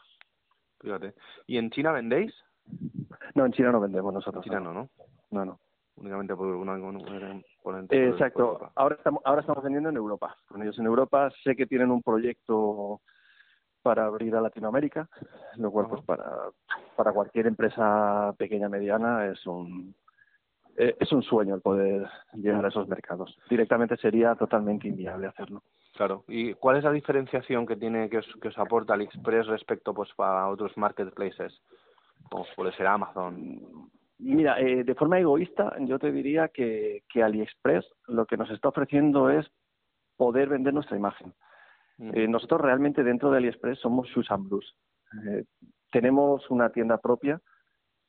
Fíjate. 0.80 1.14
¿Y 1.46 1.58
en 1.58 1.70
China 1.70 1.92
vendéis? 1.92 2.32
No, 3.34 3.44
en 3.44 3.52
China 3.52 3.72
no 3.72 3.80
vendemos 3.80 4.14
nosotros. 4.14 4.44
En 4.46 4.50
China 4.50 4.60
no, 4.60 4.72
¿no? 4.72 4.88
No, 5.30 5.44
no 5.44 5.60
únicamente 5.96 6.34
por 6.34 6.46
una, 6.46 6.74
exacto 7.90 8.70
ahora 8.74 8.96
estamos 8.96 9.22
ahora 9.24 9.40
estamos 9.40 9.62
vendiendo 9.62 9.88
en 9.88 9.96
Europa 9.96 10.36
con 10.46 10.62
ellos 10.62 10.78
en 10.78 10.86
Europa 10.86 11.30
sé 11.42 11.56
que 11.56 11.66
tienen 11.66 11.90
un 11.90 12.02
proyecto 12.02 13.00
para 13.82 14.06
abrir 14.06 14.34
a 14.36 14.40
Latinoamérica 14.40 15.08
lo 15.56 15.70
cual 15.70 15.86
pues 15.88 16.02
para 16.04 16.24
para 16.96 17.12
cualquier 17.12 17.46
empresa 17.46 18.34
pequeña 18.38 18.68
mediana 18.68 19.26
es 19.26 19.46
un 19.46 19.94
eh, 20.76 20.96
es 20.98 21.12
un 21.12 21.22
sueño 21.22 21.54
el 21.54 21.60
poder 21.60 22.08
llegar 22.34 22.64
a 22.64 22.68
esos 22.68 22.88
mercados 22.88 23.36
directamente 23.48 23.96
sería 23.96 24.34
totalmente 24.34 24.88
inviable 24.88 25.28
hacerlo 25.28 25.62
Claro. 25.94 26.24
¿Y 26.26 26.54
cuál 26.54 26.76
es 26.76 26.84
la 26.84 26.90
diferenciación 26.90 27.66
que 27.66 27.76
tiene 27.76 28.10
que 28.10 28.18
os, 28.18 28.26
que 28.42 28.48
os 28.48 28.58
aporta 28.58 28.94
AliExpress 28.94 29.46
respecto 29.46 29.94
pues 29.94 30.10
a 30.18 30.48
otros 30.48 30.76
marketplaces? 30.76 31.62
Como 32.28 32.44
puede 32.56 32.72
ser 32.72 32.88
Amazon. 32.88 33.60
Mira, 34.24 34.58
eh, 34.58 34.84
de 34.84 34.94
forma 34.94 35.18
egoísta, 35.18 35.74
yo 35.80 35.98
te 35.98 36.10
diría 36.10 36.48
que, 36.48 37.02
que 37.10 37.22
AliExpress 37.22 37.84
lo 38.06 38.24
que 38.24 38.38
nos 38.38 38.50
está 38.50 38.68
ofreciendo 38.70 39.28
es 39.28 39.46
poder 40.16 40.48
vender 40.48 40.72
nuestra 40.72 40.96
imagen. 40.96 41.34
Mm. 41.98 42.10
Eh, 42.14 42.28
nosotros 42.28 42.62
realmente 42.62 43.04
dentro 43.04 43.30
de 43.30 43.36
AliExpress 43.36 43.80
somos 43.80 44.08
Susan 44.08 44.48
Blues. 44.48 44.74
Eh, 45.26 45.44
tenemos 45.92 46.48
una 46.50 46.70
tienda 46.70 46.96
propia, 46.96 47.38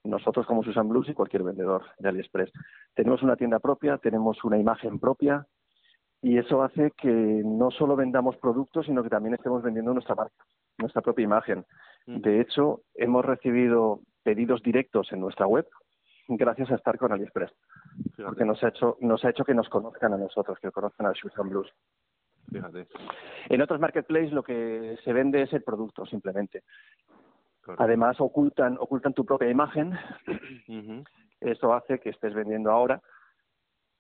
nosotros 0.05 0.45
como 0.45 0.63
Susan 0.63 0.87
Blues 0.87 1.09
y 1.09 1.13
cualquier 1.13 1.43
vendedor 1.43 1.83
de 1.99 2.07
AliExpress. 2.07 2.49
Tenemos 2.93 3.21
una 3.21 3.35
tienda 3.35 3.59
propia, 3.59 3.97
tenemos 3.97 4.41
una 4.45 4.57
imagen 4.57 4.99
propia 4.99 5.45
y 6.21 6.37
eso 6.37 6.63
hace 6.63 6.91
que 6.91 7.11
no 7.11 7.71
solo 7.71 7.97
vendamos 7.97 8.37
productos, 8.37 8.85
sino 8.85 9.03
que 9.03 9.09
también 9.09 9.35
estemos 9.35 9.61
vendiendo 9.61 9.93
nuestra 9.93 10.15
marca, 10.15 10.45
nuestra 10.77 11.01
propia 11.01 11.23
imagen. 11.23 11.65
Mm. 12.05 12.21
De 12.21 12.39
hecho, 12.39 12.83
hemos 12.93 13.25
recibido 13.25 13.99
pedidos 14.23 14.63
directos 14.63 15.11
en 15.11 15.19
nuestra 15.19 15.45
web 15.45 15.67
gracias 16.27 16.71
a 16.71 16.75
estar 16.75 16.97
con 16.97 17.11
AliExpress. 17.11 17.51
Porque 18.17 18.45
nos 18.45 18.63
ha 18.63 18.69
hecho, 18.69 18.97
nos 19.01 19.23
ha 19.23 19.29
hecho 19.29 19.43
que 19.43 19.53
nos 19.53 19.69
conozcan 19.69 20.13
a 20.13 20.17
nosotros, 20.17 20.57
que 20.59 20.71
conozcan 20.71 21.07
a 21.07 21.13
Shoes 21.13 21.37
and 21.37 21.49
Blues. 21.49 21.71
Fíjate. 22.51 22.87
En 23.49 23.61
otros 23.61 23.79
marketplaces 23.79 24.31
lo 24.31 24.43
que 24.43 24.97
se 25.03 25.13
vende 25.13 25.41
es 25.41 25.53
el 25.53 25.63
producto, 25.63 26.05
simplemente. 26.05 26.63
Además, 27.77 28.19
ocultan, 28.19 28.77
ocultan 28.79 29.13
tu 29.13 29.25
propia 29.25 29.49
imagen. 29.49 29.93
Eso 31.39 31.73
hace 31.73 31.99
que 31.99 32.09
estés 32.09 32.33
vendiendo 32.33 32.71
ahora, 32.71 33.01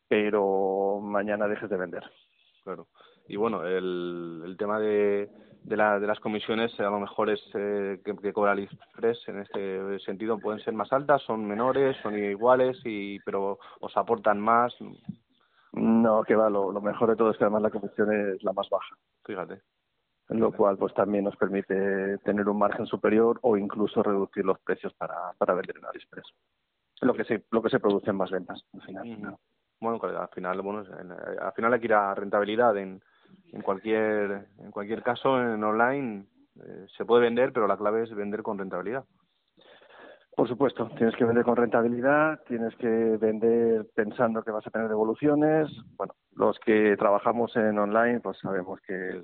pero 0.07 0.99
mañana 1.01 1.47
dejes 1.47 1.69
de 1.69 1.77
vender. 1.77 2.03
Claro. 2.63 2.87
Y 3.27 3.37
bueno, 3.37 3.65
el, 3.65 4.43
el 4.45 4.57
tema 4.57 4.79
de, 4.79 5.29
de, 5.65 5.77
la, 5.77 5.99
de 5.99 6.07
las 6.07 6.19
comisiones 6.19 6.79
a 6.79 6.83
lo 6.83 6.99
mejor 6.99 7.29
es 7.29 7.41
eh, 7.55 7.99
que, 8.05 8.15
que, 8.15 8.33
cobra 8.33 8.51
AliExpress 8.51 9.27
en 9.27 9.39
este 9.39 9.99
sentido 9.99 10.37
pueden 10.37 10.59
ser 10.59 10.73
más 10.73 10.91
altas, 10.93 11.23
son 11.23 11.45
menores, 11.45 11.97
son 12.03 12.17
iguales, 12.17 12.79
y 12.85 13.19
pero 13.21 13.57
os 13.79 13.97
aportan 13.97 14.39
más. 14.39 14.75
No, 15.73 16.23
que 16.23 16.35
va, 16.35 16.49
lo, 16.49 16.71
lo 16.71 16.81
mejor 16.81 17.09
de 17.09 17.15
todo 17.15 17.31
es 17.31 17.37
que 17.37 17.43
además 17.43 17.63
la 17.63 17.71
comisión 17.71 18.13
es 18.13 18.43
la 18.43 18.53
más 18.53 18.69
baja. 18.69 18.95
Fíjate. 19.25 19.61
Lo 20.29 20.51
cual 20.51 20.77
pues 20.77 20.93
también 20.93 21.23
nos 21.25 21.35
permite 21.35 22.17
tener 22.19 22.47
un 22.47 22.57
margen 22.57 22.85
superior 22.85 23.39
o 23.41 23.57
incluso 23.57 24.01
reducir 24.01 24.45
los 24.45 24.59
precios 24.59 24.93
para, 24.93 25.33
para 25.37 25.53
vender 25.53 25.77
en 25.77 25.85
AliExpress. 25.85 26.27
lo 27.01 27.13
que 27.13 27.23
se 27.25 27.43
lo 27.51 27.61
que 27.61 27.69
se 27.69 27.79
produce 27.79 28.09
en 28.11 28.17
más 28.17 28.31
ventas 28.31 28.63
al 28.73 28.81
final. 28.81 29.37
Bueno, 29.79 29.99
al 30.01 30.29
final, 30.29 30.61
bueno, 30.61 30.83
al 31.41 31.53
final 31.53 31.73
hay 31.73 31.79
que 31.79 31.85
ir 31.85 31.93
a 31.93 32.15
rentabilidad 32.15 32.77
en, 32.77 33.01
en 33.51 33.61
cualquier 33.61 34.47
en 34.59 34.71
cualquier 34.71 35.03
caso 35.03 35.41
en 35.41 35.63
online 35.63 36.25
eh, 36.55 36.85
se 36.97 37.05
puede 37.05 37.23
vender, 37.23 37.51
pero 37.53 37.67
la 37.67 37.77
clave 37.77 38.03
es 38.03 38.13
vender 38.13 38.43
con 38.43 38.57
rentabilidad. 38.57 39.05
Por 40.35 40.49
supuesto, 40.49 40.89
tienes 40.97 41.15
que 41.15 41.23
vender 41.23 41.45
con 41.45 41.55
rentabilidad, 41.55 42.41
tienes 42.45 42.75
que 42.75 42.87
vender 42.87 43.87
pensando 43.95 44.43
que 44.43 44.51
vas 44.51 44.67
a 44.67 44.69
tener 44.69 44.89
devoluciones. 44.89 45.69
Bueno, 45.95 46.13
los 46.33 46.59
que 46.59 46.97
trabajamos 46.97 47.55
en 47.55 47.79
online, 47.79 48.19
pues 48.19 48.37
sabemos 48.39 48.81
que, 48.81 49.23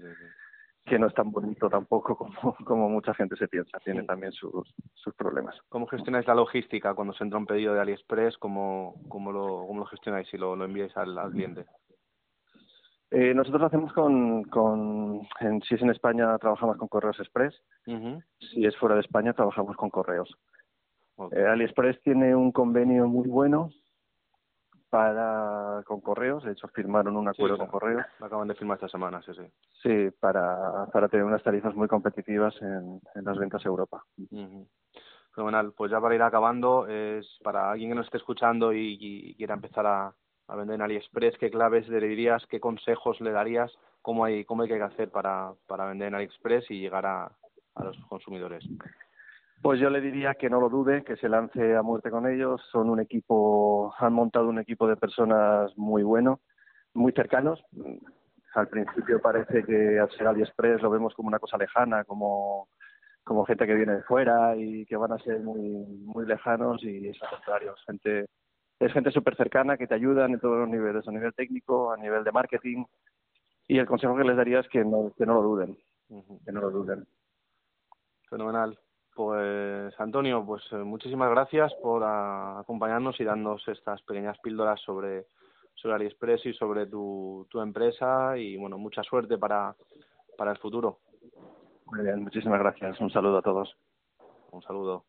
que 0.85 0.97
no 0.97 1.07
es 1.07 1.13
tan 1.13 1.31
bonito 1.31 1.69
tampoco 1.69 2.15
como, 2.15 2.55
como 2.65 2.87
mucha 2.87 3.13
gente 3.13 3.35
se 3.35 3.49
piensa, 3.49 3.77
tiene 3.79 4.03
también 4.03 4.31
sus, 4.31 4.73
sus 4.93 5.13
problemas. 5.15 5.57
¿Cómo 5.67 5.85
gestionáis 5.85 6.27
la 6.27 6.35
logística 6.35 6.93
cuando 6.93 7.13
se 7.13 7.25
entra 7.25 7.39
un 7.39 7.45
pedido 7.45 7.73
de 7.73 7.81
AliExpress? 7.81 8.37
¿Cómo, 8.37 8.95
cómo, 9.09 9.33
lo, 9.33 9.65
cómo 9.67 9.81
lo 9.81 9.85
gestionáis 9.87 10.29
si 10.29 10.37
lo, 10.37 10.55
lo 10.55 10.63
enviáis 10.63 10.95
al, 10.95 11.17
al 11.17 11.31
cliente? 11.31 11.65
Eh, 13.11 13.33
nosotros 13.33 13.59
lo 13.59 13.67
hacemos 13.67 13.91
con, 13.91 14.45
con 14.45 15.27
en, 15.41 15.61
si 15.63 15.75
es 15.75 15.81
en 15.81 15.89
España 15.89 16.37
trabajamos 16.37 16.77
con 16.77 16.87
correos 16.87 17.19
express, 17.19 17.53
si 18.39 18.65
es 18.65 18.75
fuera 18.77 18.95
de 18.95 19.01
España 19.01 19.33
trabajamos 19.33 19.75
con 19.75 19.89
correos. 19.89 20.33
Eh, 21.33 21.45
AliExpress 21.45 22.01
tiene 22.01 22.33
un 22.33 22.53
convenio 22.53 23.07
muy 23.07 23.27
bueno 23.27 23.69
para 24.89 25.83
con 25.85 25.99
correos, 26.01 26.43
de 26.45 26.53
hecho 26.53 26.67
firmaron 26.69 27.17
un 27.17 27.27
acuerdo 27.27 27.57
con 27.57 27.67
correos. 27.67 28.05
Lo 28.19 28.25
acaban 28.25 28.47
de 28.47 28.55
firmar 28.55 28.75
esta 28.75 28.87
semana, 28.87 29.21
sí, 29.23 29.33
sí. 29.33 29.43
Sí, 29.83 30.17
para, 30.19 30.85
para 30.91 31.09
tener 31.09 31.25
unas 31.25 31.43
tarifas 31.43 31.75
muy 31.75 31.89
competitivas 31.89 32.59
en, 32.61 33.01
en 33.15 33.23
las 33.25 33.37
ventas 33.37 33.63
a 33.65 33.69
Europa. 33.69 34.03
Fenomenal. 35.35 35.73
Pues 35.75 35.91
ya 35.91 35.99
para 36.01 36.15
ir 36.15 36.21
acabando, 36.21 36.87
es 36.87 37.39
para 37.43 37.71
alguien 37.71 37.89
que 37.91 37.95
nos 37.95 38.05
esté 38.05 38.17
escuchando 38.17 38.73
y, 38.73 38.97
y 38.99 39.35
quiera 39.35 39.53
empezar 39.53 39.85
a, 39.85 40.13
a 40.51 40.55
vender 40.57 40.75
en 40.75 40.81
AliExpress, 40.81 41.37
¿qué 41.37 41.49
claves 41.49 41.87
le 41.87 42.05
dirías, 42.05 42.45
qué 42.47 42.59
consejos 42.59 43.21
le 43.21 43.31
darías, 43.31 43.71
cómo 44.01 44.25
hay, 44.25 44.43
cómo 44.43 44.63
hay 44.63 44.67
que 44.67 44.81
hacer 44.81 45.09
para, 45.09 45.53
para 45.65 45.85
vender 45.85 46.09
en 46.09 46.15
AliExpress 46.15 46.69
y 46.71 46.81
llegar 46.81 47.05
a, 47.05 47.31
a 47.75 47.83
los 47.85 47.97
consumidores? 48.09 48.65
Pues 49.61 49.79
yo 49.79 49.89
le 49.89 50.01
diría 50.01 50.33
que 50.33 50.49
no 50.49 50.59
lo 50.59 50.67
dude, 50.67 51.05
que 51.05 51.15
se 51.15 51.29
lance 51.29 51.75
a 51.75 51.81
muerte 51.81 52.11
con 52.11 52.27
ellos. 52.27 52.61
Son 52.69 52.89
un 52.89 52.99
equipo, 52.99 53.93
han 53.97 54.11
montado 54.11 54.49
un 54.49 54.59
equipo 54.59 54.87
de 54.87 54.97
personas 54.97 55.71
muy 55.77 56.03
bueno, 56.03 56.41
muy 56.93 57.13
cercanos. 57.13 57.63
Al 58.53 58.67
principio 58.67 59.21
parece 59.21 59.63
que 59.63 59.99
al 59.99 60.11
ser 60.11 60.27
AliExpress 60.27 60.81
lo 60.81 60.89
vemos 60.89 61.13
como 61.13 61.29
una 61.29 61.39
cosa 61.39 61.57
lejana, 61.57 62.03
como, 62.03 62.67
como 63.23 63.45
gente 63.45 63.65
que 63.65 63.75
viene 63.75 63.95
de 63.95 64.03
fuera 64.03 64.53
y 64.57 64.85
que 64.85 64.97
van 64.97 65.13
a 65.13 65.19
ser 65.19 65.39
muy, 65.39 65.61
muy 65.61 66.25
lejanos 66.25 66.83
y 66.83 67.07
es 67.07 67.23
al 67.23 67.29
contrario, 67.29 67.73
gente 67.85 68.25
es 68.85 68.93
gente 68.93 69.11
súper 69.11 69.35
cercana 69.35 69.77
que 69.77 69.87
te 69.87 69.93
ayuda 69.93 70.25
en 70.25 70.39
todos 70.39 70.57
los 70.57 70.69
niveles, 70.69 71.07
a 71.07 71.11
nivel 71.11 71.33
técnico, 71.33 71.91
a 71.91 71.97
nivel 71.97 72.23
de 72.23 72.31
marketing. 72.31 72.83
Y 73.67 73.77
el 73.77 73.85
consejo 73.85 74.15
que 74.15 74.23
les 74.23 74.35
daría 74.35 74.59
es 74.59 74.67
que 74.69 74.83
no, 74.83 75.13
que 75.15 75.25
no 75.25 75.35
lo 75.35 75.43
duden, 75.43 75.77
que 76.43 76.51
no 76.51 76.61
lo 76.61 76.71
duden. 76.71 77.05
Fenomenal. 78.27 78.77
Pues 79.13 79.93
Antonio, 79.99 80.43
pues 80.45 80.63
eh, 80.71 80.77
muchísimas 80.77 81.29
gracias 81.29 81.73
por 81.75 82.01
acompañarnos 82.03 83.19
y 83.19 83.23
darnos 83.23 83.67
estas 83.67 84.01
pequeñas 84.01 84.39
píldoras 84.39 84.81
sobre, 84.81 85.27
sobre 85.75 85.95
AliExpress 85.95 86.45
y 86.47 86.53
sobre 86.53 86.87
tu, 86.87 87.45
tu 87.49 87.61
empresa 87.61 88.37
y 88.37 88.57
bueno, 88.57 88.77
mucha 88.77 89.03
suerte 89.03 89.37
para, 89.37 89.75
para 90.37 90.51
el 90.51 90.57
futuro. 90.57 90.99
Muy 91.85 92.03
bien, 92.03 92.23
muchísimas 92.23 92.59
gracias. 92.59 92.99
Un 92.99 93.11
saludo 93.11 93.37
a 93.37 93.41
todos. 93.41 93.77
Un 94.51 94.61
saludo. 94.63 95.05